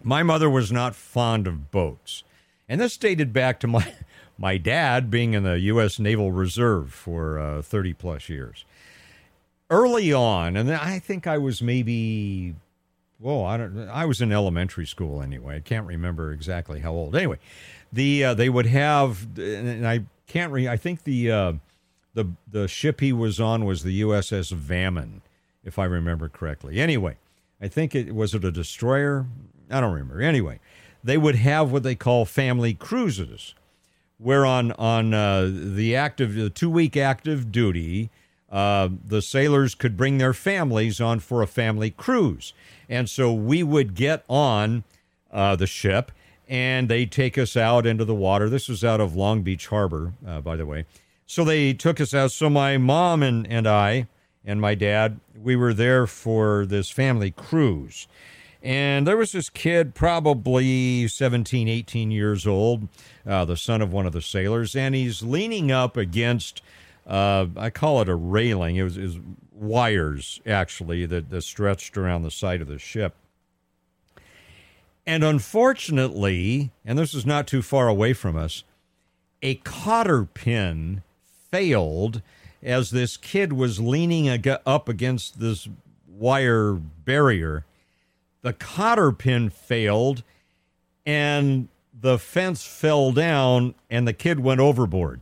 My 0.01 0.23
mother 0.23 0.49
was 0.49 0.71
not 0.71 0.95
fond 0.95 1.45
of 1.45 1.71
boats, 1.71 2.23
and 2.69 2.79
this 2.79 2.95
dated 2.95 3.33
back 3.33 3.59
to 3.59 3.67
my, 3.67 3.93
my 4.37 4.57
dad 4.57 5.11
being 5.11 5.33
in 5.33 5.43
the 5.43 5.59
U.S. 5.59 5.99
Naval 5.99 6.31
Reserve 6.31 6.93
for 6.93 7.37
uh, 7.37 7.61
30 7.61 7.93
plus 7.95 8.29
years. 8.29 8.63
Early 9.69 10.13
on, 10.13 10.55
and 10.55 10.71
I 10.73 10.99
think 10.99 11.27
I 11.27 11.37
was 11.37 11.61
maybe 11.61 12.55
Whoa, 13.19 13.43
I 13.43 13.57
don't. 13.57 13.89
I 13.89 14.05
was 14.05 14.21
in 14.21 14.31
elementary 14.31 14.85
school 14.85 15.21
anyway. 15.21 15.57
I 15.57 15.59
can't 15.59 15.85
remember 15.85 16.31
exactly 16.31 16.79
how 16.79 16.93
old. 16.93 17.13
Anyway, 17.13 17.39
the 17.91 18.23
uh, 18.23 18.33
they 18.35 18.47
would 18.47 18.67
have, 18.67 19.27
and 19.37 19.85
I 19.85 20.05
can't. 20.27 20.53
Re, 20.53 20.69
I 20.69 20.77
think 20.77 21.03
the 21.03 21.31
uh, 21.31 21.53
the 22.13 22.31
the 22.49 22.69
ship 22.69 23.01
he 23.01 23.11
was 23.11 23.41
on 23.41 23.65
was 23.65 23.83
the 23.83 24.01
USS 24.01 24.53
Vammen, 24.53 25.21
if 25.67 25.77
I 25.77 25.83
remember 25.85 26.29
correctly. 26.29 26.79
Anyway, 26.79 27.17
I 27.61 27.67
think 27.67 27.93
it 27.93 28.15
was 28.15 28.33
it 28.33 28.45
a 28.45 28.51
destroyer. 28.51 29.27
I 29.69 29.81
don't 29.81 29.93
remember. 29.93 30.21
Anyway, 30.21 30.59
they 31.03 31.17
would 31.17 31.35
have 31.35 31.71
what 31.71 31.83
they 31.83 31.95
call 31.95 32.25
family 32.25 32.73
cruises, 32.73 33.53
where 34.17 34.45
on 34.45 34.71
on 34.73 35.13
uh, 35.13 35.51
the 35.51 35.95
active 35.95 36.33
the 36.33 36.49
two 36.49 36.69
week 36.69 36.95
active 36.95 37.51
duty, 37.51 38.09
uh, 38.49 38.89
the 39.05 39.21
sailors 39.21 39.75
could 39.75 39.97
bring 39.97 40.17
their 40.17 40.33
families 40.33 41.01
on 41.01 41.19
for 41.19 41.41
a 41.41 41.47
family 41.47 41.91
cruise. 41.91 42.53
And 42.89 43.09
so 43.09 43.33
we 43.33 43.61
would 43.61 43.93
get 43.93 44.23
on 44.29 44.85
uh, 45.31 45.57
the 45.57 45.67
ship 45.67 46.11
and 46.47 46.87
they 46.87 47.05
take 47.05 47.37
us 47.37 47.57
out 47.57 47.85
into 47.85 48.05
the 48.05 48.15
water. 48.15 48.49
This 48.49 48.69
was 48.69 48.85
out 48.85 49.01
of 49.01 49.15
Long 49.15 49.41
Beach 49.41 49.67
Harbor, 49.67 50.13
uh, 50.25 50.39
by 50.39 50.55
the 50.55 50.65
way. 50.65 50.85
So 51.25 51.43
they 51.43 51.73
took 51.73 51.99
us 51.99 52.13
out. 52.13 52.31
So 52.31 52.49
my 52.49 52.77
mom 52.77 53.21
and, 53.21 53.45
and 53.51 53.67
I 53.67 54.07
and 54.47 54.61
my 54.61 54.73
dad, 54.73 55.19
we 55.39 55.57
were 55.57 55.73
there 55.73 56.07
for 56.07 56.65
this 56.65 56.89
family 56.89 57.31
cruise. 57.31 58.07
And 58.63 59.05
there 59.05 59.17
was 59.17 59.33
this 59.33 59.49
kid, 59.49 59.93
probably 59.93 61.07
17, 61.07 61.67
18 61.67 62.11
years 62.11 62.47
old, 62.47 62.87
uh, 63.25 63.43
the 63.43 63.57
son 63.57 63.81
of 63.81 63.91
one 63.91 64.05
of 64.05 64.13
the 64.13 64.21
sailors, 64.21 64.73
and 64.73 64.95
he's 64.95 65.21
leaning 65.21 65.69
up 65.69 65.97
against, 65.97 66.61
uh, 67.05 67.47
I 67.57 67.69
call 67.69 68.01
it 68.01 68.09
a 68.09 68.15
railing. 68.15 68.77
It 68.77 68.83
was, 68.83 68.97
it 68.97 69.03
was 69.03 69.19
wires, 69.51 70.39
actually, 70.45 71.05
that, 71.05 71.29
that 71.29 71.41
stretched 71.41 71.97
around 71.97 72.23
the 72.23 72.31
side 72.31 72.61
of 72.61 72.67
the 72.67 72.79
ship. 72.79 73.15
And 75.05 75.23
unfortunately, 75.23 76.71
and 76.85 76.97
this 76.97 77.13
is 77.13 77.25
not 77.25 77.47
too 77.47 77.61
far 77.61 77.89
away 77.89 78.13
from 78.13 78.37
us, 78.37 78.63
a 79.41 79.55
cotter 79.55 80.23
pin 80.23 81.03
failed 81.51 82.21
as 82.67 82.89
this 82.89 83.15
kid 83.15 83.53
was 83.53 83.79
leaning 83.79 84.27
ag- 84.27 84.59
up 84.65 84.89
against 84.89 85.39
this 85.39 85.69
wire 86.05 86.73
barrier. 86.73 87.65
The 88.41 88.53
cotter 88.53 89.11
pin 89.13 89.49
failed 89.49 90.21
and 91.05 91.69
the 91.99 92.19
fence 92.19 92.65
fell 92.65 93.13
down 93.13 93.73
and 93.89 94.05
the 94.05 94.13
kid 94.13 94.41
went 94.41 94.59
overboard. 94.59 95.21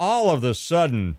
All 0.00 0.30
of 0.30 0.42
a 0.42 0.54
sudden, 0.54 1.16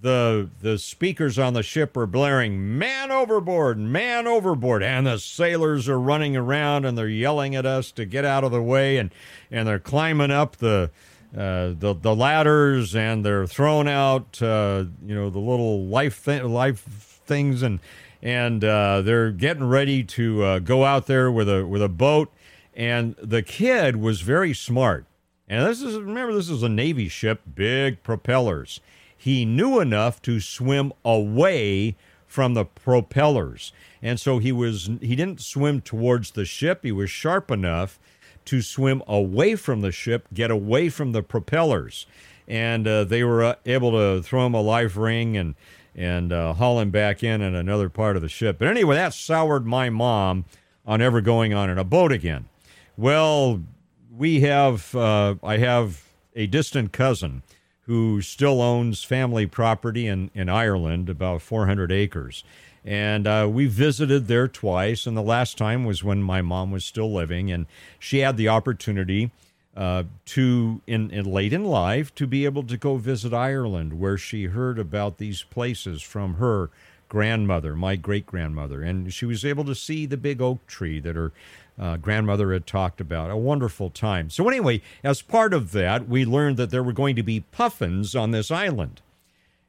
the 0.00 0.50
the 0.60 0.78
speakers 0.78 1.38
on 1.38 1.54
the 1.54 1.62
ship 1.62 1.96
are 1.96 2.06
blaring 2.06 2.76
man 2.76 3.12
overboard 3.12 3.78
man 3.78 4.26
overboard 4.26 4.82
and 4.82 5.06
the 5.06 5.16
sailors 5.16 5.88
are 5.88 5.98
running 5.98 6.36
around 6.36 6.84
and 6.84 6.98
they're 6.98 7.08
yelling 7.08 7.54
at 7.54 7.64
us 7.64 7.92
to 7.92 8.04
get 8.04 8.24
out 8.24 8.42
of 8.42 8.50
the 8.50 8.62
way 8.62 8.96
and 8.96 9.12
and 9.48 9.68
they're 9.68 9.78
climbing 9.78 10.32
up 10.32 10.56
the 10.56 10.90
uh, 11.36 11.72
the 11.78 11.94
the 12.00 12.14
ladders 12.14 12.94
and 12.94 13.24
they're 13.24 13.46
thrown 13.46 13.88
out 13.88 14.40
uh, 14.42 14.84
you 15.04 15.14
know 15.14 15.30
the 15.30 15.38
little 15.38 15.84
life 15.86 16.24
th- 16.24 16.42
life 16.42 16.80
things 16.80 17.62
and 17.62 17.80
and 18.22 18.64
uh, 18.64 19.02
they're 19.02 19.32
getting 19.32 19.64
ready 19.64 20.04
to 20.04 20.42
uh, 20.42 20.58
go 20.58 20.84
out 20.84 21.06
there 21.06 21.30
with 21.30 21.48
a 21.48 21.66
with 21.66 21.82
a 21.82 21.88
boat 21.88 22.32
and 22.74 23.14
the 23.16 23.42
kid 23.42 23.96
was 23.96 24.20
very 24.20 24.52
smart 24.54 25.06
and 25.48 25.66
this 25.66 25.82
is 25.82 25.96
remember 25.98 26.34
this 26.34 26.50
is 26.50 26.62
a 26.62 26.68
navy 26.68 27.08
ship 27.08 27.40
big 27.54 28.02
propellers 28.02 28.80
he 29.22 29.44
knew 29.44 29.78
enough 29.78 30.20
to 30.22 30.40
swim 30.40 30.92
away 31.04 31.94
from 32.26 32.54
the 32.54 32.64
propellers. 32.64 33.72
And 34.02 34.18
so 34.18 34.38
he 34.38 34.50
was 34.50 34.90
he 35.00 35.14
didn't 35.14 35.40
swim 35.40 35.80
towards 35.80 36.32
the 36.32 36.44
ship. 36.44 36.80
He 36.82 36.90
was 36.90 37.08
sharp 37.08 37.48
enough 37.48 38.00
to 38.46 38.62
swim 38.62 39.02
away 39.06 39.56
from 39.56 39.80
the 39.80 39.92
ship, 39.92 40.28
get 40.32 40.50
away 40.50 40.88
from 40.88 41.12
the 41.12 41.22
propellers. 41.22 42.06
And 42.48 42.86
uh, 42.86 43.04
they 43.04 43.22
were 43.22 43.44
uh, 43.44 43.54
able 43.66 43.92
to 43.92 44.22
throw 44.22 44.46
him 44.46 44.54
a 44.54 44.60
life 44.60 44.96
ring 44.96 45.36
and 45.36 45.54
and 45.94 46.32
uh, 46.32 46.54
haul 46.54 46.80
him 46.80 46.90
back 46.90 47.22
in 47.22 47.42
in 47.42 47.54
another 47.54 47.88
part 47.88 48.16
of 48.16 48.22
the 48.22 48.28
ship. 48.28 48.58
But 48.58 48.68
anyway, 48.68 48.96
that 48.96 49.12
soured 49.12 49.66
my 49.66 49.90
mom 49.90 50.46
on 50.86 51.02
ever 51.02 51.20
going 51.20 51.52
on 51.52 51.68
in 51.68 51.78
a 51.78 51.84
boat 51.84 52.12
again. 52.12 52.48
Well, 52.96 53.62
we 54.10 54.40
have 54.40 54.94
uh, 54.94 55.36
I 55.42 55.58
have 55.58 56.04
a 56.34 56.46
distant 56.46 56.92
cousin 56.92 57.42
who 57.82 58.22
still 58.22 58.62
owns 58.62 59.02
family 59.02 59.46
property 59.46 60.06
in, 60.06 60.30
in 60.34 60.48
Ireland, 60.48 61.08
about 61.08 61.42
400 61.42 61.90
acres. 61.90 62.44
And 62.84 63.26
uh, 63.26 63.48
we 63.50 63.66
visited 63.66 64.26
there 64.26 64.48
twice, 64.48 65.06
and 65.06 65.16
the 65.16 65.22
last 65.22 65.56
time 65.56 65.84
was 65.84 66.02
when 66.02 66.22
my 66.22 66.42
mom 66.42 66.72
was 66.72 66.84
still 66.84 67.12
living, 67.12 67.52
and 67.52 67.66
she 67.98 68.18
had 68.18 68.36
the 68.36 68.48
opportunity 68.48 69.30
uh, 69.76 70.02
to, 70.26 70.80
in, 70.86 71.10
in 71.10 71.24
late 71.24 71.52
in 71.52 71.64
life, 71.64 72.14
to 72.16 72.26
be 72.26 72.44
able 72.44 72.64
to 72.64 72.76
go 72.76 72.96
visit 72.96 73.32
Ireland, 73.32 74.00
where 74.00 74.18
she 74.18 74.46
heard 74.46 74.78
about 74.78 75.18
these 75.18 75.44
places 75.44 76.02
from 76.02 76.34
her 76.34 76.70
grandmother, 77.08 77.76
my 77.76 77.94
great 77.94 78.26
grandmother, 78.26 78.82
and 78.82 79.12
she 79.12 79.26
was 79.26 79.44
able 79.44 79.64
to 79.64 79.74
see 79.74 80.06
the 80.06 80.16
big 80.16 80.40
oak 80.40 80.66
tree 80.66 80.98
that 80.98 81.14
her 81.14 81.30
uh, 81.78 81.96
grandmother 81.98 82.52
had 82.52 82.66
talked 82.66 83.00
about. 83.00 83.30
A 83.30 83.36
wonderful 83.36 83.90
time. 83.90 84.28
So, 84.30 84.48
anyway, 84.48 84.82
as 85.04 85.22
part 85.22 85.54
of 85.54 85.72
that, 85.72 86.08
we 86.08 86.24
learned 86.24 86.56
that 86.56 86.70
there 86.70 86.82
were 86.82 86.92
going 86.92 87.16
to 87.16 87.22
be 87.22 87.40
puffins 87.40 88.14
on 88.14 88.30
this 88.30 88.50
island. 88.50 89.02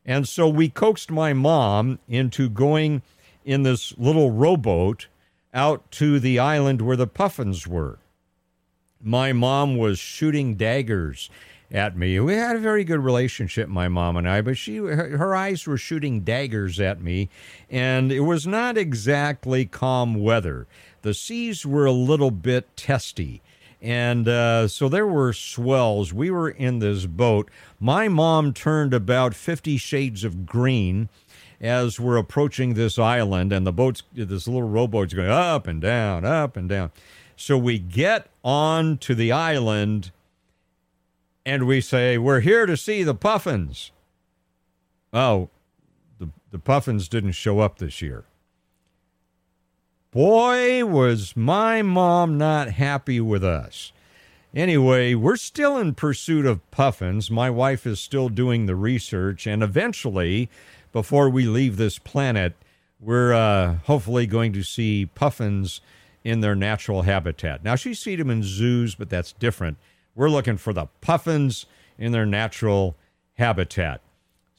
And 0.05 0.27
so 0.27 0.47
we 0.47 0.69
coaxed 0.69 1.11
my 1.11 1.33
mom 1.33 1.99
into 2.07 2.49
going 2.49 3.01
in 3.45 3.63
this 3.63 3.97
little 3.97 4.31
rowboat 4.31 5.07
out 5.53 5.89
to 5.91 6.19
the 6.19 6.39
island 6.39 6.81
where 6.81 6.97
the 6.97 7.07
puffins 7.07 7.67
were. 7.67 7.99
My 9.01 9.33
mom 9.33 9.77
was 9.77 9.99
shooting 9.99 10.55
daggers 10.55 11.29
at 11.71 11.97
me. 11.97 12.19
We 12.19 12.33
had 12.33 12.55
a 12.55 12.59
very 12.59 12.83
good 12.83 12.99
relationship, 12.99 13.67
my 13.67 13.87
mom 13.87 14.17
and 14.17 14.29
I, 14.29 14.41
but 14.41 14.57
she 14.57 14.77
her, 14.77 15.17
her, 15.17 15.35
eyes 15.35 15.65
were 15.65 15.77
shooting 15.77 16.21
daggers 16.21 16.79
at 16.79 17.01
me, 17.01 17.29
and 17.69 18.11
it 18.11 18.21
was 18.21 18.45
not 18.45 18.77
exactly 18.77 19.65
calm 19.65 20.15
weather 20.15 20.67
the 21.03 21.13
seas 21.13 21.65
were 21.65 21.85
a 21.85 21.91
little 21.91 22.31
bit 22.31 22.75
testy. 22.75 23.41
And 23.83 24.29
uh, 24.29 24.69
so 24.69 24.87
there 24.87 25.05
were 25.05 25.33
swells. 25.33 26.13
We 26.13 26.31
were 26.31 26.49
in 26.49 26.79
this 26.79 27.05
boat. 27.05 27.51
My 27.81 28.07
mom 28.07 28.53
turned 28.53 28.93
about 28.93 29.35
50 29.35 29.75
shades 29.75 30.23
of 30.23 30.45
green 30.45 31.09
as 31.59 31.99
we're 31.99 32.15
approaching 32.15 32.73
this 32.73 32.97
island, 32.97 33.51
and 33.51 33.67
the 33.67 33.73
boat's, 33.73 34.03
this 34.13 34.47
little 34.47 34.67
rowboat's 34.67 35.13
going 35.13 35.29
up 35.29 35.67
and 35.67 35.81
down, 35.81 36.23
up 36.23 36.55
and 36.55 36.69
down. 36.69 36.91
So 37.35 37.57
we 37.57 37.77
get 37.77 38.27
on 38.41 38.97
to 38.99 39.13
the 39.13 39.33
island 39.33 40.11
and 41.45 41.67
we 41.67 41.81
say, 41.81 42.17
We're 42.17 42.39
here 42.39 42.65
to 42.65 42.77
see 42.77 43.03
the 43.03 43.15
puffins. 43.15 43.91
Oh, 45.11 45.49
the, 46.19 46.29
the 46.51 46.59
puffins 46.59 47.09
didn't 47.09 47.33
show 47.33 47.59
up 47.59 47.79
this 47.79 48.01
year. 48.01 48.23
Boy, 50.13 50.85
was 50.85 51.35
my 51.35 51.81
mom 51.81 52.37
not 52.37 52.69
happy 52.69 53.19
with 53.19 53.43
us. 53.43 53.91
Anyway, 54.53 55.15
we're 55.15 55.35
still 55.35 55.75
in 55.79 55.95
pursuit 55.95 56.45
of 56.45 56.69
puffins. 56.69 57.31
My 57.31 57.49
wife 57.49 57.87
is 57.87 57.99
still 57.99 58.29
doing 58.29 58.67
the 58.67 58.75
research, 58.75 59.47
and 59.47 59.63
eventually, 59.63 60.51
before 60.91 61.31
we 61.31 61.45
leave 61.45 61.77
this 61.77 61.97
planet, 61.97 62.53
we're 62.99 63.33
uh, 63.33 63.77
hopefully 63.85 64.27
going 64.27 64.53
to 64.53 64.61
see 64.61 65.07
puffins 65.07 65.81
in 66.23 66.41
their 66.41 66.55
natural 66.55 67.01
habitat. 67.01 67.63
Now, 67.63 67.73
she's 67.73 67.97
seen 67.97 68.19
them 68.19 68.29
in 68.29 68.43
zoos, 68.43 68.93
but 68.93 69.09
that's 69.09 69.31
different. 69.31 69.77
We're 70.13 70.29
looking 70.29 70.57
for 70.57 70.73
the 70.73 70.89
puffins 71.01 71.65
in 71.97 72.11
their 72.11 72.27
natural 72.27 72.95
habitat. 73.39 73.99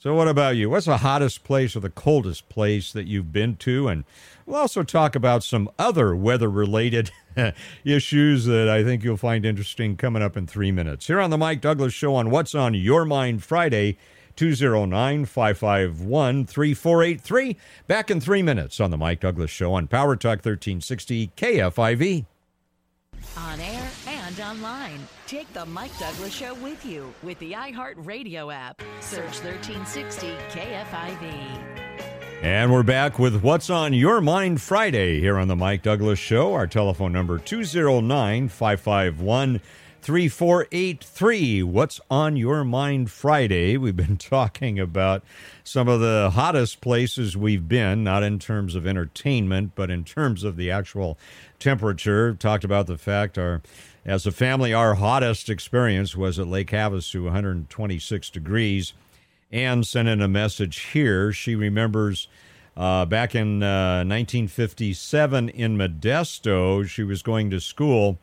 So, 0.04 0.12
what 0.14 0.28
about 0.28 0.56
you? 0.56 0.68
What's 0.68 0.84
the 0.84 0.98
hottest 0.98 1.44
place 1.44 1.74
or 1.74 1.80
the 1.80 1.88
coldest 1.88 2.50
place 2.50 2.92
that 2.92 3.06
you've 3.06 3.32
been 3.32 3.56
to? 3.56 3.88
And 3.88 4.04
we'll 4.44 4.60
also 4.60 4.82
talk 4.82 5.16
about 5.16 5.42
some 5.42 5.70
other 5.78 6.14
weather 6.14 6.50
related 6.50 7.10
issues 7.86 8.44
that 8.44 8.68
I 8.68 8.84
think 8.84 9.02
you'll 9.02 9.16
find 9.16 9.46
interesting 9.46 9.96
coming 9.96 10.22
up 10.22 10.36
in 10.36 10.46
three 10.46 10.70
minutes. 10.70 11.06
Here 11.06 11.20
on 11.20 11.30
The 11.30 11.38
Mike 11.38 11.62
Douglass 11.62 11.94
Show 11.94 12.16
on 12.16 12.28
What's 12.28 12.54
on 12.54 12.74
Your 12.74 13.06
Mind 13.06 13.42
Friday, 13.42 13.96
209 14.36 15.24
551 15.24 16.44
3483. 16.44 17.56
Back 17.86 18.10
in 18.10 18.20
three 18.20 18.42
minutes 18.42 18.80
on 18.80 18.90
The 18.90 18.98
Mike 18.98 19.20
Douglass 19.20 19.50
Show 19.50 19.72
on 19.72 19.88
Power 19.88 20.16
Talk 20.16 20.44
1360 20.44 21.28
KFIV. 21.34 22.26
On 23.38 23.58
air 23.58 23.88
and 24.26 24.40
online. 24.40 25.06
Take 25.26 25.52
the 25.52 25.66
Mike 25.66 25.96
Douglass 25.98 26.32
Show 26.32 26.54
with 26.54 26.84
you 26.84 27.12
with 27.22 27.38
the 27.38 27.52
iHeartRadio 27.52 28.52
app. 28.52 28.82
Search 29.00 29.42
1360 29.42 30.28
KFIV. 30.50 31.84
And 32.42 32.72
we're 32.72 32.82
back 32.82 33.18
with 33.18 33.42
What's 33.42 33.70
on 33.70 33.92
Your 33.92 34.20
Mind 34.20 34.60
Friday 34.60 35.20
here 35.20 35.38
on 35.38 35.48
the 35.48 35.56
Mike 35.56 35.82
Douglass 35.82 36.18
Show. 36.18 36.52
Our 36.54 36.66
telephone 36.66 37.12
number 37.12 37.38
209 37.38 38.48
551 38.48 39.60
3483. 40.02 41.62
What's 41.62 42.00
on 42.10 42.36
Your 42.36 42.62
Mind 42.64 43.10
Friday? 43.10 43.78
We've 43.78 43.96
been 43.96 44.16
talking 44.18 44.78
about 44.78 45.22
some 45.62 45.88
of 45.88 46.00
the 46.00 46.32
hottest 46.34 46.82
places 46.82 47.34
we've 47.36 47.66
been, 47.66 48.04
not 48.04 48.22
in 48.22 48.38
terms 48.38 48.74
of 48.74 48.86
entertainment, 48.86 49.72
but 49.74 49.90
in 49.90 50.04
terms 50.04 50.44
of 50.44 50.56
the 50.56 50.70
actual 50.70 51.18
temperature. 51.58 52.34
Talked 52.34 52.64
about 52.64 52.86
the 52.86 52.98
fact 52.98 53.38
our 53.38 53.62
as 54.04 54.26
a 54.26 54.32
family, 54.32 54.74
our 54.74 54.94
hottest 54.94 55.48
experience 55.48 56.14
was 56.14 56.38
at 56.38 56.46
Lake 56.46 56.70
Havasu, 56.70 57.24
126 57.24 58.30
degrees. 58.30 58.92
Anne 59.50 59.84
sent 59.84 60.08
in 60.08 60.20
a 60.20 60.28
message 60.28 60.80
here. 60.80 61.32
She 61.32 61.54
remembers 61.54 62.28
uh, 62.76 63.06
back 63.06 63.34
in 63.34 63.62
uh, 63.62 64.04
1957 64.04 65.48
in 65.48 65.78
Modesto, 65.78 66.86
she 66.86 67.04
was 67.04 67.22
going 67.22 67.50
to 67.50 67.60
school, 67.60 68.18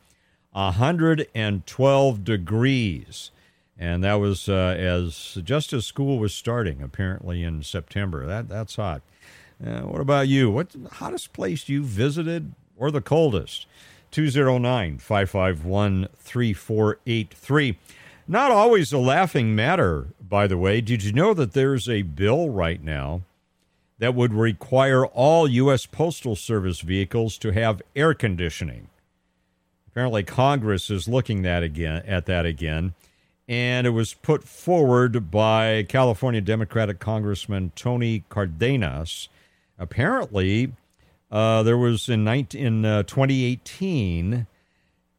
112 0.52 2.24
degrees. 2.24 3.30
And 3.78 4.04
that 4.04 4.14
was 4.14 4.48
uh, 4.48 4.76
as 4.78 5.38
just 5.42 5.72
as 5.72 5.86
school 5.86 6.18
was 6.18 6.34
starting, 6.34 6.82
apparently 6.82 7.42
in 7.42 7.62
September. 7.62 8.26
That 8.26 8.48
that's 8.48 8.76
hot. 8.76 9.02
Uh, 9.64 9.80
what 9.80 10.00
about 10.00 10.28
you? 10.28 10.50
What's 10.50 10.74
the 10.74 10.88
hottest 10.88 11.32
place 11.32 11.68
you 11.68 11.82
visited, 11.82 12.52
or 12.76 12.90
the 12.90 13.00
coldest? 13.00 13.66
209 14.12 14.98
551 14.98 16.08
3483. 16.16 17.78
Not 18.28 18.52
always 18.52 18.92
a 18.92 18.98
laughing 18.98 19.54
matter, 19.56 20.06
by 20.20 20.46
the 20.46 20.56
way. 20.56 20.80
Did 20.80 21.02
you 21.02 21.12
know 21.12 21.34
that 21.34 21.52
there's 21.52 21.88
a 21.88 22.02
bill 22.02 22.50
right 22.50 22.82
now 22.82 23.22
that 24.02 24.16
would 24.16 24.34
require 24.34 25.06
all 25.06 25.46
U.S. 25.46 25.86
Postal 25.86 26.34
Service 26.34 26.80
vehicles 26.80 27.38
to 27.38 27.52
have 27.52 27.80
air 27.94 28.14
conditioning. 28.14 28.88
Apparently, 29.86 30.24
Congress 30.24 30.90
is 30.90 31.06
looking 31.06 31.42
that 31.42 31.62
again 31.62 32.02
at 32.04 32.26
that 32.26 32.44
again, 32.44 32.94
and 33.46 33.86
it 33.86 33.90
was 33.90 34.14
put 34.14 34.42
forward 34.42 35.30
by 35.30 35.86
California 35.88 36.40
Democratic 36.40 36.98
Congressman 36.98 37.70
Tony 37.76 38.24
Cardenas. 38.28 39.28
Apparently, 39.78 40.72
uh, 41.32 41.62
there 41.62 41.78
was 41.78 42.08
in 42.08 42.22
19, 42.22 42.66
in 42.66 42.84
uh, 42.84 43.02
2018 43.04 44.46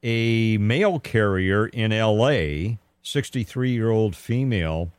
a 0.04 0.58
mail 0.58 1.00
carrier 1.00 1.68
in 1.68 1.92
L.A. 1.92 2.78
63 3.02 3.72
year 3.72 3.90
old 3.90 4.16
female 4.16 4.92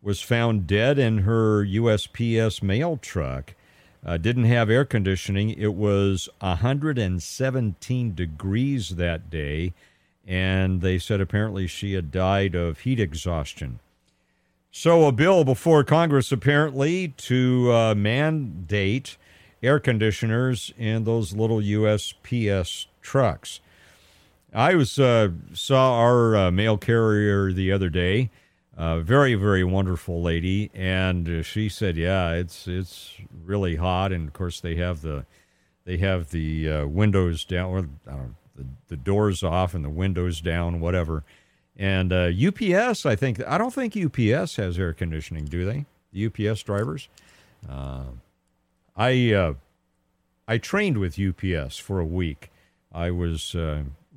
was 0.00 0.20
found 0.20 0.66
dead 0.66 0.98
in 0.98 1.18
her 1.18 1.64
USPS 1.64 2.62
mail 2.62 2.96
truck. 2.96 3.54
Uh, 4.04 4.16
didn't 4.16 4.44
have 4.44 4.68
air 4.68 4.84
conditioning. 4.84 5.50
It 5.50 5.74
was 5.74 6.28
117 6.40 8.14
degrees 8.14 8.90
that 8.90 9.30
day, 9.30 9.72
and 10.26 10.80
they 10.80 10.98
said 10.98 11.20
apparently 11.20 11.66
she 11.66 11.92
had 11.94 12.10
died 12.10 12.54
of 12.54 12.80
heat 12.80 12.98
exhaustion. 12.98 13.78
So, 14.72 15.06
a 15.06 15.12
bill 15.12 15.44
before 15.44 15.84
Congress 15.84 16.32
apparently 16.32 17.08
to 17.08 17.70
uh, 17.72 17.94
mandate 17.94 19.16
air 19.62 19.78
conditioners 19.78 20.72
in 20.76 21.04
those 21.04 21.34
little 21.34 21.58
USPS 21.58 22.86
trucks. 23.00 23.60
I 24.54 24.74
was 24.74 24.98
uh, 24.98 25.30
saw 25.54 25.98
our 25.98 26.36
uh, 26.36 26.50
mail 26.50 26.76
carrier 26.76 27.52
the 27.52 27.72
other 27.72 27.88
day 27.88 28.30
uh, 28.76 29.00
very 29.00 29.34
very 29.34 29.64
wonderful 29.64 30.22
lady, 30.22 30.70
and 30.74 31.28
uh, 31.28 31.42
she 31.42 31.68
said, 31.68 31.96
"Yeah, 31.96 32.32
it's 32.32 32.66
it's 32.66 33.14
really 33.44 33.76
hot." 33.76 34.12
And 34.12 34.26
of 34.26 34.32
course, 34.32 34.60
they 34.60 34.76
have 34.76 35.02
the 35.02 35.26
they 35.84 35.98
have 35.98 36.30
the 36.30 36.70
uh, 36.70 36.86
windows 36.86 37.44
down, 37.44 37.70
or 37.70 37.80
know, 37.82 38.34
the 38.56 38.66
the 38.88 38.96
doors 38.96 39.42
off 39.42 39.74
and 39.74 39.84
the 39.84 39.90
windows 39.90 40.40
down, 40.40 40.80
whatever. 40.80 41.22
And 41.76 42.12
UPS, 42.12 43.04
uh, 43.04 43.10
I 43.10 43.16
think 43.16 43.44
I 43.46 43.58
don't 43.58 43.74
think 43.74 43.96
UPS 43.96 44.56
has 44.56 44.78
air 44.78 44.94
conditioning, 44.94 45.44
do 45.44 45.64
they? 45.64 45.84
The 46.12 46.26
UPS 46.26 46.62
drivers. 46.62 47.08
I 48.96 49.32
uh, 49.32 49.54
I 50.46 50.58
trained 50.58 50.98
with 50.98 51.18
UPS 51.18 51.78
for 51.78 52.00
a 52.00 52.04
week. 52.04 52.50
I 52.92 53.10
was 53.10 53.56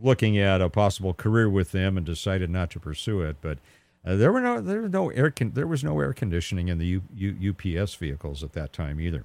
looking 0.02 0.38
at 0.38 0.62
a 0.62 0.70
possible 0.70 1.14
career 1.14 1.50
with 1.50 1.72
them 1.72 1.98
and 1.98 2.06
decided 2.06 2.50
not 2.50 2.70
to 2.72 2.80
pursue 2.80 3.22
it, 3.22 3.38
but 3.42 3.58
uh, 4.06 4.16
there 4.16 4.32
were 4.32 4.42
no 4.42 4.62
there 4.62 4.82
was 4.82 4.92
no 4.92 5.10
air 5.10 5.32
con- 5.32 5.52
there 5.54 5.68
was 5.68 5.84
no 5.84 6.00
air 6.00 6.14
conditioning 6.14 6.68
in 6.68 6.78
the 6.78 6.86
U- 6.86 7.02
U- 7.16 7.54
UPS 7.82 7.96
vehicles 7.96 8.44
at 8.44 8.54
that 8.54 8.72
time 8.72 9.00
either. 9.00 9.24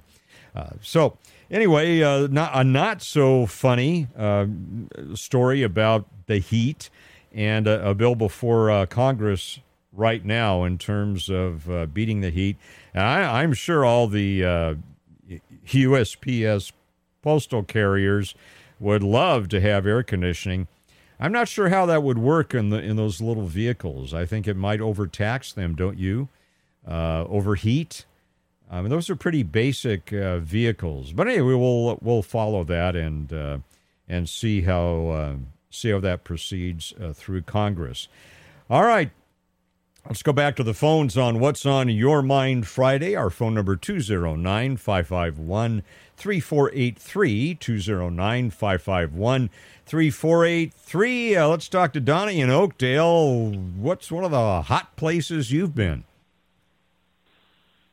Uh, 0.55 0.71
so 0.81 1.17
anyway, 1.49 2.01
uh, 2.01 2.27
not 2.27 2.51
a 2.53 2.63
not 2.63 3.01
so 3.01 3.45
funny 3.45 4.07
uh, 4.17 4.45
story 5.13 5.61
about 5.63 6.05
the 6.25 6.39
heat 6.39 6.89
and 7.31 7.67
a, 7.67 7.89
a 7.89 7.93
bill 7.93 8.15
before 8.15 8.71
uh, 8.71 8.85
Congress 8.85 9.59
right 9.93 10.25
now 10.25 10.63
in 10.63 10.77
terms 10.77 11.29
of 11.29 11.69
uh, 11.69 11.85
beating 11.85 12.21
the 12.21 12.29
heat. 12.29 12.57
I, 12.95 13.43
am 13.43 13.53
sure 13.53 13.85
all 13.85 14.07
the 14.07 14.77
USPS 15.71 16.71
postal 17.21 17.63
carriers 17.63 18.35
would 18.79 19.03
love 19.03 19.47
to 19.49 19.61
have 19.61 19.85
air 19.85 20.03
conditioning. 20.03 20.67
I'm 21.19 21.31
not 21.31 21.47
sure 21.47 21.69
how 21.69 21.85
that 21.85 22.01
would 22.01 22.17
work 22.17 22.53
in 22.53 22.69
the 22.69 22.79
in 22.79 22.95
those 22.95 23.21
little 23.21 23.45
vehicles. 23.45 24.13
I 24.13 24.25
think 24.25 24.47
it 24.47 24.57
might 24.57 24.81
overtax 24.81 25.53
them, 25.53 25.75
don't 25.75 25.99
you? 25.99 26.29
Uh, 26.87 27.25
overheat. 27.29 28.05
I 28.71 28.81
mean, 28.81 28.89
those 28.89 29.09
are 29.09 29.15
pretty 29.15 29.43
basic 29.43 30.11
uh, 30.13 30.39
vehicles. 30.39 31.13
But 31.13 31.27
anyway, 31.27 31.53
we'll 31.53 31.99
we'll 32.01 32.23
follow 32.23 32.63
that 32.63 32.95
and 32.95 33.31
uh, 33.31 33.57
and 34.07 34.27
see 34.27 34.61
how 34.61 35.09
uh, 35.09 35.35
see 35.69 35.91
how 35.91 35.99
that 35.99 36.23
proceeds 36.23 36.93
uh, 36.99 37.13
through 37.13 37.43
Congress. 37.43 38.07
All 38.69 38.83
right. 38.83 39.11
Let's 40.07 40.23
go 40.23 40.33
back 40.33 40.55
to 40.55 40.63
the 40.63 40.73
phones 40.73 41.15
on 41.15 41.39
What's 41.39 41.65
on 41.65 41.87
Your 41.87 42.23
Mind 42.23 42.65
Friday. 42.67 43.15
Our 43.15 43.29
phone 43.29 43.53
number 43.53 43.75
209 43.75 44.77
551 44.77 45.83
3483 46.17 47.55
209 47.55 48.49
551 48.49 49.49
3483. 49.85 51.35
Uh, 51.35 51.47
let's 51.47 51.69
talk 51.69 51.93
to 51.93 51.99
Donnie 51.99 52.41
in 52.41 52.49
Oakdale. 52.49 53.51
What's 53.51 54.11
one 54.11 54.23
of 54.23 54.31
the 54.31 54.63
hot 54.63 54.95
places 54.95 55.51
you've 55.51 55.75
been? 55.75 56.03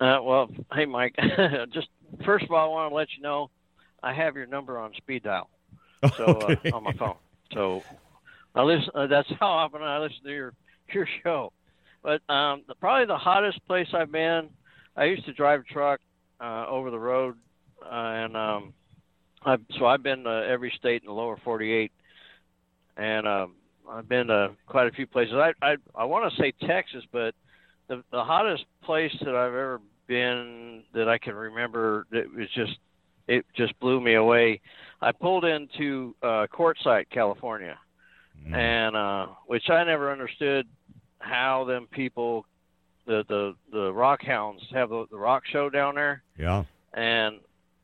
Uh, 0.01 0.19
well, 0.23 0.51
hey, 0.73 0.87
Mike. 0.87 1.15
Just 1.73 1.89
first 2.25 2.45
of 2.47 2.53
all, 2.53 2.65
I 2.65 2.69
want 2.69 2.91
to 2.91 2.95
let 2.95 3.09
you 3.15 3.23
know 3.23 3.51
I 4.03 4.15
have 4.15 4.35
your 4.35 4.47
number 4.47 4.79
on 4.79 4.95
speed 4.95 5.25
dial, 5.25 5.51
so 6.17 6.25
okay. 6.43 6.71
uh, 6.71 6.77
on 6.77 6.85
my 6.85 6.93
phone. 6.95 7.17
So 7.53 7.83
I 8.55 8.63
listen. 8.63 8.91
Uh, 8.95 9.07
that's 9.09 9.29
how 9.41 9.49
often 9.49 9.83
I 9.83 9.99
listen 9.99 10.19
to 10.25 10.31
your 10.31 10.55
your 10.93 11.07
show. 11.23 11.53
But 12.03 12.23
um, 12.33 12.63
the, 12.69 12.75
probably 12.75 13.07
the 13.07 13.17
hottest 13.17 13.65
place 13.67 13.89
I've 13.93 14.13
been. 14.13 14.49
I 14.97 15.05
used 15.05 15.25
to 15.27 15.33
drive 15.33 15.61
a 15.61 15.73
truck 15.73 16.01
uh, 16.41 16.67
over 16.69 16.91
the 16.91 16.99
road, 16.99 17.37
uh, 17.85 17.89
and 17.89 18.37
um, 18.37 18.73
I've, 19.45 19.61
so 19.79 19.87
I've 19.87 20.03
been 20.03 20.25
to 20.25 20.47
every 20.49 20.73
state 20.77 21.03
in 21.03 21.07
the 21.07 21.13
lower 21.13 21.37
48, 21.45 21.93
and 22.97 23.27
um, 23.27 23.55
I've 23.89 24.09
been 24.09 24.27
to 24.29 24.51
quite 24.67 24.89
a 24.89 24.91
few 24.91 25.07
places. 25.07 25.35
I 25.35 25.53
I, 25.63 25.77
I 25.95 26.05
want 26.05 26.33
to 26.33 26.41
say 26.41 26.53
Texas, 26.67 27.05
but 27.13 27.35
the 27.89 28.03
the 28.11 28.23
hottest 28.23 28.65
place 28.83 29.15
that 29.21 29.35
I've 29.35 29.53
ever 29.53 29.81
been 30.07 30.83
that 30.95 31.09
I 31.09 31.19
can 31.19 31.35
remember 31.35 32.07
that 32.11 32.25
was 32.35 32.49
just 32.55 32.79
it 33.29 33.45
just 33.57 33.79
blew 33.79 34.01
me 34.01 34.15
away. 34.15 34.61
I 35.01 35.13
pulled 35.13 35.45
into 35.45 36.15
uh, 36.23 36.47
Quartzsite, 36.53 37.11
California, 37.11 37.79
mm. 38.47 38.55
and 38.55 38.97
uh, 38.97 39.27
which 39.47 39.71
I 39.71 39.85
never 39.85 40.11
understood 40.11 40.67
how 41.19 41.65
them 41.65 41.89
people 41.91 42.47
the 43.07 43.25
the 43.29 43.55
the 43.73 43.93
rock 43.93 44.23
hounds 44.23 44.63
have 44.73 44.91
the, 44.91 45.07
the 45.11 45.17
rock 45.17 45.45
show 45.47 45.71
down 45.71 45.95
there. 45.95 46.23
Yeah. 46.39 46.65
And 46.95 47.41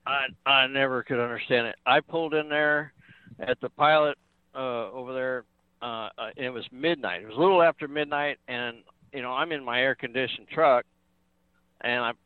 I 0.07 0.27
I 0.47 0.67
never 0.67 1.03
could 1.03 1.19
understand 1.19 1.67
it. 1.67 1.77
I 1.87 2.01
pulled 2.01 2.35
in 2.35 2.49
there 2.49 2.93
at 3.41 3.61
the 3.61 3.71
pilot 3.71 4.19
uh, 4.55 4.91
over 4.91 5.13
there. 5.13 5.45
Uh, 5.83 6.09
uh, 6.17 6.31
it 6.37 6.51
was 6.51 6.65
midnight. 6.73 7.23
It 7.23 7.27
was 7.27 7.37
a 7.37 7.41
little 7.41 7.63
after 7.63 7.89
midnight, 7.89 8.39
and 8.49 8.79
you 9.13 9.23
know 9.23 9.33
I'm 9.33 9.53
in 9.53 9.65
my 9.65 9.81
air 9.81 9.95
conditioned 9.95 10.49
truck, 10.49 10.85
and 11.81 12.05
I'm 12.05 12.17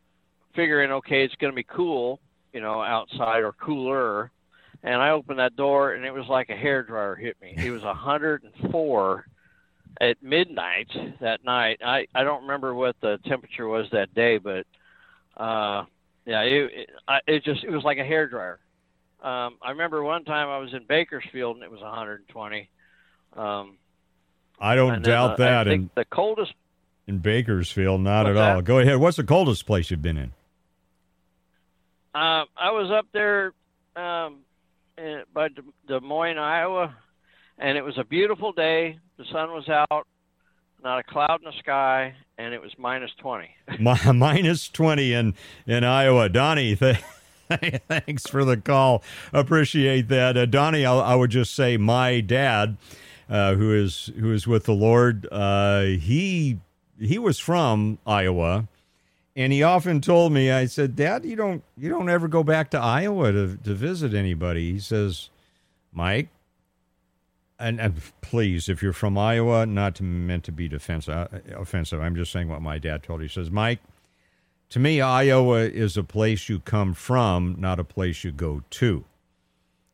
figuring, 0.55 0.91
okay, 0.91 1.23
it's 1.23 1.35
going 1.35 1.51
to 1.51 1.55
be 1.55 1.63
cool, 1.63 2.19
you 2.53 2.61
know, 2.61 2.81
outside 2.81 3.43
or 3.43 3.53
cooler. 3.53 4.31
And 4.83 4.95
I 4.95 5.11
opened 5.11 5.39
that 5.39 5.55
door, 5.55 5.93
and 5.93 6.05
it 6.05 6.13
was 6.13 6.27
like 6.27 6.49
a 6.49 6.55
hair 6.55 6.83
dryer 6.83 7.15
hit 7.15 7.35
me. 7.41 7.53
It 7.57 7.71
was 7.71 7.83
104 7.83 9.25
at 9.99 10.21
midnight 10.21 10.89
that 11.21 11.43
night. 11.43 11.79
I 11.83 12.07
I 12.13 12.23
don't 12.23 12.43
remember 12.43 12.73
what 12.73 12.95
the 13.01 13.19
temperature 13.25 13.67
was 13.67 13.87
that 13.91 14.13
day, 14.13 14.37
but 14.37 14.65
uh, 15.37 15.85
yeah, 16.25 16.41
it 16.41 16.71
it, 16.73 16.89
I, 17.07 17.19
it 17.27 17.43
just 17.43 17.63
it 17.63 17.71
was 17.71 17.83
like 17.83 17.97
a 17.97 18.05
hair 18.05 18.27
dryer. 18.27 18.59
Um, 19.21 19.57
I 19.61 19.71
remember 19.71 20.01
one 20.01 20.23
time 20.23 20.47
I 20.47 20.59
was 20.59 20.73
in 20.73 20.85
Bakersfield 20.87 21.57
and 21.57 21.63
it 21.63 21.69
was 21.69 21.81
120. 21.81 22.69
Um, 23.33 23.77
I 24.61 24.75
don't 24.75 25.01
doubt 25.01 25.37
then, 25.37 25.47
uh, 25.47 25.63
that. 25.63 25.67
and 25.67 25.89
the 25.95 26.05
coldest 26.05 26.53
in 27.05 27.17
Bakersfield, 27.17 28.01
not 28.01 28.27
at 28.27 28.35
that? 28.35 28.55
all. 28.55 28.61
Go 28.61 28.79
ahead. 28.79 28.97
What's 28.97 29.17
the 29.17 29.23
coldest 29.23 29.65
place 29.65 29.91
you've 29.91 30.01
been 30.01 30.17
in? 30.17 30.31
Uh, 32.13 32.45
I 32.55 32.71
was 32.71 32.91
up 32.91 33.07
there 33.11 33.53
um, 33.95 34.37
in, 34.97 35.23
by 35.33 35.49
Des 35.87 35.99
Moines, 35.99 36.37
Iowa, 36.37 36.95
and 37.59 37.77
it 37.77 37.83
was 37.83 37.97
a 37.97 38.03
beautiful 38.03 38.51
day. 38.51 38.97
The 39.17 39.25
sun 39.31 39.51
was 39.51 39.67
out, 39.69 40.07
not 40.83 40.99
a 40.99 41.03
cloud 41.03 41.41
in 41.41 41.45
the 41.45 41.57
sky, 41.59 42.15
and 42.37 42.53
it 42.53 42.61
was 42.61 42.71
minus 42.77 43.11
20. 43.19 43.49
minus 44.13 44.69
20 44.69 45.13
in, 45.13 45.35
in 45.67 45.83
Iowa. 45.83 46.29
Donnie, 46.29 46.75
th- 46.75 47.03
thanks 47.49 48.27
for 48.27 48.45
the 48.45 48.57
call. 48.57 49.03
Appreciate 49.33 50.07
that. 50.07 50.37
Uh, 50.37 50.45
Donnie, 50.45 50.85
I, 50.85 50.93
I, 50.95 51.15
would 51.15 51.31
just 51.31 51.53
say 51.53 51.77
my 51.77 52.21
dad, 52.21 52.77
uh, 53.29 53.55
who 53.55 53.73
is 53.73 54.11
who 54.17 54.31
is 54.31 54.47
with 54.47 54.63
the 54.65 54.73
Lord, 54.73 55.27
uh, 55.31 55.81
he 55.81 56.59
he 56.99 57.19
was 57.19 57.39
from 57.39 57.99
Iowa. 58.07 58.67
And 59.35 59.53
he 59.53 59.63
often 59.63 60.01
told 60.01 60.33
me, 60.33 60.51
I 60.51 60.65
said, 60.65 60.97
Dad, 60.97 61.23
you 61.23 61.35
don't 61.35 61.63
you 61.77 61.89
don't 61.89 62.09
ever 62.09 62.27
go 62.27 62.43
back 62.43 62.71
to 62.71 62.79
Iowa 62.79 63.31
to, 63.31 63.57
to 63.57 63.73
visit 63.73 64.13
anybody. 64.13 64.73
He 64.73 64.79
says, 64.79 65.29
Mike, 65.93 66.29
and, 67.59 67.79
and, 67.79 68.01
please, 68.21 68.69
if 68.69 68.81
you're 68.81 68.93
from 68.93 69.17
Iowa, 69.17 69.65
not 69.65 69.99
meant 69.99 70.43
to 70.45 70.51
be 70.51 70.67
defensive, 70.67 71.13
uh, 71.13 71.27
offensive. 71.55 72.01
I'm 72.01 72.15
just 72.15 72.31
saying 72.31 72.47
what 72.47 72.61
my 72.61 72.77
dad 72.77 73.03
told. 73.03 73.21
He 73.21 73.27
says, 73.27 73.51
Mike, 73.51 73.79
to 74.69 74.79
me, 74.79 75.01
Iowa 75.01 75.61
is 75.61 75.97
a 75.97 76.03
place 76.03 76.47
you 76.47 76.59
come 76.59 76.93
from, 76.93 77.55
not 77.57 77.79
a 77.79 77.83
place 77.83 78.23
you 78.23 78.31
go 78.31 78.63
to. 78.69 79.03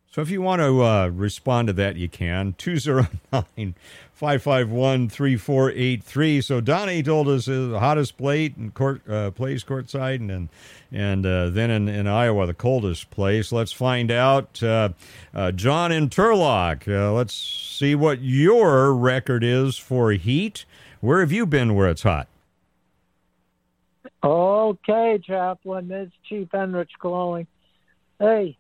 So 0.07 0.22
if 0.22 0.30
you 0.30 0.41
want 0.41 0.61
to 0.61 0.82
uh, 0.82 1.07
respond 1.07 1.68
to 1.68 1.74
that, 1.74 1.97
you 1.97 2.07
can. 2.07 2.53
209 2.57 3.76
551 4.16 5.09
3483. 5.09 6.39
So 6.39 6.61
Donnie 6.61 7.03
told 7.03 7.28
us 7.28 7.47
the 7.47 7.78
hottest 7.78 8.18
plate 8.18 8.55
and 8.55 8.74
court, 8.74 9.01
uh, 9.09 9.32
place 9.32 9.66
Quartzsite, 9.66 10.16
and 10.16 10.32
and, 10.32 10.49
and 10.89 11.26
uh, 11.26 11.49
then 11.49 11.70
in, 11.70 11.89
in 11.89 12.07
Iowa, 12.07 12.47
the 12.47 12.53
coldest 12.53 13.09
place. 13.09 13.51
Let's 13.51 13.74
find 13.74 14.09
out. 14.09 14.63
Uh, 14.63 14.89
uh, 15.34 15.51
John 15.51 15.91
in 15.91 16.09
Turlock, 16.09 16.88
uh, 16.88 17.11
let's 17.11 17.34
see 17.34 17.93
what 17.93 18.22
your 18.22 18.93
record 18.93 19.43
is 19.43 19.78
for 19.78 20.11
heat. 20.11 20.63
Where 21.01 21.20
have 21.20 21.34
you 21.34 21.45
been 21.45 21.76
where 21.76 21.89
it's 21.89 22.03
hot? 22.03 22.30
Okay, 24.24 25.20
Chaplain. 25.22 25.91
It's 25.91 26.13
Chief 26.24 26.47
Enrich 26.53 26.91
calling. 26.99 27.47
Hey, 28.18 28.57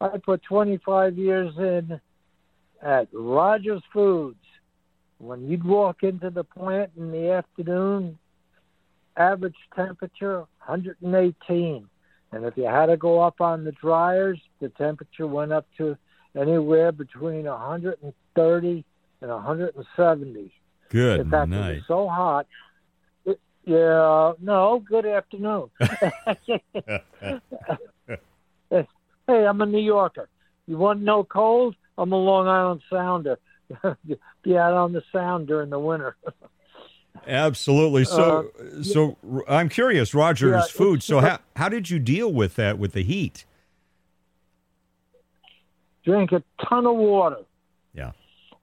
I 0.00 0.16
put 0.16 0.42
25 0.44 1.18
years 1.18 1.54
in 1.58 2.00
at 2.80 3.08
Rogers 3.12 3.82
Foods. 3.92 4.38
When 5.18 5.48
you'd 5.48 5.64
walk 5.64 6.02
into 6.02 6.30
the 6.30 6.44
plant 6.44 6.92
in 6.96 7.10
the 7.10 7.30
afternoon, 7.32 8.18
average 9.16 9.56
temperature 9.74 10.46
118. 10.66 11.88
And 12.30 12.44
if 12.44 12.56
you 12.56 12.64
had 12.64 12.86
to 12.86 12.96
go 12.96 13.20
up 13.20 13.40
on 13.40 13.64
the 13.64 13.72
dryers, 13.72 14.38
the 14.60 14.68
temperature 14.70 15.26
went 15.26 15.52
up 15.52 15.66
to 15.78 15.96
anywhere 16.36 16.92
between 16.92 17.44
130 17.44 18.84
and 19.20 19.30
170. 19.30 20.52
Good 20.90 21.20
In 21.20 21.30
fact, 21.30 21.50
night. 21.50 21.70
it 21.70 21.74
was 21.74 21.84
so 21.88 22.08
hot. 22.08 22.46
It, 23.24 23.40
yeah, 23.64 24.32
no, 24.40 24.82
good 24.86 25.06
afternoon. 25.06 25.70
hey, 28.70 28.86
I'm 29.28 29.60
a 29.60 29.66
New 29.66 29.80
Yorker. 29.80 30.28
You 30.66 30.76
want 30.78 31.00
no 31.00 31.24
cold? 31.24 31.74
I'm 31.96 32.12
a 32.12 32.16
Long 32.16 32.46
Island 32.46 32.82
Sounder. 32.88 33.38
Be 34.42 34.56
out 34.56 34.74
on 34.74 34.92
the 34.92 35.02
Sound 35.12 35.46
during 35.46 35.70
the 35.70 35.78
winter. 35.78 36.16
Absolutely. 37.26 38.04
So, 38.04 38.50
so 38.82 39.16
I'm 39.48 39.68
curious, 39.68 40.14
Rogers 40.14 40.64
Yeah, 40.66 40.76
Food. 40.76 41.02
So, 41.02 41.20
how 41.20 41.40
how 41.56 41.68
did 41.68 41.90
you 41.90 41.98
deal 41.98 42.32
with 42.32 42.54
that 42.56 42.78
with 42.78 42.92
the 42.92 43.02
heat? 43.02 43.44
Drink 46.04 46.32
a 46.32 46.42
ton 46.68 46.86
of 46.86 46.96
water. 46.96 47.40
Yeah. 47.92 48.12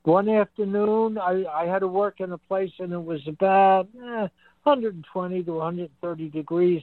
One 0.03 0.29
afternoon, 0.29 1.17
I, 1.17 1.45
I 1.45 1.65
had 1.65 1.79
to 1.79 1.87
work 1.87 2.19
in 2.19 2.31
a 2.31 2.37
place 2.37 2.71
and 2.79 2.93
it 2.93 3.03
was 3.03 3.21
about 3.27 3.87
eh, 3.95 4.27
120 4.63 5.43
to 5.43 5.51
130 5.51 6.29
degrees. 6.29 6.81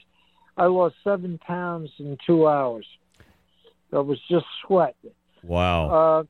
I 0.56 0.66
lost 0.66 0.96
seven 1.02 1.38
pounds 1.38 1.90
in 1.98 2.18
two 2.26 2.46
hours. 2.46 2.86
That 3.90 4.02
was 4.02 4.18
just 4.28 4.46
sweat. 4.66 4.96
Wow. 5.42 5.88
Uh, 5.90 6.24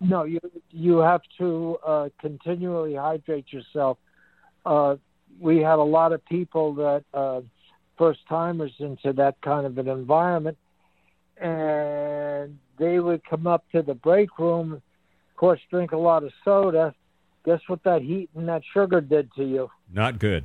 no, 0.00 0.24
you 0.24 0.40
you 0.70 0.98
have 0.98 1.22
to 1.38 1.78
uh, 1.86 2.08
continually 2.20 2.94
hydrate 2.94 3.52
yourself. 3.52 3.98
Uh, 4.64 4.96
we 5.40 5.58
had 5.58 5.78
a 5.78 5.84
lot 5.84 6.12
of 6.12 6.24
people 6.26 6.74
that 6.74 7.04
uh, 7.14 7.40
first 7.96 8.20
timers 8.28 8.72
into 8.78 9.12
that 9.14 9.40
kind 9.40 9.66
of 9.66 9.78
an 9.78 9.88
environment, 9.88 10.58
and 11.38 12.58
they 12.78 12.98
would 12.98 13.24
come 13.24 13.46
up 13.46 13.64
to 13.72 13.82
the 13.82 13.94
break 13.94 14.38
room, 14.38 14.74
of 14.74 15.36
course, 15.36 15.60
drink 15.70 15.92
a 15.92 15.96
lot 15.96 16.24
of 16.24 16.32
soda. 16.44 16.94
Guess 17.44 17.60
what 17.68 17.82
that 17.84 18.02
heat 18.02 18.28
and 18.34 18.48
that 18.48 18.62
sugar 18.74 19.00
did 19.00 19.32
to 19.34 19.44
you? 19.44 19.70
Not 19.92 20.18
good. 20.18 20.44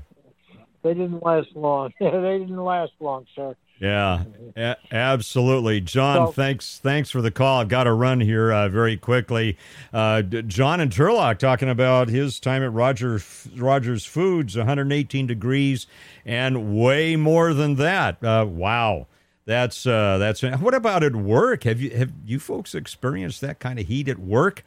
They 0.84 0.94
didn't 0.94 1.24
last 1.24 1.50
long. 1.56 1.94
they 2.00 2.10
didn't 2.10 2.64
last 2.64 2.94
long, 3.00 3.26
sir. 3.36 3.56
Yeah, 3.82 4.26
a- 4.56 4.76
absolutely, 4.92 5.82
John. 5.82 6.28
So- 6.28 6.32
thanks, 6.34 6.78
thanks 6.78 7.10
for 7.10 7.20
the 7.22 7.32
call. 7.32 7.62
I've 7.62 7.68
got 7.68 7.86
to 7.86 7.94
run 7.94 8.20
here 8.20 8.52
uh, 8.52 8.70
very 8.70 8.96
quickly. 8.96 9.58
Uh, 9.92 10.22
John 10.22 10.80
and 10.80 10.92
Turlock 10.92 11.40
talking 11.40 11.68
about 11.68 12.08
his 12.08 12.40
time 12.40 12.62
at 12.62 12.72
Rogers 12.72 13.48
Rogers 13.58 14.06
Foods, 14.06 14.56
118 14.56 15.26
degrees, 15.26 15.88
and 16.26 16.78
way 16.80 17.16
more 17.16 17.56
than 17.56 17.76
that. 17.78 18.24
Uh, 18.24 18.46
wow, 18.48 19.08
that's 19.46 19.88
uh, 19.88 20.20
that's. 20.20 20.44
What 20.44 20.76
about 20.76 21.04
at 21.04 21.16
work? 21.16 21.64
Have 21.64 21.82
you 21.82 21.90
have 21.98 22.12
you 22.24 22.38
folks 22.40 22.76
experienced 22.76 23.42
that 23.42 23.60
kind 23.60 23.80
of 23.80 23.88
heat 23.88 24.08
at 24.08 24.20
work? 24.20 24.64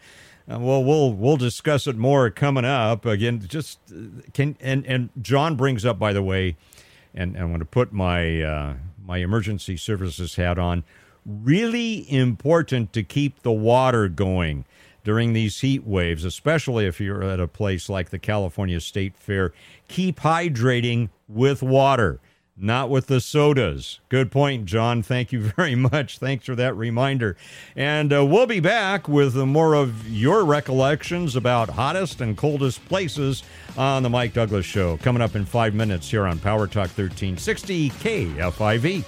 Uh, 0.51 0.59
well, 0.59 0.83
we'll 0.83 1.13
we'll 1.15 1.37
discuss 1.37 1.87
it 1.87 1.97
more 1.97 2.29
coming 2.31 2.65
up. 2.65 3.07
Again, 3.07 3.41
just 3.47 3.79
uh, 3.93 4.23
can 4.33 4.57
and 4.61 4.85
and 4.87 5.11
John 5.23 5.55
brings 5.55 5.87
up, 5.87 6.01
by 6.01 6.13
the 6.13 6.23
way, 6.23 6.57
and, 7.15 7.35
and 7.37 7.45
I'm 7.45 7.49
going 7.51 7.61
to 7.61 7.65
put 7.65 7.93
my 7.93 8.43
uh, 8.43 8.75
my 9.05 9.19
emergency 9.19 9.77
services 9.77 10.37
hat 10.37 10.59
on. 10.59 10.85
Really 11.27 12.11
important 12.11 12.93
to 12.93 13.03
keep 13.03 13.43
the 13.43 13.53
water 13.53 14.09
going 14.09 14.65
during 15.05 15.33
these 15.33 15.61
heat 15.61 15.87
waves, 15.87 16.25
especially 16.25 16.87
if 16.87 17.01
you're 17.01 17.23
at 17.23 17.41
a 17.41 17.47
place 17.47 17.89
like 17.89 18.11
the 18.11 18.19
California 18.19 18.81
State 18.81 19.17
Fair. 19.17 19.53
Keep 19.89 20.21
hydrating 20.21 21.11
with 21.29 21.63
water, 21.63 22.21
not 22.57 22.89
with 22.89 23.07
the 23.07 23.21
sodas. 23.21 24.01
Good 24.09 24.31
point, 24.31 24.67
John. 24.67 25.03
Thank 25.03 25.33
you 25.33 25.41
very 25.57 25.75
much. 25.75 26.19
Thanks 26.19 26.47
for 26.47 26.55
that 26.55 26.77
reminder. 26.77 27.37
And 27.75 28.13
uh, 28.13 28.25
we'll 28.25 28.47
be 28.47 28.61
back 28.61 29.09
with 29.09 29.35
more 29.35 29.75
of 29.75 30.09
your 30.09 30.45
recollections 30.45 31.37
about 31.37 31.69
hottest 31.71 32.21
and 32.21 32.37
coldest 32.37 32.85
places 32.87 33.43
on 33.77 34.03
the 34.03 34.11
Mike 34.11 34.33
Douglass 34.33 34.67
Show 34.67 34.97
coming 34.99 35.23
up 35.23 35.35
in 35.35 35.45
five 35.45 35.75
minutes 35.75 36.11
here 36.11 36.27
on 36.27 36.39
Power 36.39 36.67
Talk 36.67 36.89
1360 36.97 37.91
KFIV. 37.91 39.05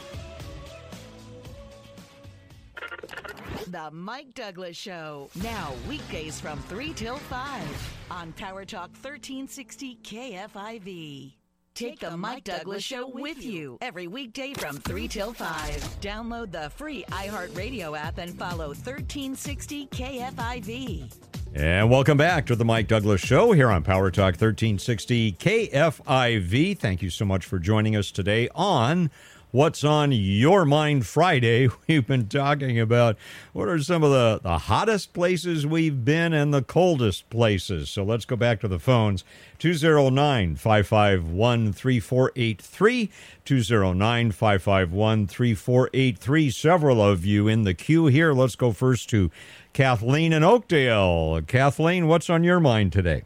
The 3.68 3.90
Mike 3.90 4.34
Douglass 4.34 4.76
Show. 4.76 5.28
Now, 5.42 5.72
weekdays 5.88 6.40
from 6.40 6.58
3 6.62 6.92
till 6.94 7.16
5 7.16 7.96
on 8.10 8.32
Power 8.32 8.64
Talk 8.64 8.90
1360 8.90 9.98
KFIV. 10.02 11.32
Take 11.76 11.98
the 11.98 12.16
Mike 12.16 12.44
Douglass 12.44 12.82
Show 12.82 13.06
with 13.06 13.44
you 13.44 13.76
every 13.82 14.06
weekday 14.06 14.54
from 14.54 14.78
3 14.78 15.06
till 15.08 15.34
5. 15.34 16.00
Download 16.00 16.50
the 16.50 16.70
free 16.70 17.04
iHeartRadio 17.10 17.94
app 17.94 18.16
and 18.16 18.34
follow 18.38 18.68
1360 18.68 19.86
KFIV. 19.88 21.14
And 21.54 21.90
welcome 21.90 22.16
back 22.16 22.46
to 22.46 22.56
the 22.56 22.64
Mike 22.64 22.88
Douglass 22.88 23.20
Show 23.20 23.52
here 23.52 23.70
on 23.70 23.82
Power 23.82 24.10
Talk 24.10 24.40
1360 24.40 25.32
KFIV. 25.32 26.78
Thank 26.78 27.02
you 27.02 27.10
so 27.10 27.26
much 27.26 27.44
for 27.44 27.58
joining 27.58 27.94
us 27.94 28.10
today 28.10 28.48
on 28.54 29.10
What's 29.52 29.84
on 29.84 30.10
Your 30.10 30.64
Mind 30.64 31.06
Friday. 31.06 31.68
We've 31.88 32.06
been 32.06 32.26
talking 32.26 32.80
about 32.80 33.16
what 33.52 33.68
are 33.68 33.78
some 33.78 34.02
of 34.02 34.10
the, 34.10 34.40
the 34.42 34.58
hottest 34.58 35.12
places 35.12 35.64
we've 35.64 36.04
been 36.04 36.32
and 36.32 36.52
the 36.52 36.62
coldest 36.62 37.30
places. 37.30 37.88
So 37.88 38.02
let's 38.02 38.24
go 38.24 38.34
back 38.34 38.60
to 38.60 38.68
the 38.68 38.80
phones 38.80 39.22
209 39.60 40.56
551 40.56 41.72
3483. 41.72 43.10
209 43.44 44.30
551 44.32 45.26
3483. 45.28 46.50
Several 46.50 47.00
of 47.00 47.24
you 47.24 47.46
in 47.46 47.62
the 47.62 47.74
queue 47.74 48.06
here. 48.06 48.32
Let's 48.32 48.56
go 48.56 48.72
first 48.72 49.08
to 49.10 49.30
Kathleen 49.72 50.32
in 50.32 50.42
Oakdale. 50.42 51.40
Kathleen, 51.46 52.08
what's 52.08 52.28
on 52.28 52.42
your 52.42 52.58
mind 52.58 52.92
today? 52.92 53.22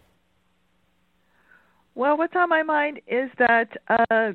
Well, 1.94 2.16
what's 2.18 2.36
on 2.36 2.48
my 2.50 2.62
mind 2.62 3.00
is 3.06 3.30
that 3.38 3.68
uh, 3.88 4.32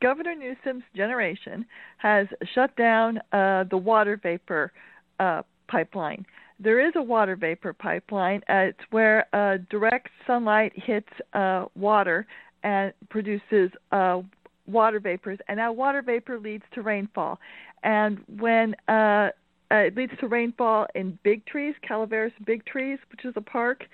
Governor 0.00 0.34
Newsom's 0.34 0.84
generation 0.94 1.64
has 1.98 2.26
shut 2.54 2.74
down 2.76 3.18
uh, 3.32 3.64
the 3.70 3.76
water 3.76 4.18
vapor 4.22 4.72
uh, 5.20 5.42
pipeline. 5.68 6.24
There 6.60 6.86
is 6.86 6.92
a 6.96 7.02
water 7.02 7.36
vapor 7.36 7.72
pipeline. 7.72 8.42
Uh, 8.48 8.70
it's 8.70 8.78
where 8.90 9.26
direct 9.70 10.08
sunlight 10.26 10.72
hits 10.76 11.08
uh, 11.32 11.66
water 11.74 12.26
and 12.62 12.92
produces 13.10 13.70
uh, 13.92 14.22
water 14.66 15.00
vapors, 15.00 15.38
and 15.48 15.58
that 15.58 15.74
water 15.76 16.00
vapor 16.00 16.38
leads 16.38 16.64
to 16.74 16.82
rainfall. 16.82 17.38
And 17.82 18.20
when 18.38 18.74
uh, 18.88 19.28
it 19.70 19.96
leads 19.96 20.12
to 20.20 20.28
rainfall 20.28 20.86
in 20.94 21.18
big 21.22 21.44
trees, 21.44 21.74
Calaveras 21.86 22.32
Big 22.46 22.64
Trees, 22.64 22.98
which 23.10 23.24
is 23.24 23.34
a 23.36 23.40
park, 23.40 23.84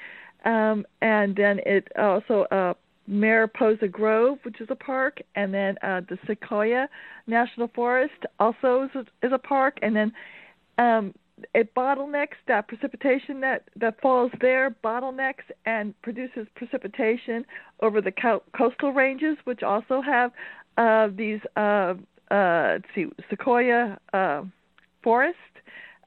um, 0.45 0.87
and 1.03 1.35
then 1.35 1.61
it 1.67 1.89
also 1.99 2.47
Mariposa 3.11 3.89
Grove, 3.89 4.39
which 4.45 4.61
is 4.61 4.69
a 4.71 4.77
park, 4.77 5.21
and 5.35 5.53
then 5.53 5.77
uh, 5.83 6.01
the 6.09 6.17
Sequoia 6.29 6.89
National 7.27 7.69
Forest 7.75 8.25
also 8.39 8.85
is 8.85 8.91
a, 8.95 9.27
is 9.27 9.33
a 9.33 9.39
park, 9.39 9.79
and 9.83 9.97
then 9.97 10.13
um, 10.79 11.13
it 11.53 11.75
bottlenecks 11.75 12.39
that 12.47 12.69
precipitation 12.69 13.41
that 13.41 13.65
that 13.75 14.01
falls 14.01 14.31
there 14.41 14.77
bottlenecks 14.85 15.43
and 15.67 16.01
produces 16.03 16.47
precipitation 16.55 17.45
over 17.81 18.01
the 18.01 18.13
co- 18.13 18.45
coastal 18.57 18.93
ranges, 18.93 19.37
which 19.43 19.65
also 19.65 20.01
have 20.01 20.31
uh, 20.77 21.09
these 21.17 21.41
uh, 21.57 21.95
uh, 22.31 22.75
let's 22.75 22.85
see 22.95 23.07
Sequoia 23.29 23.99
uh, 24.13 24.43
forest, 25.03 25.37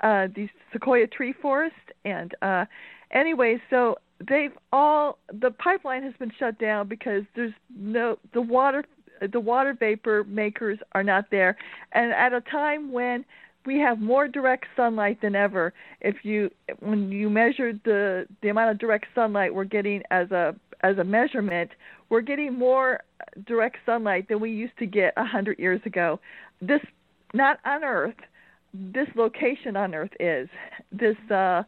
uh, 0.02 0.28
these 0.34 0.50
Sequoia 0.72 1.08
tree 1.08 1.34
forest, 1.34 1.76
and 2.06 2.34
uh, 2.42 2.64
anyway, 3.12 3.62
so 3.70 3.98
they've 4.28 4.52
all 4.72 5.18
the 5.32 5.52
pipeline 5.52 6.04
has 6.04 6.14
been 6.20 6.32
shut 6.38 6.58
down 6.60 6.88
because 6.88 7.24
there's 7.36 7.54
no 7.76 8.18
the 8.34 8.42
water 8.42 8.84
the 9.32 9.40
water 9.40 9.74
vapor 9.74 10.24
makers 10.26 10.80
are 10.94 11.04
not 11.04 11.26
there 11.32 11.56
and 11.94 12.12
at 12.12 12.34
a 12.34 12.42
time 12.42 12.92
when 12.92 13.24
we 13.66 13.80
have 13.80 14.00
more 14.00 14.28
direct 14.28 14.66
sunlight 14.76 15.22
than 15.22 15.36
ever. 15.36 15.74
If 16.02 16.18
you 16.24 16.50
when 16.80 17.12
you 17.12 17.30
measure 17.30 17.74
the 17.86 18.28
the 18.42 18.50
amount 18.50 18.72
of 18.72 18.78
direct 18.78 19.06
sunlight 19.16 19.54
we're 19.54 19.64
getting 19.64 20.04
as 20.12 20.32
a 20.32 20.56
as 20.82 20.98
a 20.98 21.04
measurement, 21.04 21.72
we're 22.10 22.22
getting 22.22 22.58
more 22.58 23.02
direct 23.48 23.78
sunlight 23.86 24.28
than 24.28 24.40
we 24.40 24.52
used 24.52 24.78
to 24.80 24.86
get 24.86 25.14
a 25.18 25.26
hundred 25.26 25.60
years 25.60 25.82
ago. 25.86 26.20
This 26.62 26.82
not 27.34 27.60
on 27.66 27.84
Earth. 27.84 28.16
This 28.74 29.08
location 29.16 29.78
on 29.78 29.94
Earth 29.94 30.12
is 30.20 30.50
this. 30.92 31.18
Uh, 31.32 31.64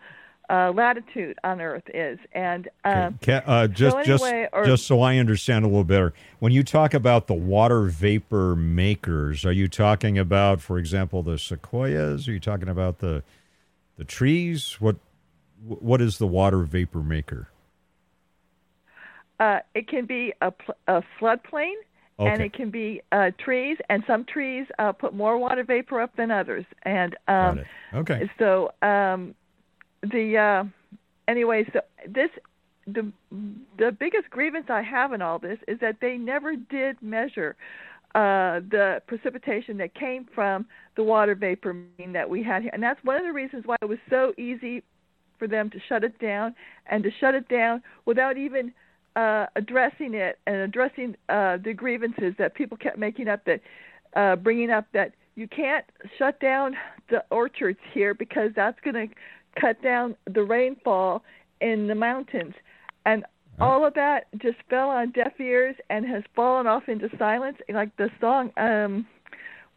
uh, 0.50 0.72
latitude 0.74 1.38
on 1.44 1.62
Earth 1.62 1.84
is. 1.94 2.20
And 2.34 2.68
uh, 2.84 3.12
okay. 3.16 3.42
uh, 3.46 3.68
just 3.68 3.94
so 3.94 4.00
anyway, 4.00 4.44
just 4.44 4.54
or, 4.54 4.66
just 4.66 4.88
so 4.88 5.02
I 5.02 5.18
understand 5.18 5.66
a 5.66 5.68
little 5.68 5.84
better, 5.84 6.14
when 6.40 6.52
you 6.52 6.64
talk 6.64 6.94
about 6.94 7.28
the 7.28 7.34
water 7.34 7.84
vapor 7.84 8.56
makers, 8.56 9.46
are 9.46 9.52
you 9.52 9.68
talking 9.68 10.18
about, 10.18 10.62
for 10.62 10.78
example, 10.78 11.24
the 11.24 11.38
sequoias? 11.38 12.28
Are 12.28 12.32
you 12.32 12.40
talking 12.40 12.70
about 12.70 13.00
the 13.00 13.24
the 13.98 14.06
trees? 14.06 14.78
What 14.80 14.98
what 15.64 16.02
is 16.02 16.18
the 16.18 16.28
water 16.28 16.60
vapor 16.60 17.00
maker? 17.00 17.50
Uh, 19.40 19.60
it 19.74 19.88
can 19.88 20.06
be 20.06 20.34
a, 20.42 20.52
pl- 20.52 20.76
a 20.88 21.04
floodplain. 21.20 21.74
Okay. 22.18 22.32
And 22.32 22.42
it 22.42 22.54
can 22.54 22.70
be 22.70 23.02
uh, 23.12 23.32
trees, 23.38 23.78
and 23.90 24.02
some 24.08 24.24
trees 24.24 24.68
uh, 24.80 24.94
put 24.94 25.14
more 25.14 25.38
water 25.38 25.66
vapor 25.66 26.00
up 26.00 26.16
than 26.16 26.32
others. 26.32 26.64
And 26.84 27.14
um, 27.28 27.60
okay, 27.94 28.32
so 28.40 28.72
um, 28.82 29.36
the 30.12 30.38
uh, 30.38 30.64
anyway, 31.28 31.66
so 31.74 31.82
this 32.08 32.30
the 32.88 33.12
the 33.78 33.92
biggest 33.92 34.30
grievance 34.30 34.68
I 34.70 34.82
have 34.82 35.14
in 35.14 35.22
all 35.22 35.40
this 35.40 35.60
is 35.68 35.80
that 35.80 35.98
they 36.02 36.18
never 36.18 36.56
did 36.56 37.02
measure 37.02 37.56
uh, 38.14 38.62
the 38.72 39.02
precipitation 39.08 39.78
that 39.78 39.94
came 39.94 40.28
from 40.34 40.66
the 40.96 41.04
water 41.04 41.36
vapor 41.36 41.76
that 42.14 42.30
we 42.30 42.44
had 42.44 42.62
here, 42.62 42.72
and 42.74 42.82
that's 42.82 43.04
one 43.04 43.18
of 43.18 43.24
the 43.24 43.34
reasons 43.34 43.64
why 43.66 43.76
it 43.82 43.86
was 43.86 44.00
so 44.10 44.34
easy 44.38 44.84
for 45.38 45.48
them 45.48 45.70
to 45.70 45.80
shut 45.90 46.04
it 46.04 46.18
down 46.20 46.56
and 46.90 47.04
to 47.04 47.10
shut 47.20 47.36
it 47.36 47.48
down 47.50 47.82
without 48.06 48.38
even 48.38 48.72
uh, 49.16 49.46
addressing 49.56 50.14
it 50.14 50.40
and 50.48 50.58
addressing 50.58 51.16
uh, 51.30 51.58
the 51.64 51.74
grievances 51.74 52.34
that 52.38 52.54
people 52.54 52.78
kept 52.78 52.98
making 52.98 53.28
up 53.28 53.44
that 53.46 53.62
uh, 54.16 54.36
bringing 54.36 54.70
up 54.70 54.86
that 54.94 55.12
you 55.36 55.48
can't 55.48 55.86
shut 56.18 56.40
down 56.40 56.76
the 57.10 57.24
orchards 57.32 57.80
here 57.94 58.14
because 58.14 58.52
that's 58.56 58.80
going 58.80 58.94
to 58.94 59.14
cut 59.60 59.82
down 59.82 60.16
the 60.26 60.44
rainfall 60.44 61.24
in 61.62 61.88
the 61.88 61.96
mountains. 61.96 62.54
And 63.06 63.26
all 63.60 63.86
of 63.86 63.94
that 63.94 64.28
just 64.38 64.58
fell 64.70 64.90
on 64.90 65.12
deaf 65.12 65.40
ears 65.40 65.76
and 65.90 66.06
has 66.06 66.24
fallen 66.36 66.68
off 66.68 66.90
into 66.90 67.10
silence. 67.18 67.58
Like 67.70 67.96
the 67.98 68.10
song, 68.20 68.52
um, 68.58 69.08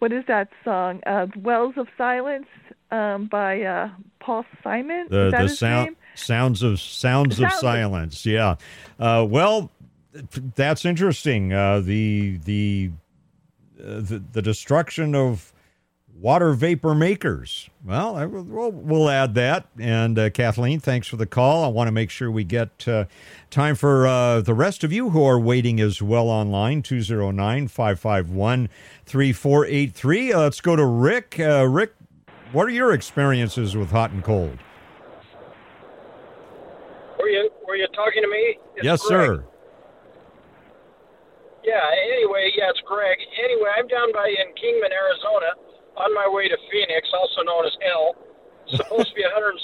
what 0.00 0.12
is 0.12 0.24
that 0.26 0.48
song? 0.64 1.00
Uh, 1.06 1.26
Wells 1.36 1.74
of 1.76 1.88
Silence 1.96 2.46
um, 2.90 3.26
by 3.26 3.62
uh, 3.62 3.90
Paul 4.20 4.44
Simon. 4.62 5.06
The, 5.10 5.30
the 5.30 5.48
sound, 5.48 5.86
name? 5.86 5.96
sounds 6.14 6.62
of 6.62 6.80
sounds, 6.80 7.36
sounds 7.36 7.40
of 7.40 7.60
silence. 7.60 8.26
Yeah. 8.26 8.56
Uh, 8.98 9.26
well, 9.28 9.70
that's 10.54 10.84
interesting. 10.84 11.52
Uh, 11.52 11.80
the 11.80 12.38
the, 12.44 12.90
uh, 13.80 14.00
the 14.00 14.22
the 14.32 14.42
destruction 14.42 15.14
of 15.14 15.52
water 16.20 16.52
vapor 16.52 16.94
makers. 16.94 17.70
Well, 17.84 18.16
I, 18.16 18.26
we'll, 18.26 18.72
we'll 18.72 19.08
add 19.08 19.34
that. 19.34 19.66
And 19.78 20.18
uh, 20.18 20.30
Kathleen, 20.30 20.80
thanks 20.80 21.06
for 21.06 21.16
the 21.16 21.26
call. 21.26 21.64
I 21.64 21.68
want 21.68 21.88
to 21.88 21.92
make 21.92 22.10
sure 22.10 22.30
we 22.30 22.44
get 22.44 22.86
uh, 22.88 23.04
time 23.50 23.74
for 23.74 24.06
uh, 24.06 24.40
the 24.40 24.54
rest 24.54 24.82
of 24.84 24.92
you 24.92 25.10
who 25.10 25.24
are 25.24 25.38
waiting 25.38 25.80
as 25.80 26.02
well 26.02 26.28
online 26.28 26.82
209 26.82 27.68
551 27.68 28.68
3483. 29.06 30.34
Let's 30.34 30.60
go 30.60 30.76
to 30.76 30.84
Rick. 30.84 31.38
Uh, 31.38 31.66
Rick, 31.68 31.94
what 32.52 32.66
are 32.66 32.70
your 32.70 32.92
experiences 32.92 33.76
with 33.76 33.90
hot 33.90 34.10
and 34.10 34.24
cold? 34.24 34.58
Were 37.18 37.28
you 37.28 37.50
were 37.66 37.76
you 37.76 37.86
talking 37.94 38.22
to 38.22 38.28
me? 38.28 38.58
It's 38.76 38.84
yes, 38.84 39.02
Greg. 39.02 39.26
sir. 39.26 39.44
Yeah. 41.64 41.82
Anyway, 42.14 42.50
yeah, 42.56 42.70
it's 42.70 42.80
Greg. 42.86 43.18
Anyway, 43.42 43.68
I'm 43.76 43.86
down 43.88 44.12
by 44.12 44.28
in 44.28 44.54
Kingman, 44.54 44.90
Arizona 44.92 45.68
on 45.98 46.14
my 46.14 46.30
way 46.30 46.46
to 46.46 46.58
Phoenix, 46.70 47.10
also 47.10 47.42
known 47.42 47.66
as 47.66 47.74
Hell. 47.82 48.14
supposed 48.70 49.10
to 49.10 49.16
be 49.18 49.24
116 49.26 49.58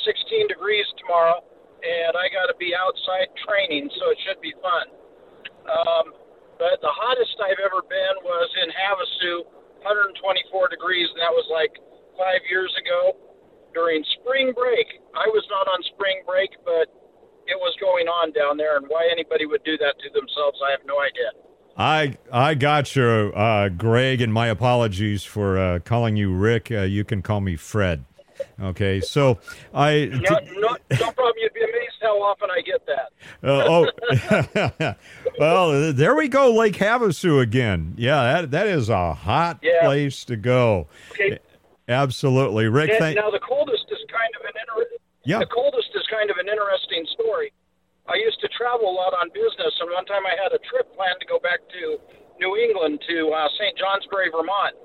degrees 0.50 0.86
tomorrow, 0.98 1.38
and 1.84 2.16
I 2.18 2.26
got 2.32 2.50
to 2.50 2.56
be 2.58 2.74
outside 2.74 3.30
training, 3.46 3.86
so 4.00 4.10
it 4.10 4.18
should 4.26 4.40
be 4.42 4.54
fun. 4.58 4.86
Um, 5.68 6.06
but 6.58 6.80
the 6.80 6.90
hottest 6.90 7.36
I've 7.38 7.60
ever 7.62 7.84
been 7.86 8.16
was 8.24 8.48
in 8.64 8.68
Havasu, 8.72 9.46
124 9.84 10.72
degrees, 10.72 11.06
and 11.12 11.20
that 11.20 11.34
was 11.34 11.46
like 11.52 11.76
five 12.16 12.40
years 12.48 12.72
ago 12.80 13.14
during 13.76 14.00
spring 14.22 14.54
break. 14.56 14.86
I 15.12 15.28
was 15.28 15.44
not 15.50 15.68
on 15.68 15.82
spring 15.94 16.22
break, 16.24 16.50
but 16.64 16.88
it 17.44 17.58
was 17.60 17.76
going 17.76 18.08
on 18.08 18.32
down 18.32 18.56
there, 18.56 18.80
and 18.80 18.86
why 18.88 19.04
anybody 19.12 19.44
would 19.44 19.62
do 19.68 19.76
that 19.78 20.00
to 20.00 20.08
themselves, 20.16 20.58
I 20.64 20.72
have 20.72 20.84
no 20.88 20.96
idea. 21.04 21.43
I 21.76 22.16
I 22.32 22.54
got 22.54 22.94
you, 22.94 23.32
uh, 23.34 23.68
Greg, 23.68 24.20
and 24.20 24.32
my 24.32 24.48
apologies 24.48 25.24
for 25.24 25.58
uh, 25.58 25.78
calling 25.80 26.16
you 26.16 26.32
Rick. 26.32 26.70
Uh, 26.70 26.82
you 26.82 27.04
can 27.04 27.22
call 27.22 27.40
me 27.40 27.56
Fred. 27.56 28.04
Okay, 28.60 29.00
so 29.00 29.38
I 29.72 30.06
no, 30.12 30.38
no, 30.60 30.76
no 30.90 31.10
problem. 31.12 31.34
You'd 31.38 31.54
be 31.54 31.62
amazed 31.62 31.94
how 32.00 32.16
often 32.22 32.48
I 32.50 32.60
get 32.60 32.86
that. 32.86 33.12
oh, 33.42 34.94
well, 35.38 35.92
there 35.92 36.14
we 36.14 36.28
go, 36.28 36.52
Lake 36.52 36.76
Havasu 36.76 37.40
again. 37.40 37.94
Yeah, 37.96 38.22
that 38.22 38.50
that 38.52 38.66
is 38.68 38.88
a 38.88 39.14
hot 39.14 39.58
yeah. 39.62 39.82
place 39.82 40.24
to 40.26 40.36
go. 40.36 40.86
Okay. 41.12 41.38
Absolutely, 41.88 42.68
Rick. 42.68 42.90
And 42.90 42.98
thank- 42.98 43.16
now 43.16 43.30
the 43.30 43.40
coldest 43.40 43.84
is 43.90 43.98
kind 44.10 44.32
of 44.38 44.42
an 44.42 44.52
inter- 44.60 44.90
yeah. 45.24 45.38
The 45.38 45.46
coldest 45.46 45.90
is 45.94 46.06
kind 46.10 46.30
of 46.30 46.36
an 46.36 46.48
interesting 46.48 47.06
story. 47.12 47.52
I 48.04 48.20
used 48.20 48.36
to 48.44 48.48
travel 48.52 48.84
a 48.84 48.94
lot 48.94 49.16
on 49.16 49.32
business, 49.32 49.72
and 49.80 49.88
one 49.88 50.04
time 50.04 50.28
I 50.28 50.36
had 50.36 50.52
a 50.52 50.60
trip 50.68 50.92
planned 50.92 51.16
to 51.24 51.28
go 51.28 51.40
back 51.40 51.64
to 51.72 51.96
New 52.36 52.52
England 52.60 53.00
to 53.08 53.32
uh, 53.32 53.48
St. 53.56 53.72
Johnsbury, 53.80 54.28
Vermont. 54.28 54.76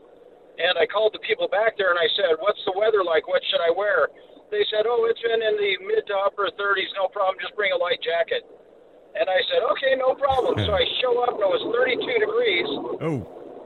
And 0.60 0.80
I 0.80 0.88
called 0.88 1.12
the 1.16 1.24
people 1.24 1.48
back 1.48 1.76
there 1.80 1.92
and 1.92 2.00
I 2.00 2.08
said, 2.20 2.36
What's 2.40 2.60
the 2.68 2.76
weather 2.76 3.04
like? 3.04 3.28
What 3.28 3.40
should 3.48 3.64
I 3.64 3.72
wear? 3.72 4.12
They 4.52 4.64
said, 4.72 4.88
Oh, 4.88 5.08
it's 5.08 5.20
been 5.24 5.40
in 5.40 5.56
the 5.56 5.72
mid 5.88 6.04
to 6.12 6.16
upper 6.20 6.52
30s, 6.52 6.92
no 7.00 7.08
problem, 7.08 7.40
just 7.40 7.56
bring 7.56 7.72
a 7.72 7.80
light 7.80 8.00
jacket. 8.04 8.44
And 9.16 9.28
I 9.28 9.40
said, 9.52 9.64
Okay, 9.72 9.96
no 9.96 10.16
problem. 10.20 10.60
So 10.64 10.72
I 10.76 10.84
show 11.00 11.20
up 11.24 11.40
and 11.40 11.44
it 11.44 11.52
was 11.52 11.64
32 11.64 12.04
degrees. 12.24 12.70
Oh. 13.04 13.20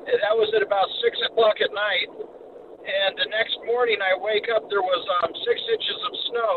That 0.06 0.38
was 0.38 0.54
at 0.54 0.62
about 0.62 0.86
6 1.02 1.34
o'clock 1.34 1.58
at 1.66 1.74
night. 1.74 2.10
And 2.86 3.18
the 3.18 3.26
next 3.34 3.58
morning 3.66 3.98
I 4.02 4.14
wake 4.18 4.46
up, 4.54 4.70
there 4.70 4.86
was 4.86 5.02
um, 5.22 5.34
six 5.46 5.58
inches 5.66 5.98
of 6.06 6.14
snow 6.30 6.54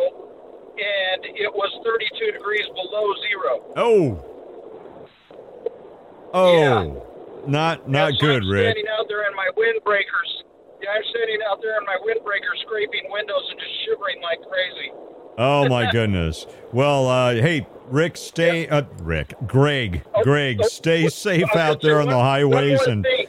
and 0.79 1.25
it 1.25 1.53
was 1.55 1.71
32 1.85 2.33
degrees 2.33 2.67
below 2.75 3.07
zero. 3.29 3.73
Oh. 3.77 4.25
Oh. 6.33 6.59
Yeah. 6.59 7.01
Not 7.51 7.89
not 7.89 8.13
so 8.15 8.19
good, 8.27 8.43
I'm 8.43 8.51
Rick. 8.51 8.65
standing 8.65 8.89
out 8.99 9.07
there 9.09 9.29
in 9.29 9.37
my 9.37 9.49
windbreakers. 9.57 10.43
Yeah, 10.83 10.91
I'm 10.97 11.03
standing 11.11 11.39
out 11.49 11.61
there 11.63 11.79
in 11.79 11.85
my 11.87 11.97
windbreaker, 12.05 12.53
scraping 12.67 13.05
windows 13.11 13.43
and 13.51 13.59
just 13.61 13.85
shivering 13.87 14.21
like 14.23 14.41
crazy. 14.43 14.91
Oh 15.39 15.69
my 15.71 15.91
goodness. 15.91 16.47
Well, 16.73 17.07
uh, 17.09 17.35
hey, 17.35 17.67
Rick, 17.87 18.17
stay. 18.17 18.69
Uh, 18.69 18.83
Rick, 19.01 19.35
Greg, 19.47 20.03
Oh, 20.15 20.23
Greg, 20.25 20.59
oh, 20.63 20.67
stay 20.67 21.09
safe 21.09 21.55
out 21.55 21.81
there 21.81 22.01
on 22.01 22.09
the 22.09 22.19
highways, 22.19 22.83
and 22.83 23.05
thing. 23.05 23.29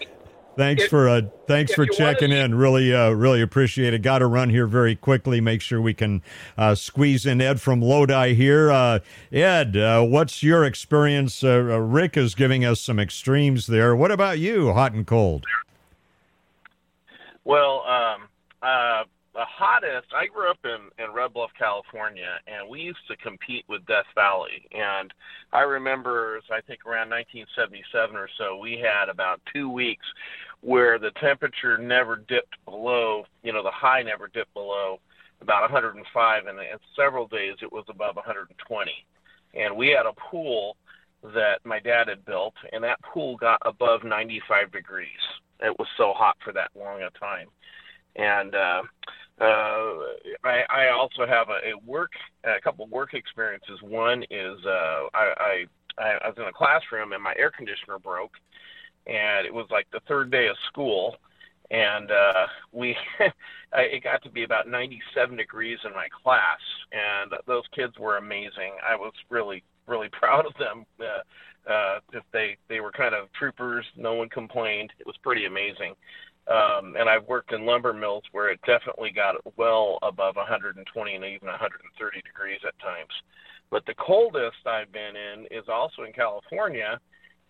Thanks 0.58 0.84
If- 0.84 0.90
for 0.90 1.08
uh, 1.08 1.22
thanks 1.46 1.74
for 1.74 1.84
you 1.84 1.92
wanna- 1.98 2.14
checking 2.14 2.32
in. 2.32 2.56
Really, 2.56 2.94
uh, 2.94 3.12
really 3.12 3.42
appreciate 3.42 3.94
it. 3.94 4.02
Got 4.02 4.20
to 4.20 4.28
run 4.28 4.50
here 4.50 4.68
very 4.68 4.96
quickly. 4.96 5.40
Make 5.40 5.62
sure 5.62 5.80
we 5.80 5.94
can 5.94 6.22
uh, 6.58 6.76
squeeze 6.76 7.26
in 7.26 7.40
Ed 7.40 7.62
from 7.62 7.82
Lodi 7.82 8.34
here. 8.34 8.72
Uh, 8.72 9.00
Ed, 9.32 9.78
uh, 9.78 10.04
what's 10.04 10.44
your 10.44 10.66
experience? 10.66 11.44
Uh, 11.44 11.48
uh, 11.50 11.78
Rick 11.78 12.18
is 12.18 12.36
giving 12.36 12.66
us 12.66 12.82
some 12.82 13.00
extremes 13.00 13.68
there. 13.68 13.96
What 13.96 14.12
about 14.12 14.40
you? 14.40 14.74
Hot 14.74 14.92
and 14.94 15.08
cold. 15.08 15.46
Well, 17.46 17.84
um, 17.88 18.28
uh, 18.62 19.04
the 19.34 19.46
hottest, 19.46 20.08
I 20.16 20.26
grew 20.28 20.50
up 20.50 20.58
in, 20.66 21.04
in 21.04 21.14
Red 21.14 21.34
Bluff, 21.34 21.52
California, 21.58 22.40
and 22.48 22.68
we 22.68 22.82
used 22.82 23.08
to 23.08 23.16
compete 23.18 23.64
with 23.70 23.86
Death 23.86 24.08
Valley. 24.16 24.68
And 24.72 25.14
I 25.54 25.62
remember, 25.62 26.42
I 26.52 26.60
think 26.62 26.86
around 26.86 27.10
1977 27.12 28.16
or 28.16 28.28
so, 28.38 28.58
we 28.58 28.80
had 28.84 29.10
about 29.10 29.40
two 29.54 29.70
weeks 29.70 30.06
where 30.62 31.00
the 31.00 31.12
temperature 31.12 31.78
never 31.78 32.16
dipped 32.16 32.56
below, 32.66 33.26
you 33.44 33.54
know, 33.54 33.64
the 33.64 33.72
high 33.72 34.02
never 34.02 34.28
dipped 34.28 34.54
below 34.54 35.00
about 35.42 35.62
105, 35.62 36.46
and, 36.48 36.60
and 36.60 36.80
several 36.96 37.28
days 37.28 37.56
it 37.62 37.72
was 37.72 37.86
above 37.90 38.16
120. 38.16 38.92
And 39.54 39.76
we 39.76 39.90
had 39.90 40.06
a 40.06 40.14
pool 40.14 40.78
that 41.24 41.60
my 41.64 41.80
dad 41.80 42.08
had 42.08 42.26
built, 42.26 42.56
and 42.72 42.84
that 42.84 43.02
pool 43.02 43.38
got 43.38 43.62
above 43.66 44.04
95 44.04 44.72
degrees. 44.72 45.08
It 45.60 45.78
was 45.78 45.88
so 45.98 46.14
hot 46.16 46.38
for 46.44 46.54
that 46.54 46.72
long 46.76 47.02
a 47.02 47.10
time. 47.20 47.48
And 48.16 48.56
uh, 48.56 48.82
uh, 49.40 49.94
I, 50.44 50.64
I 50.70 50.90
also 50.90 51.28
have 51.28 51.50
a, 51.50 51.72
a 51.72 51.78
work, 51.86 52.12
a 52.44 52.60
couple 52.62 52.88
work 52.88 53.14
experiences. 53.14 53.80
One 53.82 54.24
is 54.30 54.58
uh, 54.66 55.08
I, 55.14 55.66
I, 55.98 56.04
I 56.24 56.28
was 56.28 56.38
in 56.38 56.44
a 56.44 56.54
classroom 56.54 57.14
and 57.14 57.24
my 57.24 57.34
air 57.38 57.52
conditioner 57.52 58.00
broke, 58.00 58.34
and 59.08 59.46
it 59.46 59.54
was 59.54 59.68
like 59.72 59.88
the 59.92 60.02
third 60.08 60.32
day 60.32 60.48
of 60.48 60.56
school, 60.68 61.16
and 61.72 62.12
uh, 62.12 62.48
we 62.72 62.96
it 63.74 64.04
got 64.04 64.22
to 64.24 64.30
be 64.30 64.44
about 64.44 64.68
97 64.68 65.36
degrees 65.36 65.80
in 65.86 65.92
my 65.92 66.08
class, 66.24 66.60
and 66.92 67.32
those 67.46 67.64
kids 67.76 67.94
were 68.00 68.18
amazing. 68.18 68.74
I 68.88 68.96
was 68.96 69.14
really 69.30 69.64
really 69.88 70.10
proud 70.20 70.46
of 70.46 70.54
them. 70.60 70.86
Uh, 71.00 71.72
uh, 71.72 72.00
if 72.14 72.24
they 72.32 72.58
they 72.70 72.80
were 72.80 72.92
kind 72.92 73.14
of 73.14 73.32
troopers, 73.34 73.86
no 73.96 74.14
one 74.14 74.30
complained. 74.30 74.92
It 75.00 75.06
was 75.06 75.18
pretty 75.24 75.46
amazing. 75.46 75.94
Um, 76.48 76.96
and 76.98 77.10
I've 77.10 77.28
worked 77.28 77.52
in 77.52 77.66
lumber 77.66 77.92
mills 77.92 78.24
where 78.32 78.50
it 78.50 78.60
definitely 78.66 79.12
got 79.12 79.36
well 79.58 80.00
above 80.02 80.38
120 80.38 80.80
and 81.16 81.26
even 81.26 81.48
130 81.50 82.22
degrees 82.22 82.60
at 82.66 82.80
times. 82.80 83.12
But 83.70 83.86
the 83.86 83.96
coldest 83.96 84.66
I've 84.66 84.92
been 84.94 85.16
in 85.18 85.46
is 85.52 85.66
also 85.68 86.04
in 86.04 86.14
California, 86.14 87.02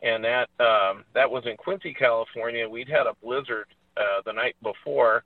and 0.01 0.23
that 0.23 0.49
um, 0.59 1.03
that 1.13 1.29
was 1.29 1.45
in 1.45 1.57
Quincy, 1.57 1.93
California. 1.93 2.67
We'd 2.67 2.89
had 2.89 3.07
a 3.07 3.13
blizzard 3.23 3.67
uh, 3.95 4.21
the 4.25 4.33
night 4.33 4.55
before, 4.61 5.23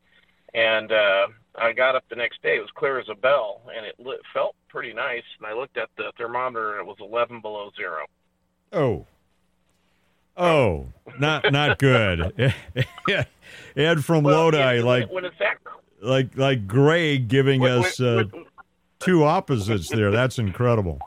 and 0.54 0.92
uh, 0.92 1.28
I 1.56 1.74
got 1.74 1.96
up 1.96 2.04
the 2.10 2.16
next 2.16 2.42
day. 2.42 2.58
It 2.58 2.62
was 2.62 2.70
clear 2.76 3.00
as 3.00 3.10
a 3.10 3.16
bell, 3.16 3.62
and 3.76 3.86
it 3.86 3.96
lit, 4.00 4.20
felt 4.34 4.56
pretty 4.70 4.94
nice. 4.94 5.24
And 5.38 5.48
I 5.48 5.54
looked 5.54 5.78
at 5.78 5.90
the 5.98 6.12
thermometer, 6.18 6.80
and 6.80 6.82
it 6.82 6.86
was 6.88 6.98
11 7.00 7.42
below 7.42 7.72
zero. 7.76 8.06
Oh, 8.72 9.06
oh, 10.38 10.88
not 11.20 11.52
not 11.52 11.78
good. 11.78 12.34
Ed 13.76 14.06
from 14.06 14.24
well, 14.24 14.46
Lodi, 14.46 14.82
like 14.82 15.12
when 15.12 15.26
it's 15.26 15.38
that, 15.40 15.58
like 16.02 16.38
like 16.38 16.68
Greg 16.68 17.28
giving 17.28 17.60
when, 17.60 17.72
us 17.84 18.00
uh, 18.00 18.24
when, 18.32 18.46
two 19.00 19.26
opposites 19.26 19.90
there. 19.90 20.12
That's 20.12 20.40
incredible. 20.40 21.00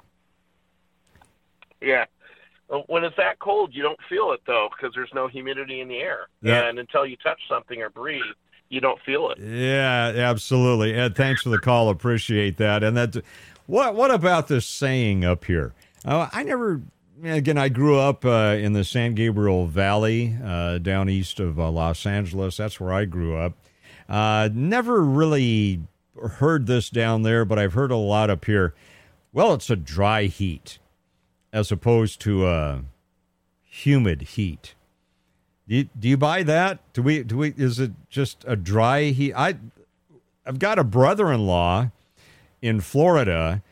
Yeah. 1.80 2.04
When 2.86 3.04
it's 3.04 3.16
that 3.16 3.38
cold, 3.40 3.70
you 3.74 3.82
don't 3.82 3.98
feel 4.08 4.32
it 4.32 4.40
though 4.46 4.68
because 4.70 4.94
there's 4.94 5.10
no 5.14 5.28
humidity 5.28 5.80
in 5.80 5.88
the 5.88 5.98
air, 5.98 6.28
Yeah. 6.42 6.68
and 6.68 6.78
until 6.78 7.04
you 7.06 7.16
touch 7.16 7.40
something 7.48 7.80
or 7.82 7.90
breathe, 7.90 8.22
you 8.70 8.80
don't 8.80 9.00
feel 9.02 9.30
it. 9.30 9.38
Yeah, 9.38 10.12
absolutely. 10.16 10.94
Ed, 10.94 11.14
thanks 11.14 11.42
for 11.42 11.50
the 11.50 11.58
call. 11.58 11.90
Appreciate 11.90 12.56
that. 12.56 12.82
And 12.82 12.96
that, 12.96 13.22
what 13.66 13.94
what 13.94 14.10
about 14.10 14.48
this 14.48 14.66
saying 14.66 15.24
up 15.24 15.44
here? 15.44 15.72
Uh, 16.04 16.28
I 16.32 16.42
never. 16.42 16.80
Again, 17.22 17.56
I 17.56 17.68
grew 17.68 17.98
up 17.98 18.24
uh, 18.24 18.56
in 18.58 18.72
the 18.72 18.82
San 18.82 19.14
Gabriel 19.14 19.66
Valley, 19.66 20.36
uh, 20.44 20.78
down 20.78 21.08
east 21.08 21.38
of 21.38 21.60
uh, 21.60 21.70
Los 21.70 22.04
Angeles. 22.06 22.56
That's 22.56 22.80
where 22.80 22.92
I 22.92 23.04
grew 23.04 23.36
up. 23.36 23.52
Uh, 24.08 24.48
never 24.52 25.00
really 25.02 25.80
heard 26.20 26.66
this 26.66 26.90
down 26.90 27.22
there, 27.22 27.44
but 27.44 27.58
I've 27.58 27.72
heard 27.74 27.92
a 27.92 27.96
lot 27.96 28.30
up 28.30 28.44
here. 28.46 28.74
Well, 29.32 29.54
it's 29.54 29.70
a 29.70 29.76
dry 29.76 30.24
heat 30.24 30.78
as 31.54 31.70
opposed 31.70 32.20
to 32.20 32.46
a 32.46 32.82
humid 33.62 34.22
heat. 34.22 34.74
Do 35.68 35.76
you, 35.76 35.88
do 35.98 36.08
you 36.08 36.16
buy 36.16 36.42
that? 36.42 36.80
Do 36.92 37.00
we 37.00 37.22
do 37.22 37.38
we 37.38 37.54
is 37.56 37.78
it 37.78 37.92
just 38.10 38.44
a 38.46 38.56
dry 38.56 39.04
heat? 39.04 39.32
I 39.34 39.54
I've 40.44 40.58
got 40.58 40.78
a 40.78 40.84
brother-in-law 40.84 41.90
in 42.60 42.80
Florida 42.80 43.62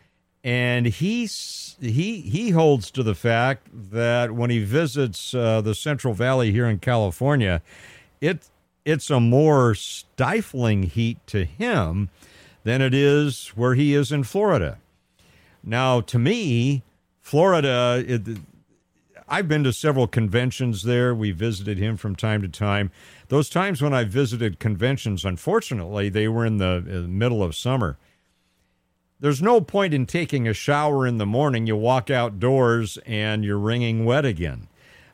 and 0.45 0.87
he's 0.87 1.77
he 1.81 2.21
he 2.21 2.51
holds 2.51 2.91
to 2.93 3.03
the 3.03 3.17
fact 3.17 3.69
that 3.73 4.31
when 4.31 4.49
he 4.49 4.65
visits 4.65 5.35
uh, 5.35 5.61
the 5.61 5.75
Central 5.75 6.15
Valley 6.15 6.53
here 6.53 6.67
in 6.67 6.79
California, 6.79 7.61
it 8.21 8.49
it's 8.85 9.11
a 9.11 9.21
more 9.21 9.75
stifling 9.75 10.85
heat 10.85 11.19
to 11.27 11.45
him 11.45 12.11
than 12.63 12.81
it 12.81 12.95
is 12.95 13.49
where 13.49 13.75
he 13.75 13.93
is 13.93 14.13
in 14.13 14.23
Florida. 14.23 14.79
Now, 15.65 16.01
to 16.01 16.19
me, 16.19 16.83
Florida, 17.23 18.05
it, 18.07 18.39
I've 19.29 19.49
been 19.49 19.65
to 19.65 19.73
several 19.73 20.07
conventions 20.07 20.83
there. 20.83 21.15
We 21.15 21.31
visited 21.31 21.79
him 21.79 21.97
from 21.97 22.15
time 22.15 22.43
to 22.43 22.49
time. 22.49 22.91
Those 23.29 23.49
times 23.49 23.81
when 23.81 23.95
I 23.95 24.05
visited 24.05 24.59
conventions, 24.59 25.25
unfortunately, 25.25 26.11
they 26.11 26.29
were 26.29 26.45
in 26.45 26.59
the, 26.59 26.85
in 26.87 27.03
the 27.03 27.09
middle 27.09 27.43
of 27.43 27.55
summer. 27.55 27.97
There's 29.21 29.41
no 29.41 29.61
point 29.61 29.95
in 29.95 30.05
taking 30.05 30.47
a 30.49 30.53
shower 30.53 31.07
in 31.07 31.17
the 31.17 31.25
morning. 31.25 31.67
You 31.67 31.77
walk 31.77 32.11
outdoors 32.11 32.99
and 33.07 33.45
you're 33.45 33.57
wringing 33.59 34.05
wet 34.05 34.27
again. 34.27 34.69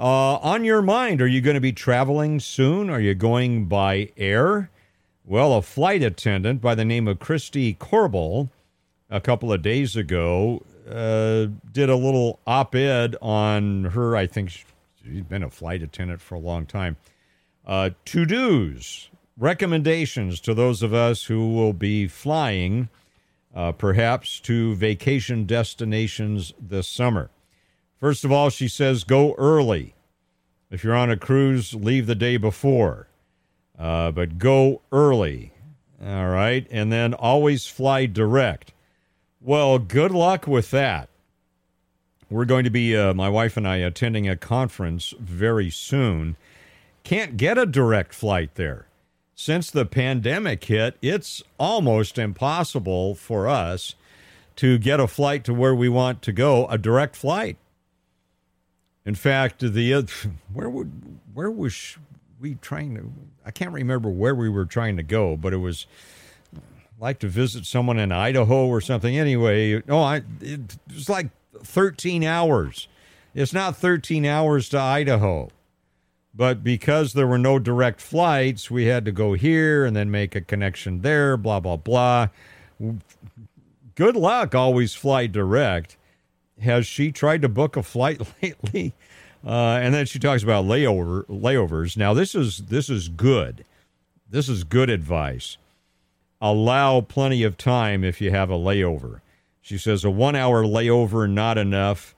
Uh, 0.00 0.38
on 0.38 0.64
your 0.64 0.80
mind, 0.80 1.20
are 1.20 1.26
you 1.26 1.42
going 1.42 1.56
to 1.56 1.60
be 1.60 1.74
traveling 1.74 2.40
soon? 2.40 2.88
Are 2.88 3.02
you 3.02 3.14
going 3.14 3.66
by 3.66 4.10
air? 4.16 4.70
Well, 5.26 5.52
a 5.52 5.60
flight 5.60 6.02
attendant 6.02 6.62
by 6.62 6.74
the 6.74 6.86
name 6.86 7.06
of 7.06 7.18
Kristie 7.18 7.76
Koerbel 7.76 8.48
a 9.10 9.20
couple 9.20 9.52
of 9.52 9.60
days 9.60 9.96
ago 9.96 10.64
uh, 10.90 11.48
did 11.70 11.90
a 11.90 11.96
little 11.96 12.40
op 12.46 12.74
ed 12.74 13.14
on 13.20 13.84
her. 13.84 14.16
I 14.16 14.26
think 14.26 14.48
she's 14.48 15.22
been 15.28 15.42
a 15.42 15.50
flight 15.50 15.82
attendant 15.82 16.22
for 16.22 16.34
a 16.34 16.40
long 16.40 16.64
time. 16.64 16.96
Uh, 17.66 17.90
to 18.06 18.24
dos, 18.24 19.10
recommendations 19.36 20.40
to 20.40 20.54
those 20.54 20.82
of 20.82 20.94
us 20.94 21.24
who 21.24 21.52
will 21.52 21.74
be 21.74 22.08
flying, 22.08 22.88
uh, 23.54 23.72
perhaps 23.72 24.40
to 24.40 24.74
vacation 24.76 25.44
destinations 25.44 26.54
this 26.58 26.88
summer. 26.88 27.28
First 28.00 28.24
of 28.24 28.32
all, 28.32 28.48
she 28.48 28.66
says 28.66 29.04
go 29.04 29.34
early. 29.36 29.94
If 30.70 30.82
you're 30.82 30.94
on 30.94 31.10
a 31.10 31.16
cruise, 31.16 31.74
leave 31.74 32.06
the 32.06 32.14
day 32.14 32.36
before, 32.38 33.08
uh, 33.78 34.10
but 34.12 34.38
go 34.38 34.80
early. 34.90 35.52
All 36.02 36.28
right. 36.28 36.66
And 36.70 36.90
then 36.90 37.12
always 37.12 37.66
fly 37.66 38.06
direct. 38.06 38.72
Well, 39.40 39.78
good 39.78 40.12
luck 40.12 40.46
with 40.46 40.70
that. 40.70 41.08
We're 42.30 42.44
going 42.44 42.64
to 42.64 42.70
be, 42.70 42.96
uh, 42.96 43.12
my 43.12 43.28
wife 43.28 43.56
and 43.56 43.66
I, 43.66 43.76
attending 43.76 44.28
a 44.28 44.36
conference 44.36 45.12
very 45.18 45.68
soon. 45.68 46.36
Can't 47.02 47.36
get 47.36 47.58
a 47.58 47.66
direct 47.66 48.14
flight 48.14 48.54
there. 48.54 48.86
Since 49.34 49.70
the 49.70 49.86
pandemic 49.86 50.62
hit, 50.64 50.96
it's 51.02 51.42
almost 51.58 52.18
impossible 52.18 53.14
for 53.14 53.48
us 53.48 53.94
to 54.56 54.78
get 54.78 55.00
a 55.00 55.08
flight 55.08 55.44
to 55.44 55.54
where 55.54 55.74
we 55.74 55.88
want 55.88 56.22
to 56.22 56.32
go, 56.32 56.66
a 56.66 56.78
direct 56.78 57.16
flight. 57.16 57.56
In 59.04 59.14
fact, 59.14 59.60
the 59.60 60.08
where 60.52 60.70
would 60.70 61.20
where 61.34 61.50
was 61.50 61.96
we 62.40 62.56
trying 62.56 62.94
to? 62.96 63.12
I 63.44 63.50
can't 63.50 63.72
remember 63.72 64.10
where 64.10 64.34
we 64.34 64.48
were 64.48 64.66
trying 64.66 64.96
to 64.96 65.02
go, 65.02 65.36
but 65.36 65.52
it 65.52 65.58
was 65.58 65.86
like 66.98 67.18
to 67.20 67.28
visit 67.28 67.66
someone 67.66 67.98
in 67.98 68.12
Idaho 68.12 68.66
or 68.66 68.80
something. 68.80 69.16
Anyway, 69.18 69.82
no, 69.86 70.00
I 70.00 70.22
it 70.40 70.76
was 70.92 71.08
like 71.08 71.28
13 71.62 72.24
hours 72.24 72.88
It's 73.34 73.52
not 73.52 73.76
13 73.76 74.26
hours 74.26 74.68
to 74.70 74.78
Idaho. 74.78 75.50
But 76.34 76.62
because 76.62 77.12
there 77.12 77.26
were 77.26 77.38
no 77.38 77.58
direct 77.58 78.00
flights, 78.00 78.70
we 78.70 78.86
had 78.86 79.04
to 79.04 79.12
go 79.12 79.32
here 79.32 79.84
and 79.84 79.96
then 79.96 80.10
make 80.10 80.36
a 80.36 80.40
connection 80.40 81.02
there, 81.02 81.36
blah, 81.36 81.58
blah, 81.60 81.76
blah. 81.76 82.28
Good 83.96 84.16
luck, 84.16 84.54
always 84.54 84.94
fly 84.94 85.26
direct. 85.26 85.96
Has 86.60 86.86
she 86.86 87.10
tried 87.12 87.42
to 87.42 87.48
book 87.48 87.76
a 87.76 87.82
flight 87.82 88.20
lately? 88.42 88.92
Uh, 89.44 89.80
and 89.82 89.94
then 89.94 90.06
she 90.06 90.18
talks 90.18 90.42
about 90.42 90.66
layover 90.66 91.24
layovers. 91.26 91.96
Now 91.96 92.12
this 92.12 92.34
is 92.34 92.58
this 92.66 92.90
is 92.90 93.08
good. 93.08 93.64
This 94.28 94.48
is 94.48 94.64
good 94.64 94.90
advice. 94.90 95.56
Allow 96.40 97.02
plenty 97.02 97.42
of 97.42 97.56
time 97.56 98.04
if 98.04 98.20
you 98.20 98.30
have 98.30 98.50
a 98.50 98.54
layover. 98.54 99.20
She 99.60 99.78
says 99.78 100.04
a 100.04 100.10
one 100.10 100.36
hour 100.36 100.62
layover 100.64 101.28
not 101.28 101.58
enough 101.58 102.14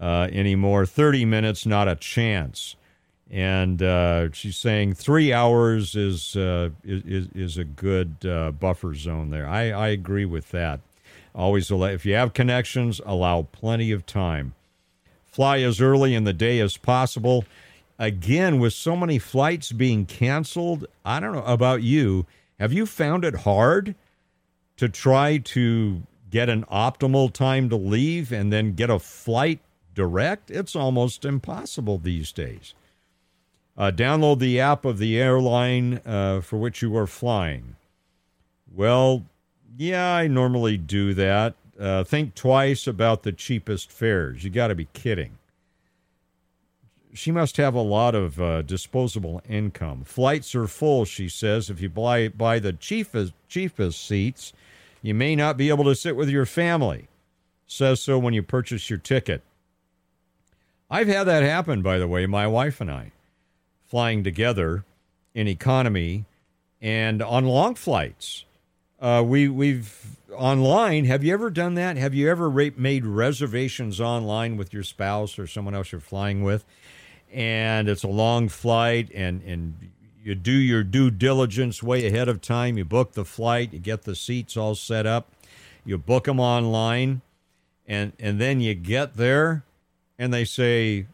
uh, 0.00 0.28
anymore. 0.32 0.86
Thirty 0.86 1.24
minutes 1.24 1.66
not 1.66 1.88
a 1.88 1.96
chance. 1.96 2.76
And 3.32 3.80
uh, 3.80 4.32
she's 4.32 4.56
saying 4.56 4.94
three 4.94 5.32
hours 5.32 5.94
is 5.94 6.36
uh, 6.36 6.70
is 6.84 7.28
is 7.34 7.58
a 7.58 7.64
good 7.64 8.16
uh, 8.24 8.50
buffer 8.52 8.94
zone 8.94 9.30
there. 9.30 9.46
I, 9.46 9.70
I 9.70 9.88
agree 9.88 10.24
with 10.24 10.50
that. 10.50 10.80
Always 11.34 11.70
allow, 11.70 11.88
if 11.88 12.04
you 12.04 12.14
have 12.14 12.32
connections, 12.32 13.00
allow 13.04 13.42
plenty 13.42 13.92
of 13.92 14.06
time 14.06 14.54
fly 15.30 15.60
as 15.60 15.80
early 15.80 16.14
in 16.14 16.24
the 16.24 16.32
day 16.32 16.58
as 16.60 16.76
possible. 16.76 17.44
Again, 17.98 18.58
with 18.58 18.72
so 18.72 18.96
many 18.96 19.18
flights 19.18 19.72
being 19.72 20.06
canceled, 20.06 20.86
I 21.04 21.20
don't 21.20 21.34
know 21.34 21.44
about 21.44 21.82
you. 21.82 22.26
Have 22.58 22.72
you 22.72 22.84
found 22.86 23.24
it 23.24 23.36
hard 23.36 23.94
to 24.76 24.88
try 24.88 25.38
to 25.38 26.02
get 26.30 26.48
an 26.48 26.64
optimal 26.64 27.32
time 27.32 27.68
to 27.68 27.76
leave 27.76 28.32
and 28.32 28.52
then 28.52 28.74
get 28.74 28.90
a 28.90 28.98
flight 28.98 29.60
direct? 29.94 30.50
It's 30.50 30.74
almost 30.74 31.24
impossible 31.24 31.98
these 31.98 32.32
days. 32.32 32.74
Uh, 33.76 33.90
download 33.90 34.40
the 34.40 34.60
app 34.60 34.84
of 34.84 34.98
the 34.98 35.18
airline 35.18 36.00
uh, 36.04 36.40
for 36.40 36.58
which 36.58 36.82
you 36.82 36.94
are 36.96 37.06
flying. 37.06 37.76
Well, 38.74 39.24
yeah, 39.76 40.14
I 40.14 40.26
normally 40.26 40.76
do 40.76 41.14
that. 41.14 41.54
Uh, 41.78 42.04
think 42.04 42.34
twice 42.34 42.86
about 42.86 43.22
the 43.22 43.32
cheapest 43.32 43.90
fares. 43.90 44.44
You 44.44 44.50
got 44.50 44.68
to 44.68 44.74
be 44.74 44.88
kidding. 44.92 45.38
She 47.12 47.32
must 47.32 47.56
have 47.56 47.74
a 47.74 47.80
lot 47.80 48.14
of 48.14 48.40
uh, 48.40 48.62
disposable 48.62 49.42
income. 49.48 50.04
Flights 50.04 50.54
are 50.54 50.66
full, 50.66 51.04
she 51.04 51.28
says. 51.28 51.70
If 51.70 51.80
you 51.80 51.88
buy, 51.88 52.28
buy 52.28 52.58
the 52.58 52.72
cheapest, 52.72 53.32
cheapest 53.48 54.06
seats, 54.06 54.52
you 55.02 55.14
may 55.14 55.34
not 55.34 55.56
be 55.56 55.70
able 55.70 55.84
to 55.84 55.94
sit 55.94 56.14
with 56.14 56.28
your 56.28 56.46
family. 56.46 57.08
Says 57.66 58.00
so 58.00 58.18
when 58.18 58.34
you 58.34 58.42
purchase 58.42 58.90
your 58.90 58.98
ticket. 58.98 59.42
I've 60.90 61.08
had 61.08 61.24
that 61.24 61.42
happen, 61.42 61.82
by 61.82 61.98
the 61.98 62.08
way, 62.08 62.26
my 62.26 62.46
wife 62.46 62.80
and 62.80 62.90
I, 62.90 63.12
flying 63.88 64.24
together 64.24 64.84
in 65.34 65.46
economy 65.46 66.24
and 66.82 67.22
on 67.22 67.44
long 67.44 67.76
flights. 67.76 68.44
Uh, 69.00 69.24
we 69.26 69.48
we've 69.48 70.18
online. 70.36 71.06
Have 71.06 71.24
you 71.24 71.32
ever 71.32 71.48
done 71.48 71.74
that? 71.74 71.96
Have 71.96 72.14
you 72.14 72.28
ever 72.28 72.50
ra- 72.50 72.68
made 72.76 73.06
reservations 73.06 73.98
online 73.98 74.58
with 74.58 74.74
your 74.74 74.82
spouse 74.82 75.38
or 75.38 75.46
someone 75.46 75.74
else 75.74 75.90
you're 75.90 76.02
flying 76.02 76.42
with, 76.42 76.66
and 77.32 77.88
it's 77.88 78.02
a 78.02 78.08
long 78.08 78.50
flight, 78.50 79.10
and 79.14 79.42
and 79.42 79.90
you 80.22 80.34
do 80.34 80.52
your 80.52 80.84
due 80.84 81.10
diligence 81.10 81.82
way 81.82 82.06
ahead 82.06 82.28
of 82.28 82.42
time. 82.42 82.76
You 82.76 82.84
book 82.84 83.12
the 83.12 83.24
flight, 83.24 83.72
you 83.72 83.78
get 83.78 84.02
the 84.02 84.14
seats 84.14 84.54
all 84.54 84.74
set 84.74 85.06
up, 85.06 85.32
you 85.82 85.96
book 85.96 86.24
them 86.24 86.38
online, 86.38 87.22
and 87.86 88.12
and 88.18 88.38
then 88.38 88.60
you 88.60 88.74
get 88.74 89.14
there, 89.14 89.64
and 90.18 90.30
they 90.30 90.44
say, 90.44 91.06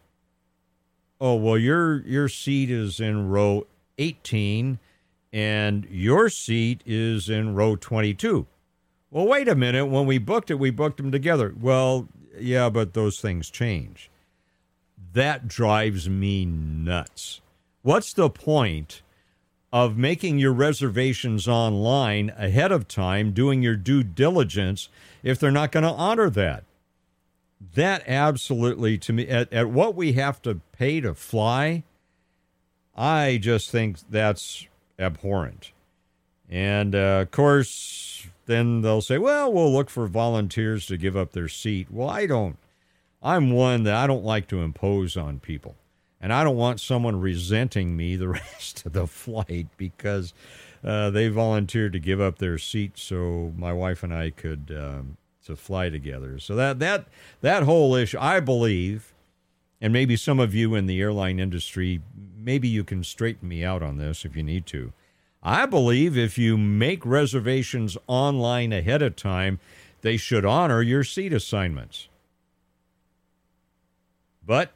"Oh 1.21 1.35
well, 1.35 1.57
your 1.57 2.01
your 2.01 2.27
seat 2.27 2.69
is 2.69 2.99
in 2.99 3.29
row 3.29 3.65
18." 3.97 4.79
And 5.31 5.85
your 5.89 6.29
seat 6.29 6.81
is 6.85 7.29
in 7.29 7.55
row 7.55 7.75
22. 7.75 8.47
Well, 9.09 9.27
wait 9.27 9.47
a 9.47 9.55
minute. 9.55 9.85
When 9.85 10.05
we 10.05 10.17
booked 10.17 10.51
it, 10.51 10.59
we 10.59 10.69
booked 10.69 10.97
them 10.97 11.11
together. 11.11 11.53
Well, 11.59 12.07
yeah, 12.39 12.69
but 12.69 12.93
those 12.93 13.19
things 13.19 13.49
change. 13.49 14.09
That 15.13 15.47
drives 15.47 16.09
me 16.09 16.45
nuts. 16.45 17.41
What's 17.81 18.13
the 18.13 18.29
point 18.29 19.01
of 19.71 19.97
making 19.97 20.39
your 20.39 20.53
reservations 20.53 21.47
online 21.47 22.31
ahead 22.37 22.71
of 22.71 22.87
time, 22.87 23.31
doing 23.31 23.61
your 23.61 23.75
due 23.75 24.03
diligence, 24.03 24.89
if 25.23 25.39
they're 25.39 25.51
not 25.51 25.71
going 25.71 25.83
to 25.83 25.91
honor 25.91 26.29
that? 26.29 26.63
That 27.75 28.03
absolutely, 28.07 28.97
to 28.99 29.13
me, 29.13 29.27
at, 29.27 29.51
at 29.51 29.69
what 29.69 29.95
we 29.95 30.13
have 30.13 30.41
to 30.43 30.61
pay 30.73 31.01
to 31.01 31.13
fly, 31.13 31.83
I 32.95 33.39
just 33.41 33.71
think 33.71 33.97
that's 34.09 34.67
abhorrent. 34.99 35.71
And 36.49 36.95
uh, 36.95 37.19
of 37.21 37.31
course, 37.31 38.27
then 38.45 38.81
they'll 38.81 39.01
say, 39.01 39.17
well, 39.17 39.51
we'll 39.51 39.71
look 39.71 39.89
for 39.89 40.07
volunteers 40.07 40.85
to 40.87 40.97
give 40.97 41.17
up 41.17 41.31
their 41.33 41.49
seat. 41.49 41.87
Well, 41.91 42.09
I 42.09 42.25
don't. 42.25 42.57
I'm 43.21 43.51
one 43.51 43.83
that 43.83 43.95
I 43.95 44.07
don't 44.07 44.23
like 44.23 44.47
to 44.49 44.61
impose 44.61 45.17
on 45.17 45.39
people. 45.39 45.75
And 46.21 46.33
I 46.33 46.43
don't 46.43 46.57
want 46.57 46.79
someone 46.79 47.19
resenting 47.19 47.95
me 47.95 48.15
the 48.15 48.27
rest 48.29 48.85
of 48.85 48.93
the 48.93 49.07
flight 49.07 49.67
because 49.77 50.33
uh, 50.83 51.09
they 51.09 51.27
volunteered 51.27 51.93
to 51.93 51.99
give 51.99 52.21
up 52.21 52.39
their 52.39 52.57
seat 52.57 52.97
so 52.97 53.53
my 53.57 53.73
wife 53.73 54.03
and 54.03 54.13
I 54.13 54.29
could 54.29 54.73
um, 54.75 55.17
to 55.45 55.55
fly 55.55 55.89
together. 55.89 56.39
So 56.39 56.55
that 56.55 56.79
that 56.79 57.07
that 57.41 57.63
whole 57.63 57.95
issue, 57.95 58.17
I 58.19 58.39
believe, 58.39 59.13
and 59.81 59.91
maybe 59.91 60.15
some 60.15 60.39
of 60.39 60.53
you 60.53 60.75
in 60.75 60.85
the 60.85 61.01
airline 61.01 61.39
industry 61.39 62.01
maybe 62.47 62.69
you 62.69 62.81
can 62.81 63.03
straighten 63.03 63.49
me 63.49 63.61
out 63.61 63.83
on 63.83 63.97
this 63.97 64.23
if 64.23 64.33
you 64.33 64.41
need 64.41 64.65
to. 64.65 64.93
I 65.43 65.65
believe 65.65 66.17
if 66.17 66.37
you 66.37 66.57
make 66.57 67.05
reservations 67.05 67.97
online 68.07 68.71
ahead 68.71 69.01
of 69.01 69.17
time, 69.17 69.59
they 70.01 70.15
should 70.15 70.45
honor 70.45 70.81
your 70.81 71.03
seat 71.03 71.33
assignments. 71.33 72.07
But 74.45 74.71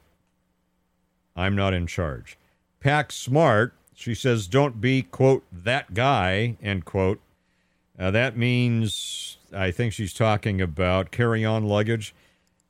I'm 1.34 1.56
not 1.56 1.74
in 1.74 1.88
charge. 1.88 2.38
Pack 2.82 3.14
smart, 3.14 3.74
she 3.96 4.14
says, 4.16 4.48
don't 4.48 4.82
be, 4.82 5.04
quote, 5.04 5.46
that 5.50 5.94
guy, 5.94 6.58
end 6.62 6.84
quote. 6.84 7.22
Uh, 7.98 8.12
that 8.12 8.36
means, 8.36 9.38
I 9.54 9.72
think 9.72 9.94
she's 9.94 10.14
talking 10.14 10.60
about 10.60 11.10
carry 11.10 11.46
on 11.46 11.64
luggage. 11.64 12.14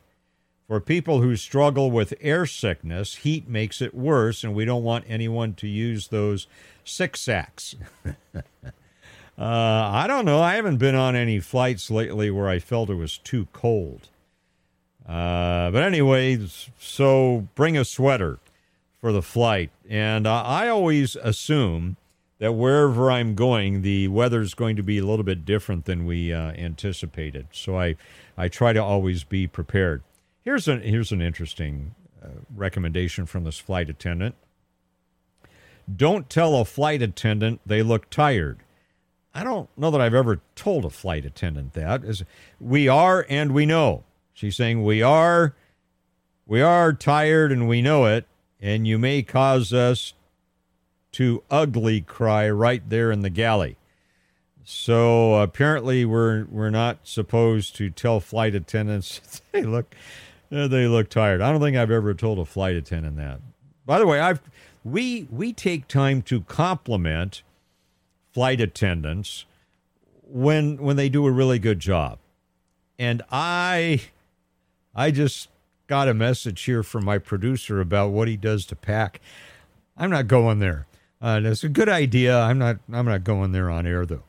For 0.69 0.79
people 0.79 1.21
who 1.21 1.35
struggle 1.35 1.91
with 1.91 2.15
air 2.21 2.47
sickness, 2.47 3.17
heat 3.17 3.49
makes 3.49 3.83
it 3.83 3.97
worse, 3.97 4.45
and 4.45 4.55
we 4.55 4.65
don't 4.65 4.85
want 4.85 5.07
anyone 5.09 5.55
to 5.55 5.67
use 5.67 6.07
those 6.07 6.47
sick 6.85 7.17
sacks. 7.17 7.75
uh, 8.07 8.43
I 9.37 10.05
don't 10.07 10.25
know. 10.25 10.41
I 10.41 10.55
haven't 10.55 10.77
been 10.77 10.95
on 10.95 11.17
any 11.17 11.41
flights 11.41 11.91
lately 11.91 12.31
where 12.31 12.49
I 12.49 12.61
felt 12.61 12.91
it 12.91 12.95
was 12.95 13.19
too 13.19 13.49
cold. 13.53 14.07
Uh, 15.05 15.73
but 15.73 15.83
anyway, 15.83 16.47
so 16.79 17.49
bring 17.57 17.77
a 17.77 17.85
sweater 17.85 18.39
for 19.01 19.11
the 19.11 19.21
flight. 19.21 19.73
And 19.91 20.29
uh, 20.29 20.45
I 20.45 20.69
always 20.69 21.17
assume 21.17 21.97
that 22.45 22.53
wherever 22.53 23.11
I'm 23.11 23.35
going, 23.35 23.81
the 23.81 24.07
weather's 24.09 24.53
going 24.53 24.77
to 24.77 24.83
be 24.83 24.99
a 24.99 25.07
little 25.07 25.25
bit 25.25 25.47
different 25.47 25.87
than 25.87 26.05
we 26.05 26.31
uh, 26.31 26.53
anticipated. 26.53 27.47
So 27.53 27.79
I, 27.79 27.97
I 28.37 28.49
try 28.49 28.75
to 28.75 28.83
always 28.83 29.25
be 29.25 29.47
prepared. 29.47 30.03
Here's 30.43 30.69
an 30.69 30.83
here's 30.83 31.11
an 31.11 31.23
interesting 31.23 31.95
uh, 32.23 32.29
recommendation 32.55 33.25
from 33.25 33.45
this 33.45 33.59
flight 33.59 33.89
attendant. 33.89 34.35
Don't 35.97 36.29
tell 36.29 36.57
a 36.57 36.67
flight 36.67 37.01
attendant 37.01 37.63
they 37.65 37.83
look 37.83 38.11
tired. 38.11 38.59
I 39.35 39.43
don't 39.43 39.71
know 39.79 39.91
that 39.91 40.03
I've 40.03 40.13
ever 40.13 40.43
told 40.55 40.85
a 40.85 40.91
flight 40.91 41.25
attendant 41.25 41.73
that. 41.73 42.05
Is 42.05 42.25
we 42.61 42.89
are 42.89 43.25
and 43.31 43.55
we 43.55 43.65
know. 43.65 44.05
She's 44.35 44.55
saying 44.55 44.85
we 44.85 45.01
are 45.01 45.55
we 46.47 46.61
are 46.61 46.93
tired 46.93 47.53
and 47.53 47.67
we 47.67 47.81
know 47.81 48.05
it, 48.05 48.27
and 48.61 48.87
you 48.87 48.99
may 48.99 49.23
cause 49.23 49.73
us 49.73 50.13
to 51.15 51.43
ugly 51.51 52.01
cry 52.01 52.51
right 52.51 52.83
there 52.89 53.13
in 53.13 53.21
the 53.21 53.31
galley. 53.31 53.77
So 54.65 55.35
apparently 55.35 56.05
we're 56.05 56.47
we're 56.47 56.71
not 56.71 57.01
supposed 57.05 57.77
to 57.77 57.91
tell 57.91 58.19
flight 58.19 58.55
attendants 58.55 59.43
they 59.53 59.63
look 59.63 59.95
uh, 60.51 60.69
they 60.69 60.87
look 60.87 61.09
tired. 61.09 61.41
I 61.41 61.53
don't 61.53 61.61
think 61.61 61.77
I've 61.77 61.91
ever 61.91 62.15
told 62.15 62.39
a 62.39 62.45
flight 62.45 62.75
attendant 62.75 63.17
that. 63.17 63.41
By 63.87 63.99
the 63.99 64.07
way, 64.07 64.21
I've 64.21 64.41
we 64.85 65.29
we 65.31 65.53
take 65.53 65.87
time 65.87 66.23
to 66.23 66.41
compliment 66.43 67.43
flight 68.33 68.61
attendants 68.61 69.45
when 70.27 70.79
when 70.79 70.97
they 70.97 71.09
do 71.09 71.27
a 71.27 71.31
really 71.31 71.59
good 71.59 71.79
job. 71.79 72.19
And 72.99 73.23
I 73.31 74.03
I 74.95 75.11
just 75.11 75.49
got 75.87 76.09
a 76.09 76.15
message 76.15 76.63
here 76.63 76.83
from 76.83 77.05
my 77.05 77.19
producer 77.19 77.81
about 77.81 78.11
what 78.11 78.27
he 78.27 78.37
does 78.37 78.65
to 78.67 78.77
pack. 78.77 79.21
I'm 79.97 80.11
not 80.11 80.27
going 80.27 80.59
there. 80.59 80.87
Uh, 81.25 81.41
it's 81.43 81.65
a 81.65 81.71
good 81.71 81.89
idea. 81.89 82.39
I'm 82.39 82.59
not. 82.59 82.77
I'm 82.93 83.07
not 83.07 83.25
going 83.25 83.53
there 83.53 83.71
on 83.71 83.87
air 83.87 84.05
though. 84.05 84.25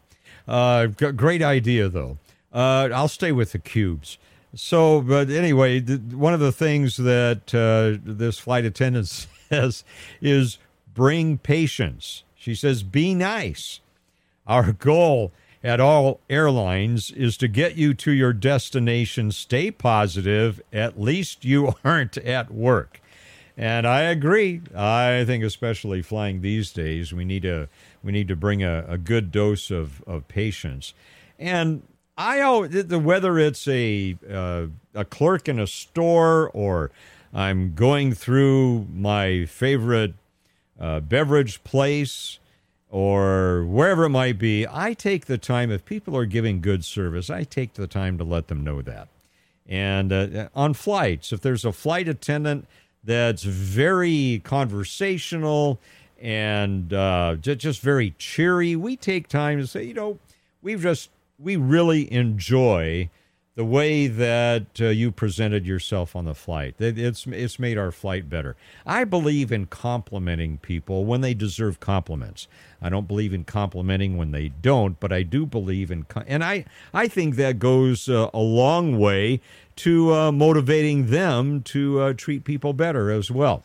Uh, 0.48 0.88
great 0.88 1.42
idea 1.42 1.90
though. 1.90 2.18
Uh, 2.54 2.88
I'll 2.94 3.10
stay 3.10 3.34
with 3.34 3.52
the 3.52 3.60
cubes. 3.60 4.18
So, 4.56 5.02
but 5.02 5.30
anyway, 5.30 5.82
th- 5.82 6.00
one 6.00 6.34
of 6.34 6.40
the 6.40 6.54
things 6.54 6.96
that 6.96 7.54
uh, 7.54 8.00
this 8.02 8.40
flight 8.40 8.64
attendant 8.64 9.08
says 9.50 9.84
is 10.22 10.58
bring 10.94 11.38
patience. 11.38 12.24
She 12.36 12.56
says, 12.56 12.82
be 12.82 13.14
nice. 13.14 13.82
Our 14.48 14.72
goal 14.72 15.34
at 15.62 15.82
all 15.82 16.22
airlines 16.30 17.12
is 17.12 17.36
to 17.38 17.50
get 17.50 17.76
you 17.76 17.94
to 17.96 18.12
your 18.12 18.32
destination. 18.32 19.32
Stay 19.32 19.72
positive. 19.72 20.62
At 20.72 21.02
least 21.02 21.44
you 21.44 21.74
aren't 21.84 22.18
at 22.20 22.52
work. 22.52 23.02
And 23.58 23.88
I 23.88 24.02
agree. 24.02 24.62
I 24.76 25.24
think, 25.26 25.44
especially 25.44 26.02
flying 26.02 26.42
these 26.42 26.72
days, 26.72 27.14
we 27.14 27.24
need 27.24 27.44
to 27.44 27.70
we 28.04 28.12
need 28.12 28.28
to 28.28 28.36
bring 28.36 28.64
a, 28.64 28.86
a 28.88 28.98
good 28.98 29.32
dose 29.32 29.72
of, 29.72 30.04
of 30.04 30.28
patience. 30.28 30.94
And 31.40 31.84
I 32.18 32.68
the 32.68 33.00
whether 33.00 33.40
it's 33.40 33.68
a 33.68 34.18
uh, 34.30 34.68
a 34.94 35.06
clerk 35.06 35.48
in 35.48 35.60
a 35.60 35.68
store 35.68 36.50
or 36.50 36.92
I'm 37.34 37.76
going 37.76 38.14
through 38.14 38.88
my 38.94 39.46
favorite 39.46 40.14
uh, 40.80 41.00
beverage 41.02 41.64
place 41.64 42.40
or 42.90 43.66
wherever 43.66 44.06
it 44.06 44.10
might 44.10 44.38
be, 44.38 44.66
I 44.70 44.94
take 44.94 45.26
the 45.26 45.38
time. 45.38 45.72
If 45.72 45.84
people 45.84 46.16
are 46.16 46.26
giving 46.26 46.62
good 46.62 46.86
service, 46.86 47.30
I 47.30 47.44
take 47.44 47.74
the 47.74 47.88
time 47.88 48.18
to 48.18 48.24
let 48.24 48.48
them 48.48 48.64
know 48.64 48.82
that. 48.82 49.10
And 49.68 50.14
uh, 50.14 50.50
on 50.56 50.74
flights, 50.74 51.34
if 51.34 51.42
there's 51.42 51.66
a 51.66 51.74
flight 51.74 52.08
attendant 52.08 52.68
that's 53.06 53.44
very 53.44 54.42
conversational 54.44 55.80
and 56.20 56.94
uh, 56.94 57.36
just 57.36 57.82
very 57.82 58.16
cheery, 58.18 58.76
we 58.76 58.96
take 58.96 59.28
time 59.28 59.60
to 59.60 59.68
say, 59.68 59.84
you 59.84 59.94
know, 59.94 60.18
we've 60.62 60.82
just 60.82 61.10
we 61.38 61.56
really 61.56 62.12
enjoy 62.12 63.10
the 63.56 63.66
way 63.66 64.08
that 64.08 64.66
uh, 64.82 64.86
you 64.86 65.12
presented 65.12 65.66
yourself 65.66 66.14
on 66.16 66.26
the 66.26 66.36
flight. 66.36 66.76
It's 66.80 67.26
it's 67.26 67.58
made 67.58 67.78
our 67.78 67.92
flight 67.92 68.30
better. 68.30 68.56
I 68.86 69.06
believe 69.06 69.52
in 69.52 69.68
complimenting 69.68 70.58
people 70.58 71.06
when 71.06 71.22
they 71.22 71.34
deserve 71.34 71.80
compliments. 71.80 72.48
I 72.82 72.90
don't 72.90 73.08
believe 73.08 73.34
in 73.34 73.46
complimenting 73.46 74.18
when 74.18 74.32
they 74.32 74.50
don't, 74.50 75.00
but 75.00 75.14
I 75.14 75.24
do 75.24 75.46
believe 75.46 75.90
in 75.90 76.06
and 76.28 76.44
I 76.44 76.66
I 76.94 77.08
think 77.08 77.36
that 77.36 77.60
goes 77.60 78.10
uh, 78.10 78.30
a 78.34 78.40
long 78.40 79.00
way 79.00 79.40
to 79.78 80.14
uh, 80.14 80.32
motivating 80.32 81.08
them 81.08 81.62
to 81.64 82.00
uh, 82.00 82.14
treat 82.14 82.44
people 82.44 82.74
better 82.74 83.12
as 83.12 83.30
well. 83.30 83.64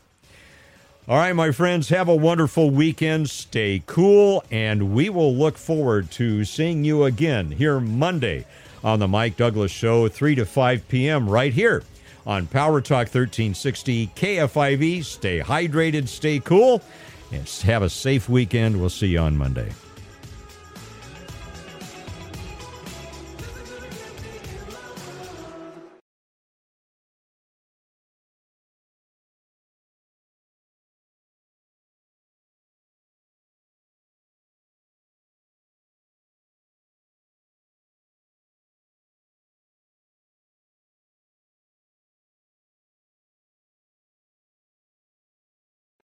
All 1.09 1.17
right, 1.17 1.33
my 1.33 1.51
friends, 1.51 1.89
have 1.89 2.09
a 2.09 2.15
wonderful 2.15 2.71
weekend. 2.71 3.31
Stay 3.31 3.83
cool, 3.87 4.45
and 4.51 4.95
we 4.95 5.09
will 5.09 5.35
look 5.35 5.59
forward 5.59 6.11
to 6.13 6.45
seeing 6.45 6.85
you 6.85 7.05
again 7.05 7.51
here 7.51 7.81
Monday 7.81 8.47
on 8.85 8.99
the 9.01 9.09
Mike 9.09 9.37
Douglass 9.37 9.73
Show, 9.73 10.09
3 10.09 10.37
to 10.37 10.47
5 10.47 10.89
p.m., 10.89 11.29
right 11.29 11.53
here 11.53 11.83
on 12.27 12.47
Power 12.47 12.81
Talk 12.81 13.09
1360 13.09 14.07
KFIV. 14.09 15.05
Stay 15.05 15.41
hydrated, 15.41 16.07
stay 16.07 16.39
cool, 16.39 16.81
and 17.33 17.49
have 17.65 17.83
a 17.83 17.91
safe 17.91 18.29
weekend. 18.29 18.79
We'll 18.79 18.89
see 18.89 19.09
you 19.09 19.19
on 19.19 19.37
Monday. 19.37 19.73